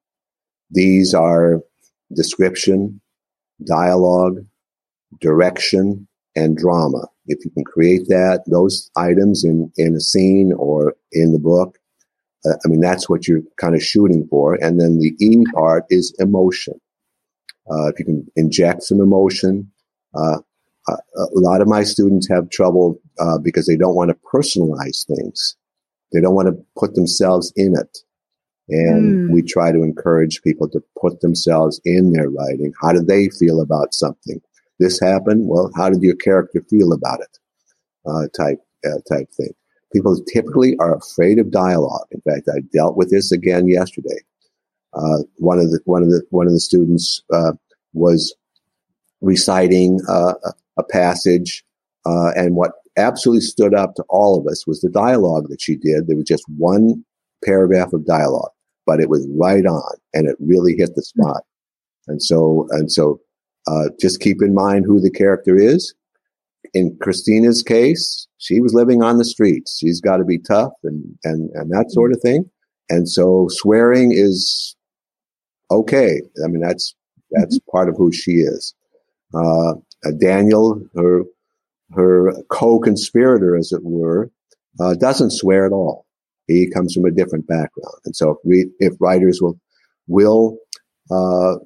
These 0.70 1.14
are 1.14 1.60
description, 2.14 3.00
dialogue, 3.66 4.38
direction, 5.20 6.08
and 6.36 6.56
drama. 6.56 7.06
If 7.26 7.44
you 7.44 7.50
can 7.50 7.64
create 7.64 8.08
that, 8.08 8.42
those 8.46 8.90
items 8.96 9.44
in, 9.44 9.70
in 9.76 9.94
a 9.94 10.00
scene 10.00 10.52
or 10.56 10.94
in 11.12 11.32
the 11.32 11.38
book, 11.38 11.78
uh, 12.46 12.54
I 12.64 12.68
mean, 12.68 12.80
that's 12.80 13.08
what 13.08 13.28
you're 13.28 13.42
kind 13.58 13.74
of 13.74 13.82
shooting 13.82 14.26
for. 14.30 14.54
And 14.54 14.80
then 14.80 14.98
the 14.98 15.12
E 15.20 15.44
part 15.54 15.84
is 15.90 16.14
emotion. 16.18 16.74
Uh, 17.70 17.88
if 17.88 17.98
you 17.98 18.04
can 18.04 18.26
inject 18.36 18.82
some 18.82 19.00
emotion, 19.00 19.70
uh, 20.14 20.38
a 20.88 21.28
lot 21.34 21.60
of 21.60 21.68
my 21.68 21.82
students 21.82 22.28
have 22.28 22.50
trouble 22.50 23.00
uh, 23.18 23.38
because 23.38 23.66
they 23.66 23.76
don't 23.76 23.94
want 23.94 24.10
to 24.10 24.16
personalize 24.32 25.06
things. 25.06 25.56
They 26.12 26.20
don't 26.20 26.34
want 26.34 26.48
to 26.48 26.64
put 26.76 26.94
themselves 26.94 27.52
in 27.56 27.76
it. 27.76 27.98
And 28.68 29.28
mm. 29.28 29.32
we 29.32 29.42
try 29.42 29.72
to 29.72 29.82
encourage 29.82 30.42
people 30.42 30.68
to 30.70 30.82
put 31.00 31.20
themselves 31.20 31.80
in 31.84 32.12
their 32.12 32.30
writing. 32.30 32.72
How 32.80 32.92
do 32.92 33.00
they 33.00 33.28
feel 33.28 33.60
about 33.60 33.94
something? 33.94 34.40
This 34.78 35.00
happened. 35.00 35.48
Well, 35.48 35.70
how 35.76 35.90
did 35.90 36.02
your 36.02 36.16
character 36.16 36.64
feel 36.70 36.92
about 36.92 37.20
it? 37.20 37.38
Uh, 38.06 38.28
type 38.36 38.58
uh, 38.84 39.00
type 39.08 39.28
thing. 39.36 39.52
People 39.92 40.16
typically 40.32 40.76
are 40.78 40.96
afraid 40.96 41.38
of 41.38 41.50
dialogue. 41.50 42.06
In 42.12 42.20
fact, 42.20 42.48
I 42.48 42.60
dealt 42.72 42.96
with 42.96 43.10
this 43.10 43.32
again 43.32 43.68
yesterday. 43.68 44.20
Uh, 44.94 45.18
one 45.36 45.58
of 45.58 45.70
the 45.70 45.80
one 45.84 46.02
of 46.02 46.08
the 46.08 46.22
one 46.30 46.46
of 46.46 46.52
the 46.52 46.60
students 46.60 47.22
uh, 47.32 47.52
was 47.92 48.34
reciting 49.20 50.00
uh, 50.08 50.34
a 50.80 50.92
passage, 50.92 51.64
uh, 52.04 52.30
and 52.34 52.56
what 52.56 52.72
absolutely 52.96 53.42
stood 53.42 53.74
up 53.74 53.94
to 53.94 54.04
all 54.08 54.38
of 54.38 54.46
us 54.50 54.66
was 54.66 54.80
the 54.80 54.90
dialogue 54.90 55.46
that 55.48 55.62
she 55.62 55.76
did. 55.76 56.06
There 56.06 56.16
was 56.16 56.26
just 56.34 56.44
one 56.58 57.04
paragraph 57.44 57.92
of 57.92 58.04
dialogue, 58.06 58.52
but 58.86 59.00
it 59.00 59.08
was 59.08 59.26
right 59.38 59.66
on, 59.66 59.92
and 60.14 60.28
it 60.28 60.36
really 60.40 60.74
hit 60.76 60.94
the 60.94 61.02
spot. 61.02 61.42
And 62.08 62.20
so, 62.22 62.66
and 62.70 62.90
so, 62.90 63.20
uh, 63.66 63.90
just 64.00 64.20
keep 64.20 64.42
in 64.42 64.54
mind 64.54 64.84
who 64.86 65.00
the 65.00 65.10
character 65.22 65.56
is. 65.56 65.94
in 66.74 66.96
Christina's 67.00 67.62
case, 67.62 68.26
she 68.38 68.60
was 68.60 68.74
living 68.74 69.02
on 69.02 69.18
the 69.18 69.24
streets. 69.24 69.78
She's 69.78 70.00
got 70.00 70.18
to 70.18 70.24
be 70.24 70.38
tough 70.38 70.72
and, 70.84 71.04
and, 71.24 71.50
and 71.54 71.70
that 71.70 71.90
sort 71.90 72.12
of 72.12 72.20
thing. 72.20 72.50
And 72.88 73.08
so 73.08 73.48
swearing 73.50 74.12
is 74.12 74.76
okay. 75.70 76.22
I 76.44 76.48
mean, 76.48 76.60
that's, 76.60 76.94
that's 77.30 77.58
mm-hmm. 77.58 77.70
part 77.70 77.88
of 77.88 77.96
who 77.96 78.12
she 78.12 78.32
is. 78.32 78.74
Uh, 79.34 79.74
Daniel, 80.18 80.82
her, 80.96 81.24
her 81.94 82.32
co-conspirator, 82.48 83.56
as 83.56 83.72
it 83.72 83.82
were, 83.84 84.30
uh, 84.80 84.94
doesn't 84.94 85.32
swear 85.32 85.66
at 85.66 85.72
all. 85.72 86.06
He 86.46 86.70
comes 86.70 86.94
from 86.94 87.04
a 87.04 87.10
different 87.10 87.46
background. 87.46 87.94
And 88.04 88.16
so 88.16 88.30
if 88.30 88.38
we, 88.44 88.66
if 88.78 88.94
writers 89.00 89.40
will, 89.42 89.58
will, 90.06 90.56
uh, 91.10 91.56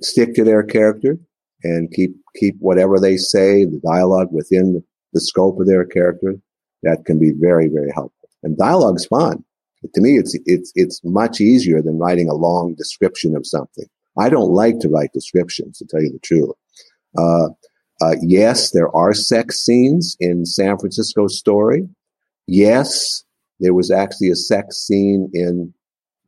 stick 0.00 0.34
to 0.34 0.44
their 0.44 0.62
character 0.62 1.16
and 1.62 1.92
keep, 1.92 2.10
keep 2.36 2.56
whatever 2.58 2.98
they 2.98 3.16
say, 3.16 3.64
the 3.64 3.80
dialogue 3.84 4.28
within 4.32 4.74
the, 4.74 4.84
the 5.12 5.20
scope 5.20 5.60
of 5.60 5.66
their 5.66 5.84
character, 5.84 6.34
that 6.82 7.04
can 7.04 7.18
be 7.18 7.32
very, 7.32 7.68
very 7.68 7.90
helpful. 7.94 8.28
And 8.42 8.58
dialogue's 8.58 9.06
fun. 9.06 9.44
To 9.94 10.00
me, 10.00 10.18
it's, 10.18 10.36
it's, 10.46 10.72
it's 10.74 11.00
much 11.04 11.40
easier 11.40 11.80
than 11.82 11.98
writing 11.98 12.28
a 12.28 12.34
long 12.34 12.74
description 12.74 13.36
of 13.36 13.46
something. 13.46 13.86
I 14.18 14.28
don't 14.28 14.52
like 14.52 14.78
to 14.80 14.88
write 14.88 15.12
descriptions, 15.12 15.78
to 15.78 15.86
tell 15.86 16.02
you 16.02 16.12
the 16.12 16.18
truth. 16.18 16.50
Uh, 17.16 17.48
uh, 18.00 18.16
yes, 18.20 18.70
there 18.72 18.94
are 18.96 19.14
sex 19.14 19.64
scenes 19.64 20.16
in 20.18 20.44
San 20.44 20.78
Francisco 20.78 21.28
Story. 21.28 21.88
Yes, 22.46 23.24
there 23.60 23.74
was 23.74 23.90
actually 23.90 24.30
a 24.30 24.36
sex 24.36 24.76
scene 24.76 25.30
in 25.32 25.72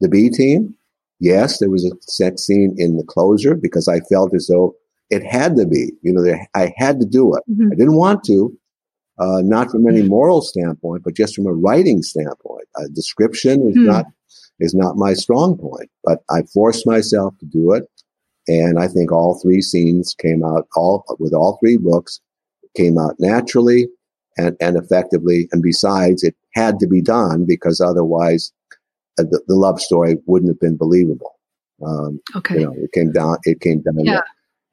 the 0.00 0.08
B 0.08 0.30
Team. 0.30 0.74
Yes, 1.20 1.58
there 1.58 1.70
was 1.70 1.84
a 1.84 1.90
sex 2.00 2.46
scene 2.46 2.74
in 2.78 2.96
the 2.96 3.04
Closer 3.04 3.54
because 3.54 3.88
I 3.88 4.00
felt 4.00 4.34
as 4.34 4.46
though 4.46 4.74
it 5.10 5.24
had 5.24 5.56
to 5.56 5.66
be. 5.66 5.92
You 6.02 6.12
know, 6.12 6.22
there, 6.22 6.46
I 6.54 6.72
had 6.76 7.00
to 7.00 7.06
do 7.06 7.34
it. 7.34 7.42
Mm-hmm. 7.50 7.72
I 7.72 7.74
didn't 7.76 7.96
want 7.96 8.24
to, 8.24 8.56
uh, 9.18 9.40
not 9.42 9.70
from 9.70 9.88
any 9.88 10.02
moral 10.02 10.42
standpoint, 10.42 11.02
but 11.04 11.14
just 11.14 11.34
from 11.34 11.46
a 11.46 11.52
writing 11.52 12.02
standpoint. 12.02 12.66
A 12.76 12.88
description 12.88 13.68
is 13.68 13.76
mm. 13.76 13.86
not 13.86 14.06
is 14.60 14.74
not 14.74 14.96
my 14.96 15.14
strong 15.14 15.58
point, 15.58 15.90
but 16.04 16.20
I 16.30 16.42
forced 16.52 16.86
myself 16.86 17.36
to 17.38 17.46
do 17.46 17.72
it, 17.72 17.84
and 18.46 18.78
I 18.78 18.88
think 18.88 19.12
all 19.12 19.40
three 19.40 19.62
scenes 19.62 20.14
came 20.14 20.44
out 20.44 20.66
all 20.76 21.04
with 21.18 21.32
all 21.32 21.58
three 21.58 21.76
books 21.76 22.20
came 22.76 22.98
out 22.98 23.14
naturally 23.18 23.86
and, 24.36 24.56
and 24.60 24.76
effectively. 24.76 25.48
And 25.52 25.62
besides, 25.62 26.24
it 26.24 26.34
had 26.54 26.80
to 26.80 26.88
be 26.88 27.00
done 27.00 27.44
because 27.46 27.80
otherwise, 27.80 28.52
uh, 29.18 29.22
the, 29.22 29.40
the, 29.46 29.54
love 29.54 29.80
story 29.80 30.16
wouldn't 30.26 30.50
have 30.50 30.58
been 30.58 30.76
believable. 30.76 31.38
Um, 31.86 32.20
okay, 32.36 32.60
you 32.60 32.66
know, 32.66 32.74
it 32.76 32.90
came 32.92 33.12
down. 33.12 33.38
It 33.44 33.60
came 33.60 33.80
down. 33.82 34.04
Yeah. 34.04 34.22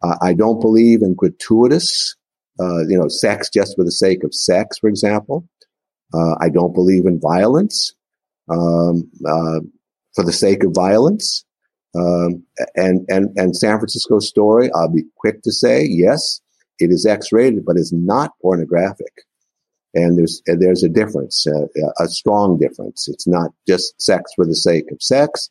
Uh, 0.01 0.15
I 0.21 0.33
don't 0.33 0.59
believe 0.59 1.03
in 1.03 1.13
gratuitous 1.13 2.15
uh, 2.61 2.85
you 2.87 2.97
know, 2.97 3.07
sex 3.07 3.49
just 3.49 3.75
for 3.75 3.83
the 3.83 3.91
sake 3.91 4.23
of 4.23 4.33
sex, 4.33 4.77
for 4.77 4.87
example. 4.87 5.47
Uh, 6.13 6.35
I 6.39 6.49
don't 6.49 6.73
believe 6.73 7.05
in 7.05 7.19
violence 7.19 7.93
um, 8.49 9.09
uh, 9.25 9.61
for 10.13 10.23
the 10.23 10.33
sake 10.33 10.63
of 10.63 10.73
violence. 10.73 11.45
Um, 11.93 12.43
and 12.75 13.05
and 13.09 13.29
and 13.35 13.55
San 13.55 13.77
Francisco 13.77 14.19
Story, 14.19 14.69
I'll 14.73 14.93
be 14.93 15.03
quick 15.17 15.41
to 15.43 15.51
say, 15.51 15.85
yes, 15.89 16.41
it 16.79 16.89
is 16.89 17.05
X-rated, 17.05 17.65
but 17.65 17.77
it's 17.77 17.93
not 17.93 18.31
pornographic. 18.41 19.13
And 19.93 20.17
there's 20.17 20.41
there's 20.45 20.83
a 20.83 20.89
difference, 20.89 21.45
uh, 21.47 21.67
a 21.99 22.07
strong 22.07 22.57
difference. 22.57 23.09
It's 23.09 23.27
not 23.27 23.51
just 23.67 24.01
sex 24.01 24.31
for 24.35 24.45
the 24.45 24.55
sake 24.55 24.85
of 24.91 25.01
sex, 25.01 25.49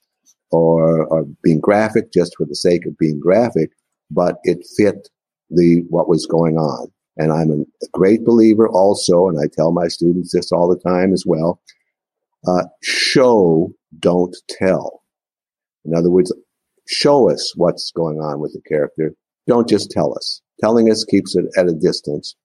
or 0.51 1.05
or 1.07 1.27
being 1.43 1.61
graphic 1.61 2.13
just 2.13 2.35
for 2.37 2.47
the 2.47 2.57
sake 2.57 2.87
of 2.87 2.97
being 2.97 3.21
graphic, 3.21 3.71
but 4.11 4.37
it 4.45 4.67
fit 4.79 5.09
the 5.51 5.85
what 5.91 6.09
was 6.09 6.27
going 6.27 6.57
on. 6.57 6.91
And 7.17 7.33
I'm 7.33 7.51
a 7.51 7.87
great 7.93 8.25
believer 8.25 8.67
also, 8.67 9.29
and 9.29 9.39
I 9.39 9.45
tell 9.53 9.73
my 9.73 9.89
students 9.89 10.33
this 10.33 10.53
all 10.53 10.69
the 10.69 10.91
time 10.91 11.13
as 11.13 11.25
well. 11.27 11.61
Uh, 12.47 12.63
show, 12.83 13.75
don't 13.99 14.35
tell. 14.49 15.00
In 15.85 15.95
other 15.95 16.11
words, 16.11 16.33
show 16.87 17.31
us 17.31 17.53
what's 17.57 17.91
going 17.93 18.19
on 18.19 18.41
with 18.41 18.53
the 18.53 18.61
character. 18.69 19.15
Don't 19.47 19.69
just 19.69 19.91
tell 19.91 20.15
us. 20.15 20.41
Telling 20.61 20.91
us 20.91 21.05
keeps 21.05 21.35
it 21.35 21.47
at 21.57 21.69
a 21.69 21.73
distance. 21.73 22.37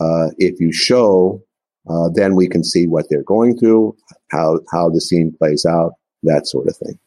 Uh, 0.00 0.28
if 0.38 0.60
you 0.60 0.72
show, 0.72 1.42
uh, 1.90 2.08
then 2.14 2.36
we 2.36 2.48
can 2.48 2.62
see 2.62 2.86
what 2.86 3.06
they're 3.10 3.24
going 3.24 3.58
through, 3.58 3.96
how 4.30 4.60
how 4.70 4.88
the 4.88 5.00
scene 5.00 5.34
plays 5.36 5.66
out, 5.66 5.92
that 6.22 6.46
sort 6.46 6.68
of 6.68 6.76
thing. 6.76 6.98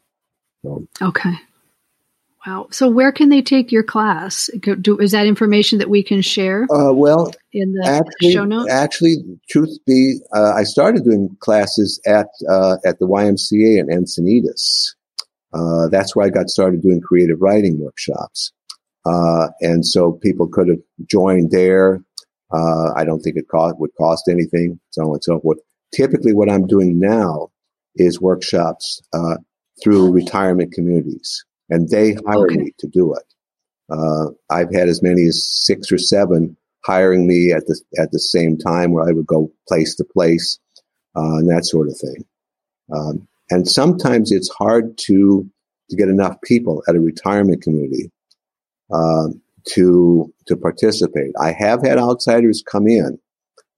So, 0.62 0.86
okay. 1.00 1.34
Wow. 2.46 2.66
So 2.72 2.88
where 2.88 3.12
can 3.12 3.28
they 3.28 3.40
take 3.40 3.70
your 3.70 3.84
class? 3.84 4.50
Do, 4.60 4.98
is 4.98 5.12
that 5.12 5.26
information 5.26 5.78
that 5.78 5.88
we 5.88 6.02
can 6.02 6.22
share? 6.22 6.66
Uh, 6.74 6.92
well, 6.92 7.30
in 7.52 7.72
the 7.72 7.86
actually, 7.86 8.32
show 8.32 8.44
notes? 8.44 8.70
Actually, 8.70 9.16
truth 9.48 9.78
be, 9.86 10.18
uh, 10.34 10.52
I 10.56 10.64
started 10.64 11.04
doing 11.04 11.36
classes 11.38 12.00
at 12.04 12.26
uh, 12.50 12.78
at 12.84 12.98
the 12.98 13.06
YMCA 13.06 13.78
in 13.78 13.86
Encinitas. 13.86 14.94
Uh, 15.52 15.88
that's 15.88 16.16
where 16.16 16.26
I 16.26 16.30
got 16.30 16.48
started 16.48 16.82
doing 16.82 17.00
creative 17.00 17.40
writing 17.40 17.80
workshops. 17.80 18.52
Uh, 19.04 19.48
and 19.60 19.84
so 19.84 20.12
people 20.12 20.48
could 20.48 20.68
have 20.68 20.78
joined 21.06 21.50
there. 21.50 22.02
Uh, 22.52 22.92
I 22.94 23.04
don't 23.04 23.20
think 23.20 23.36
it 23.36 23.48
cost, 23.48 23.78
would 23.78 23.94
cost 23.98 24.28
anything, 24.28 24.78
so 24.90 25.02
on 25.02 25.14
and 25.14 25.24
so 25.24 25.40
forth. 25.40 25.58
Typically, 25.94 26.32
what 26.32 26.50
I'm 26.50 26.66
doing 26.66 26.98
now 26.98 27.50
is 27.96 28.20
workshops 28.20 29.02
through 29.82 30.12
retirement 30.12 30.72
communities 30.72 31.44
and 31.72 31.88
they 31.88 32.14
hire 32.26 32.44
okay. 32.44 32.56
me 32.56 32.72
to 32.78 32.86
do 32.86 33.14
it. 33.14 33.24
Uh, 33.90 34.30
I've 34.50 34.72
had 34.72 34.88
as 34.88 35.02
many 35.02 35.24
as 35.24 35.44
six 35.44 35.90
or 35.90 35.98
seven 35.98 36.56
hiring 36.84 37.26
me 37.26 37.52
at 37.52 37.66
the 37.66 37.80
at 37.98 38.10
the 38.12 38.18
same 38.18 38.58
time, 38.58 38.92
where 38.92 39.08
I 39.08 39.12
would 39.12 39.26
go 39.26 39.52
place 39.68 39.94
to 39.96 40.04
place 40.04 40.58
uh, 41.16 41.38
and 41.38 41.48
that 41.48 41.64
sort 41.64 41.88
of 41.88 41.96
thing. 41.98 42.24
Um, 42.94 43.28
and 43.52 43.68
sometimes 43.68 44.32
it's 44.32 44.48
hard 44.48 44.96
to 44.96 45.46
to 45.90 45.96
get 45.96 46.08
enough 46.08 46.36
people 46.42 46.82
at 46.88 46.96
a 46.96 47.00
retirement 47.00 47.60
community 47.62 48.10
uh, 48.92 49.28
to 49.74 50.32
to 50.46 50.56
participate. 50.56 51.32
I 51.38 51.52
have 51.52 51.82
had 51.84 51.98
outsiders 51.98 52.64
come 52.66 52.88
in 52.88 53.18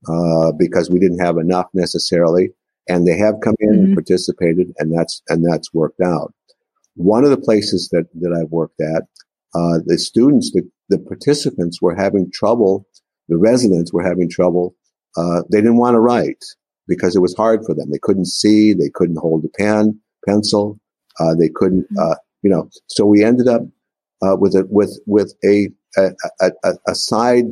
uh, 0.08 0.52
because 0.56 0.90
we 0.90 1.00
didn't 1.00 1.18
have 1.18 1.38
enough 1.38 1.66
necessarily, 1.74 2.50
and 2.88 3.06
they 3.06 3.18
have 3.18 3.40
come 3.42 3.56
in 3.58 3.70
mm-hmm. 3.70 3.84
and 3.86 3.94
participated, 3.96 4.72
and 4.78 4.96
that's 4.96 5.22
and 5.28 5.44
that's 5.44 5.74
worked 5.74 6.00
out. 6.00 6.32
One 6.94 7.24
of 7.24 7.30
the 7.30 7.44
places 7.48 7.88
that, 7.90 8.06
that 8.20 8.32
I've 8.32 8.52
worked 8.52 8.80
at, 8.80 9.02
uh, 9.52 9.80
the 9.84 9.98
students, 9.98 10.52
the, 10.52 10.62
the 10.88 11.00
participants 11.00 11.82
were 11.82 11.96
having 11.96 12.30
trouble, 12.32 12.86
the 13.28 13.36
residents 13.36 13.92
were 13.92 14.04
having 14.04 14.30
trouble. 14.30 14.76
Uh, 15.16 15.42
they 15.50 15.58
didn't 15.58 15.78
want 15.78 15.94
to 15.94 16.00
write 16.00 16.44
because 16.86 17.16
it 17.16 17.20
was 17.20 17.34
hard 17.34 17.64
for 17.64 17.74
them. 17.74 17.90
They 17.90 17.98
couldn't 18.00 18.26
see, 18.26 18.72
they 18.72 18.90
couldn't 18.92 19.18
hold 19.18 19.44
a 19.44 19.48
pen, 19.48 19.98
pencil, 20.26 20.78
uh, 21.20 21.34
they 21.34 21.48
couldn't, 21.48 21.84
mm-hmm. 21.84 22.12
uh, 22.12 22.16
you 22.42 22.50
know. 22.50 22.68
So 22.88 23.06
we 23.06 23.24
ended 23.24 23.48
up 23.48 23.62
uh, 24.22 24.36
with 24.36 24.54
a 24.54 24.66
with 24.68 24.98
with 25.06 25.34
a 25.44 25.70
a, 25.96 26.10
a, 26.40 26.72
a 26.88 26.94
side 26.94 27.44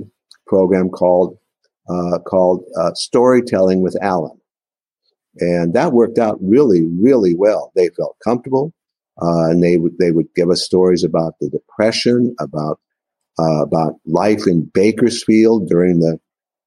program 0.47 0.89
called 0.89 1.39
uh, 1.89 2.19
called 2.21 2.65
storytelling 2.95 3.83
with 3.83 3.97
Alan, 4.03 4.39
and 5.39 5.75
that 5.75 5.93
worked 5.93 6.19
out 6.19 6.39
really 6.41 6.83
really 7.01 7.35
well. 7.35 7.73
They 7.75 7.89
felt 7.97 8.17
comfortable. 8.25 8.73
Uh, 9.21 9.51
and 9.51 9.63
they 9.63 9.77
would 9.77 9.99
they 9.99 10.11
would 10.11 10.27
give 10.35 10.49
us 10.49 10.65
stories 10.65 11.05
about 11.05 11.35
the 11.39 11.51
depression, 11.51 12.35
about 12.41 12.81
uh, 13.39 13.63
about 13.63 13.95
life 14.07 14.47
in 14.47 14.71
Bakersfield 14.75 15.69
during 15.69 16.01
the 16.01 16.19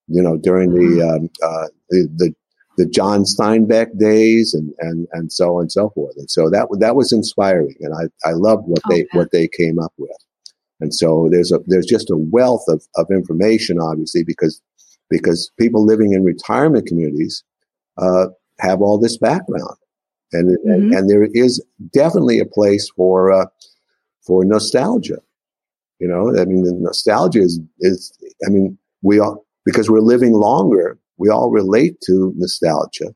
you 0.08 0.22
know 0.22 0.38
during 0.38 0.74
the 0.74 1.02
mm-hmm. 1.02 1.24
um, 1.24 1.30
uh, 1.44 1.68
the, 1.90 2.08
the, 2.16 2.36
the 2.78 2.86
John 2.86 3.24
Steinbeck 3.24 3.98
days 3.98 4.54
and 4.54 4.74
and 4.80 5.08
and 5.14 5.32
so 5.32 5.56
on 5.56 5.62
and 5.62 5.72
so 5.72 5.90
forth. 5.92 6.16
And 6.18 6.30
so 6.30 6.50
that 6.50 6.68
that 6.80 6.96
was 6.96 7.12
inspiring, 7.12 7.76
and 7.82 7.94
I 7.94 8.30
I 8.30 8.34
loved 8.34 8.64
what 8.68 8.82
they 8.90 9.06
what 9.14 9.32
they 9.32 9.48
came 9.48 9.80
up 9.80 9.94
with. 9.98 10.18
And 10.82 10.94
so 10.94 11.30
there's 11.32 11.52
a 11.52 11.60
there's 11.68 11.86
just 11.86 12.10
a 12.10 12.18
wealth 12.18 12.66
of, 12.68 12.84
of 12.96 13.08
information, 13.10 13.80
obviously, 13.80 14.24
because 14.24 14.62
because 15.10 15.52
people 15.60 15.86
living 15.86 16.14
in 16.14 16.24
retirement 16.24 16.88
communities 16.88 17.44
uh, 17.98 18.28
have 18.60 18.82
all 18.82 18.98
this 18.98 19.18
background 19.18 19.78
and 20.36 20.58
mm-hmm. 20.58 20.70
and, 20.70 20.94
and, 20.94 21.10
there 21.10 21.28
is 21.34 21.64
definitely 21.94 22.40
a 22.40 22.46
place 22.46 22.90
for 22.96 23.32
uh, 23.32 23.46
for 24.26 24.44
nostalgia. 24.44 25.20
You 26.00 26.08
know, 26.08 26.30
I 26.40 26.46
mean, 26.46 26.64
the 26.64 26.74
nostalgia 26.74 27.40
is 27.40 27.60
is 27.80 28.18
I 28.46 28.50
mean, 28.50 28.78
we 29.02 29.20
all 29.20 29.46
because 29.66 29.90
we're 29.90 30.00
living 30.00 30.34
longer, 30.34 30.98
we 31.18 31.30
all 31.30 31.52
relate 31.52 32.00
to 32.08 32.34
nostalgia, 32.36 33.14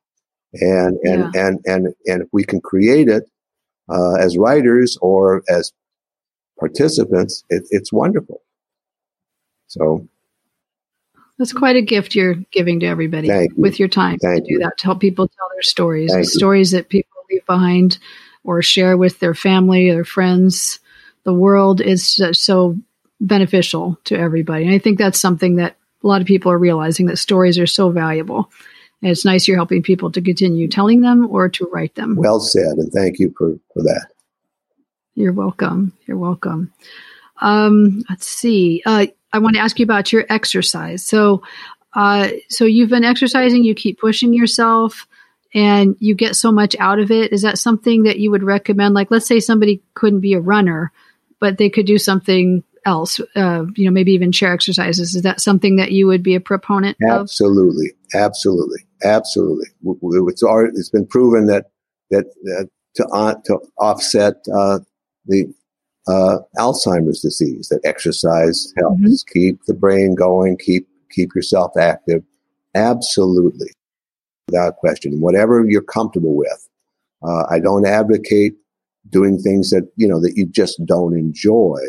and 0.53 0.97
and 1.03 1.33
yeah. 1.33 1.47
and 1.47 1.59
and 1.65 1.87
and 2.05 2.21
if 2.23 2.29
we 2.31 2.43
can 2.43 2.61
create 2.61 3.07
it 3.07 3.23
uh, 3.89 4.15
as 4.15 4.37
writers 4.37 4.97
or 5.01 5.43
as 5.49 5.71
participants, 6.59 7.43
it, 7.49 7.63
it's 7.71 7.91
wonderful. 7.91 8.41
So 9.67 10.07
that's 11.37 11.53
quite 11.53 11.77
a 11.77 11.81
gift 11.81 12.15
you're 12.15 12.35
giving 12.51 12.81
to 12.81 12.85
everybody 12.85 13.29
Thank 13.29 13.53
with 13.55 13.79
you. 13.79 13.83
your 13.83 13.89
time 13.89 14.19
Thank 14.19 14.43
to 14.43 14.47
do 14.47 14.53
you. 14.53 14.59
that, 14.59 14.77
to 14.79 14.85
help 14.85 14.99
people 14.99 15.27
tell 15.27 15.47
their 15.53 15.61
stories, 15.61 16.11
the 16.11 16.25
stories 16.25 16.71
that 16.71 16.89
people 16.89 17.11
leave 17.31 17.45
behind 17.45 17.97
or 18.43 18.61
share 18.61 18.97
with 18.97 19.19
their 19.19 19.33
family, 19.33 19.89
their 19.89 20.05
friends. 20.05 20.79
The 21.23 21.33
world 21.33 21.79
is 21.81 22.19
so 22.33 22.77
beneficial 23.21 23.97
to 24.05 24.17
everybody. 24.17 24.65
And 24.65 24.73
I 24.73 24.79
think 24.79 24.97
that's 24.97 25.19
something 25.19 25.55
that 25.55 25.77
a 26.03 26.07
lot 26.07 26.21
of 26.21 26.27
people 26.27 26.51
are 26.51 26.57
realizing 26.57 27.07
that 27.07 27.17
stories 27.17 27.59
are 27.59 27.67
so 27.67 27.89
valuable. 27.89 28.51
And 29.01 29.11
it's 29.11 29.25
nice 29.25 29.47
you're 29.47 29.57
helping 29.57 29.83
people 29.83 30.11
to 30.11 30.21
continue 30.21 30.67
telling 30.67 31.01
them 31.01 31.27
or 31.29 31.49
to 31.49 31.69
write 31.71 31.95
them. 31.95 32.15
Well 32.15 32.39
said, 32.39 32.77
and 32.77 32.91
thank 32.91 33.19
you 33.19 33.33
for, 33.37 33.57
for 33.73 33.83
that. 33.83 34.07
You're 35.15 35.33
welcome. 35.33 35.93
You're 36.05 36.17
welcome. 36.17 36.71
Um, 37.41 38.03
let's 38.09 38.27
see. 38.27 38.81
Uh, 38.85 39.07
I 39.31 39.39
want 39.39 39.55
to 39.55 39.61
ask 39.61 39.79
you 39.79 39.83
about 39.83 40.11
your 40.11 40.25
exercise. 40.29 41.05
So, 41.05 41.43
uh, 41.93 42.29
so 42.49 42.65
you've 42.65 42.89
been 42.89 43.03
exercising. 43.03 43.63
You 43.63 43.75
keep 43.75 43.99
pushing 43.99 44.33
yourself, 44.33 45.07
and 45.53 45.95
you 45.99 46.15
get 46.15 46.35
so 46.35 46.51
much 46.51 46.75
out 46.79 46.99
of 46.99 47.11
it. 47.11 47.31
Is 47.31 47.41
that 47.41 47.57
something 47.57 48.03
that 48.03 48.19
you 48.19 48.31
would 48.31 48.43
recommend? 48.43 48.93
Like, 48.93 49.11
let's 49.11 49.27
say 49.27 49.39
somebody 49.39 49.81
couldn't 49.93 50.19
be 50.19 50.33
a 50.33 50.39
runner, 50.39 50.91
but 51.39 51.57
they 51.57 51.69
could 51.69 51.85
do 51.85 51.97
something 51.97 52.63
else. 52.85 53.19
Uh, 53.35 53.65
you 53.75 53.85
know, 53.85 53.91
maybe 53.91 54.11
even 54.11 54.31
chair 54.31 54.53
exercises. 54.53 55.15
Is 55.15 55.21
that 55.23 55.41
something 55.41 55.75
that 55.77 55.91
you 55.91 56.07
would 56.07 56.23
be 56.23 56.35
a 56.35 56.39
proponent 56.39 56.97
absolutely, 57.07 57.91
of? 58.13 58.21
Absolutely, 58.21 58.79
absolutely, 59.03 59.67
absolutely. 59.83 60.31
It's 60.31 60.43
it's 60.43 60.89
been 60.89 61.07
proven 61.07 61.47
that 61.47 61.65
that, 62.11 62.25
that 62.43 62.69
to 62.95 63.07
uh, 63.07 63.35
to 63.45 63.59
offset 63.77 64.35
uh, 64.53 64.79
the 65.25 65.53
uh, 66.07 66.37
Alzheimer's 66.57 67.21
disease. 67.21 67.69
That 67.69 67.81
exercise 67.83 68.73
helps 68.77 69.01
mm-hmm. 69.01 69.39
keep 69.39 69.63
the 69.65 69.73
brain 69.73 70.15
going, 70.15 70.57
keep 70.57 70.87
keep 71.11 71.35
yourself 71.35 71.77
active. 71.77 72.23
Absolutely, 72.75 73.71
without 74.47 74.77
question. 74.77 75.21
Whatever 75.21 75.65
you're 75.67 75.81
comfortable 75.81 76.35
with. 76.35 76.67
Uh, 77.21 77.43
I 77.49 77.59
don't 77.59 77.85
advocate 77.85 78.53
doing 79.09 79.39
things 79.39 79.69
that 79.71 79.89
you 79.95 80.07
know 80.07 80.21
that 80.21 80.33
you 80.35 80.45
just 80.45 80.83
don't 80.85 81.17
enjoy. 81.17 81.79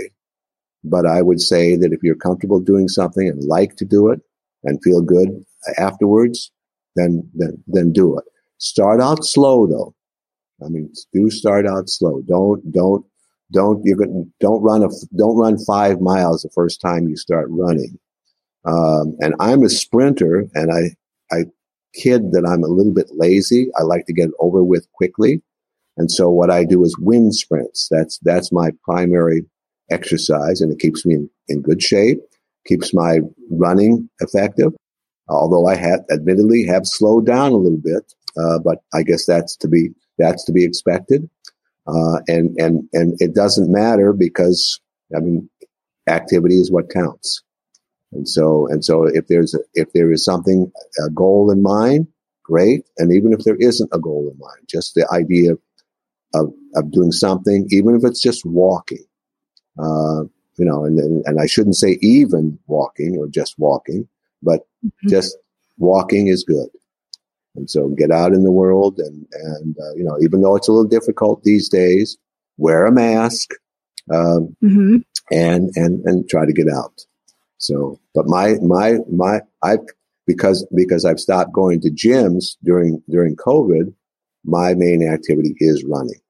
But 0.85 1.07
I 1.07 1.22
would 1.22 1.41
say 1.41 1.76
that 1.76 1.93
if 1.93 2.03
you're 2.03 2.14
comfortable 2.14 2.61
doing 2.61 2.89
something 2.89 3.28
and 3.28 3.45
like 3.45 3.76
to 3.76 3.85
do 3.85 4.11
it 4.11 4.20
and 4.64 4.83
feel 4.83 5.03
good 5.03 5.45
afterwards, 5.78 6.51
then 6.97 7.28
then 7.35 7.62
then 7.66 7.93
do 7.93 8.18
it. 8.18 8.24
Start 8.59 9.01
out 9.01 9.24
slow 9.24 9.66
though. 9.66 9.95
I 10.64 10.68
mean, 10.68 10.93
do 11.12 11.31
start 11.31 11.66
out 11.66 11.89
slow. 11.89 12.22
Don't 12.22 12.72
don't 12.72 13.05
don't 13.53 13.85
you 13.85 14.31
don't 14.41 14.62
run 14.62 14.83
a 14.83 14.89
don't 15.16 15.37
run 15.37 15.59
five 15.59 16.01
miles 16.01 16.43
the 16.43 16.51
first 16.51 16.81
time 16.81 17.09
you 17.09 17.16
start 17.16 17.49
running. 17.51 17.99
Um, 18.64 19.16
and 19.20 19.35
I'm 19.41 19.62
a 19.62 19.70
sprinter, 19.70 20.47
and 20.55 20.70
I 20.70 21.35
I 21.35 21.45
kid 21.95 22.33
that 22.33 22.47
I'm 22.47 22.62
a 22.62 22.68
little 22.68 22.93
bit 22.93 23.09
lazy. 23.12 23.68
I 23.78 23.83
like 23.83 24.07
to 24.07 24.12
get 24.12 24.28
it 24.28 24.35
over 24.39 24.62
with 24.62 24.91
quickly, 24.93 25.43
and 25.97 26.11
so 26.11 26.31
what 26.31 26.51
I 26.51 26.64
do 26.64 26.85
is 26.85 26.97
wind 26.99 27.35
sprints. 27.35 27.89
That's 27.91 28.18
that's 28.22 28.53
my 28.53 28.70
primary 28.85 29.45
exercise, 29.91 30.61
and 30.61 30.72
it 30.72 30.78
keeps 30.78 31.05
me 31.05 31.14
in, 31.14 31.30
in 31.49 31.62
good 31.62 31.82
shape, 31.82 32.18
keeps 32.66 32.95
my 32.95 33.20
running 33.51 34.09
effective. 34.20 34.72
Although 35.28 35.66
I 35.66 35.76
have 35.76 36.01
admittedly 36.12 36.66
have 36.66 36.82
slowed 36.84 37.26
down 37.26 37.53
a 37.53 37.57
little 37.57 37.80
bit, 37.82 38.12
uh, 38.36 38.59
but 38.59 38.78
I 38.93 39.03
guess 39.03 39.26
that's 39.26 39.57
to 39.59 39.68
be 39.68 39.91
that's 40.18 40.45
to 40.45 40.53
be 40.53 40.64
expected. 40.64 41.28
Uh, 41.86 42.20
and, 42.28 42.57
and, 42.59 42.88
and 42.93 43.16
it 43.20 43.34
doesn't 43.34 43.72
matter 43.72 44.12
because, 44.12 44.80
I 45.16 45.20
mean, 45.20 45.49
activity 46.07 46.57
is 46.57 46.70
what 46.70 46.91
counts. 46.91 47.43
And 48.12 48.28
so, 48.28 48.68
and 48.68 48.84
so 48.84 49.05
if 49.07 49.26
there's, 49.28 49.55
a, 49.55 49.61
if 49.74 49.93
there 49.93 50.12
is 50.12 50.24
something, 50.24 50.70
a 51.05 51.11
goal 51.11 51.51
in 51.51 51.62
mind, 51.62 52.07
great. 52.45 52.84
And 52.99 53.12
even 53.12 53.32
if 53.32 53.41
there 53.45 53.57
isn't 53.57 53.91
a 53.93 53.99
goal 53.99 54.30
in 54.30 54.38
mind, 54.38 54.68
just 54.68 54.95
the 54.95 55.09
idea 55.12 55.53
of, 55.53 55.61
of, 56.34 56.53
of 56.76 56.93
doing 56.93 57.12
something, 57.12 57.66
even 57.70 57.97
if 57.97 58.05
it's 58.05 58.20
just 58.20 58.45
walking, 58.45 59.05
uh, 59.79 60.25
you 60.57 60.64
know, 60.64 60.85
and, 60.85 60.99
and, 60.99 61.25
and 61.27 61.41
I 61.41 61.47
shouldn't 61.47 61.77
say 61.77 61.99
even 62.03 62.59
walking 62.66 63.16
or 63.16 63.27
just 63.29 63.59
walking, 63.59 64.09
but 64.43 64.61
mm-hmm. 64.85 65.09
just 65.09 65.37
walking 65.79 66.29
is 66.29 66.45
good. 66.45 66.68
And 67.57 67.68
so 67.68 67.89
get 67.89 68.11
out 68.11 68.33
in 68.33 68.45
the 68.45 68.53
world 68.53 68.99
and, 68.99 69.27
and, 69.33 69.77
uh, 69.79 69.95
you 69.95 70.05
know, 70.05 70.18
even 70.23 70.43
though 70.43 70.57
it's 70.57 70.68
a 70.68 70.73
little 70.73 70.89
difficult 70.89 71.43
these 71.43 71.68
days, 71.68 72.16
wear 72.59 72.87
a 72.87 72.93
mask, 72.93 73.51
um, 74.12 74.55
mm-hmm. 74.62 74.97
and, 75.33 75.71
and, 75.75 76.05
and 76.05 76.29
try 76.29 76.45
to 76.45 76.53
get 76.53 76.68
out. 76.68 77.05
So, 77.59 77.99
but 78.14 78.27
my, 78.27 78.55
my, 78.62 78.99
my, 79.11 79.41
I, 79.62 79.79
because, 80.27 80.66
because 80.75 81.05
I've 81.05 81.21
stopped 81.21 81.53
going 81.53 81.81
to 81.81 81.91
gyms 81.91 82.57
during, 82.62 83.03
during 83.09 83.35
COVID, 83.35 83.93
my 84.45 84.75
main 84.75 85.07
activity 85.07 85.55
is 85.59 85.85
running. 85.85 86.21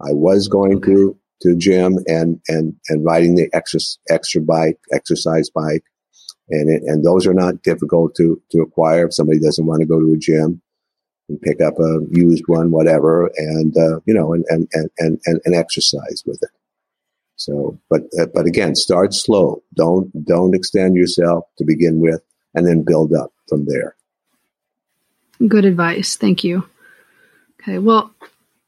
I 0.00 0.12
was 0.12 0.48
going 0.48 0.76
okay. 0.78 0.92
to, 0.92 1.18
to 1.42 1.56
gym 1.56 1.98
and, 2.06 2.40
and, 2.48 2.74
and 2.88 3.04
riding 3.04 3.34
the 3.34 3.48
extra, 3.52 3.80
extra 4.08 4.40
bike, 4.40 4.78
exercise 4.92 5.50
bike. 5.50 5.84
And 6.50 6.68
it, 6.68 6.82
and 6.86 7.04
those 7.04 7.26
are 7.26 7.34
not 7.34 7.62
difficult 7.62 8.14
to, 8.16 8.40
to 8.52 8.60
acquire 8.60 9.06
if 9.06 9.14
somebody 9.14 9.40
doesn't 9.40 9.66
want 9.66 9.80
to 9.80 9.86
go 9.86 9.98
to 9.98 10.12
a 10.12 10.18
gym 10.18 10.60
and 11.28 11.40
pick 11.40 11.60
up 11.60 11.78
a 11.78 12.00
used 12.10 12.44
one, 12.46 12.70
whatever, 12.70 13.30
and 13.36 13.76
uh, 13.76 14.00
you 14.04 14.14
know, 14.14 14.34
and, 14.34 14.44
and 14.50 14.68
and 14.98 15.18
and 15.24 15.40
and 15.44 15.54
exercise 15.54 16.22
with 16.26 16.42
it. 16.42 16.50
So, 17.36 17.78
but 17.88 18.02
uh, 18.20 18.26
but 18.34 18.46
again, 18.46 18.74
start 18.74 19.14
slow. 19.14 19.62
Don't 19.74 20.10
don't 20.24 20.54
extend 20.54 20.96
yourself 20.96 21.44
to 21.58 21.64
begin 21.64 22.00
with, 22.00 22.22
and 22.54 22.66
then 22.66 22.82
build 22.82 23.12
up 23.14 23.32
from 23.48 23.66
there. 23.66 23.96
Good 25.48 25.64
advice. 25.64 26.16
Thank 26.16 26.44
you. 26.44 26.68
Okay. 27.60 27.78
Well, 27.78 28.14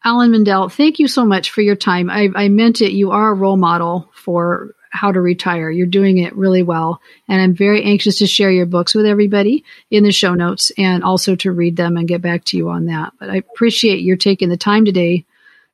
Alan 0.06 0.30
Mindell, 0.30 0.72
thank 0.72 1.00
you 1.00 1.08
so 1.08 1.24
much 1.24 1.50
for 1.50 1.62
your 1.62 1.74
time. 1.74 2.08
I, 2.08 2.28
I 2.36 2.48
meant 2.48 2.80
it. 2.80 2.92
You 2.92 3.10
are 3.10 3.32
a 3.32 3.34
role 3.34 3.56
model 3.56 4.08
for 4.14 4.76
how 4.88 5.10
to 5.10 5.20
retire. 5.20 5.68
You're 5.68 5.88
doing 5.88 6.18
it 6.18 6.36
really 6.36 6.62
well. 6.62 7.00
And 7.28 7.42
I'm 7.42 7.56
very 7.56 7.82
anxious 7.82 8.18
to 8.18 8.28
share 8.28 8.52
your 8.52 8.66
books 8.66 8.94
with 8.94 9.04
everybody 9.04 9.64
in 9.90 10.04
the 10.04 10.12
show 10.12 10.34
notes 10.34 10.70
and 10.78 11.02
also 11.02 11.34
to 11.34 11.50
read 11.50 11.76
them 11.76 11.96
and 11.96 12.06
get 12.06 12.22
back 12.22 12.44
to 12.46 12.56
you 12.56 12.68
on 12.68 12.86
that. 12.86 13.14
But 13.18 13.30
I 13.30 13.36
appreciate 13.38 14.02
your 14.02 14.16
taking 14.16 14.48
the 14.48 14.56
time 14.56 14.84
today 14.84 15.26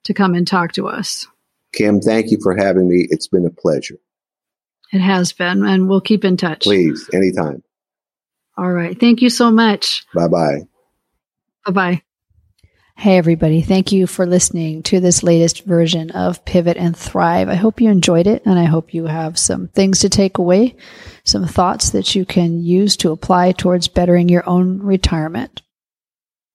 to 0.04 0.14
come 0.14 0.34
and 0.34 0.48
talk 0.48 0.72
to 0.72 0.88
us. 0.88 1.26
Kim, 1.74 2.00
thank 2.00 2.30
you 2.30 2.38
for 2.42 2.56
having 2.56 2.88
me. 2.88 3.06
It's 3.10 3.28
been 3.28 3.44
a 3.44 3.50
pleasure. 3.50 3.98
It 4.94 5.00
has 5.00 5.34
been, 5.34 5.62
and 5.62 5.90
we'll 5.90 6.00
keep 6.00 6.24
in 6.24 6.38
touch. 6.38 6.62
Please, 6.62 7.08
anytime. 7.12 7.62
All 8.56 8.72
right. 8.72 8.98
Thank 8.98 9.20
you 9.20 9.28
so 9.28 9.50
much. 9.50 10.06
Bye 10.14 10.28
bye. 10.28 10.60
Bye 11.66 11.72
bye. 11.72 12.02
Hey, 12.96 13.16
everybody. 13.16 13.62
Thank 13.62 13.90
you 13.90 14.06
for 14.06 14.26
listening 14.26 14.84
to 14.84 15.00
this 15.00 15.24
latest 15.24 15.64
version 15.64 16.12
of 16.12 16.44
Pivot 16.44 16.76
and 16.76 16.96
Thrive. 16.96 17.48
I 17.48 17.56
hope 17.56 17.80
you 17.80 17.90
enjoyed 17.90 18.28
it 18.28 18.46
and 18.46 18.58
I 18.58 18.64
hope 18.64 18.94
you 18.94 19.06
have 19.06 19.38
some 19.38 19.68
things 19.68 20.00
to 20.00 20.08
take 20.08 20.38
away, 20.38 20.76
some 21.24 21.46
thoughts 21.46 21.90
that 21.90 22.14
you 22.14 22.24
can 22.24 22.62
use 22.62 22.96
to 22.98 23.10
apply 23.10 23.52
towards 23.52 23.88
bettering 23.88 24.28
your 24.28 24.48
own 24.48 24.78
retirement. 24.78 25.62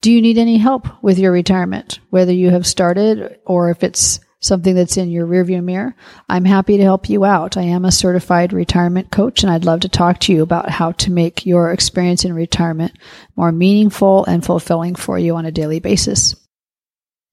Do 0.01 0.11
you 0.11 0.21
need 0.21 0.37
any 0.37 0.57
help 0.57 0.87
with 1.03 1.19
your 1.19 1.33
retirement? 1.33 1.99
Whether 2.11 2.31
you 2.31 2.51
have 2.51 2.65
started 2.65 3.39
or 3.45 3.69
if 3.69 3.83
it's 3.83 4.21
something 4.39 4.75
that's 4.75 4.97
in 4.97 5.09
your 5.09 5.25
rearview 5.25 5.63
mirror, 5.63 5.95
I'm 6.29 6.45
happy 6.45 6.77
to 6.77 6.83
help 6.83 7.09
you 7.09 7.25
out. 7.25 7.57
I 7.57 7.63
am 7.63 7.85
a 7.85 7.91
certified 7.91 8.53
retirement 8.53 9.11
coach 9.11 9.43
and 9.43 9.51
I'd 9.51 9.65
love 9.65 9.81
to 9.81 9.89
talk 9.89 10.19
to 10.21 10.33
you 10.33 10.43
about 10.43 10.69
how 10.69 10.91
to 10.93 11.11
make 11.11 11.45
your 11.45 11.71
experience 11.71 12.23
in 12.23 12.33
retirement 12.33 12.93
more 13.35 13.51
meaningful 13.51 14.25
and 14.25 14.45
fulfilling 14.45 14.95
for 14.95 15.17
you 15.17 15.35
on 15.35 15.45
a 15.45 15.51
daily 15.51 15.79
basis. 15.79 16.35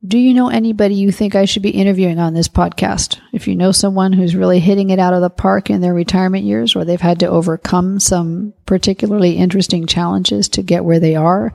Do 0.06 0.18
you 0.18 0.34
know 0.34 0.48
anybody 0.48 0.96
you 0.96 1.10
think 1.10 1.34
I 1.34 1.46
should 1.46 1.62
be 1.62 1.70
interviewing 1.70 2.18
on 2.18 2.34
this 2.34 2.48
podcast? 2.48 3.20
If 3.32 3.48
you 3.48 3.56
know 3.56 3.72
someone 3.72 4.12
who's 4.12 4.36
really 4.36 4.60
hitting 4.60 4.90
it 4.90 4.98
out 4.98 5.14
of 5.14 5.22
the 5.22 5.30
park 5.30 5.70
in 5.70 5.80
their 5.80 5.94
retirement 5.94 6.44
years 6.44 6.76
or 6.76 6.84
they've 6.84 7.00
had 7.00 7.20
to 7.20 7.26
overcome 7.26 8.00
some 8.00 8.52
particularly 8.66 9.38
interesting 9.38 9.86
challenges 9.86 10.50
to 10.50 10.62
get 10.62 10.84
where 10.84 11.00
they 11.00 11.16
are 11.16 11.54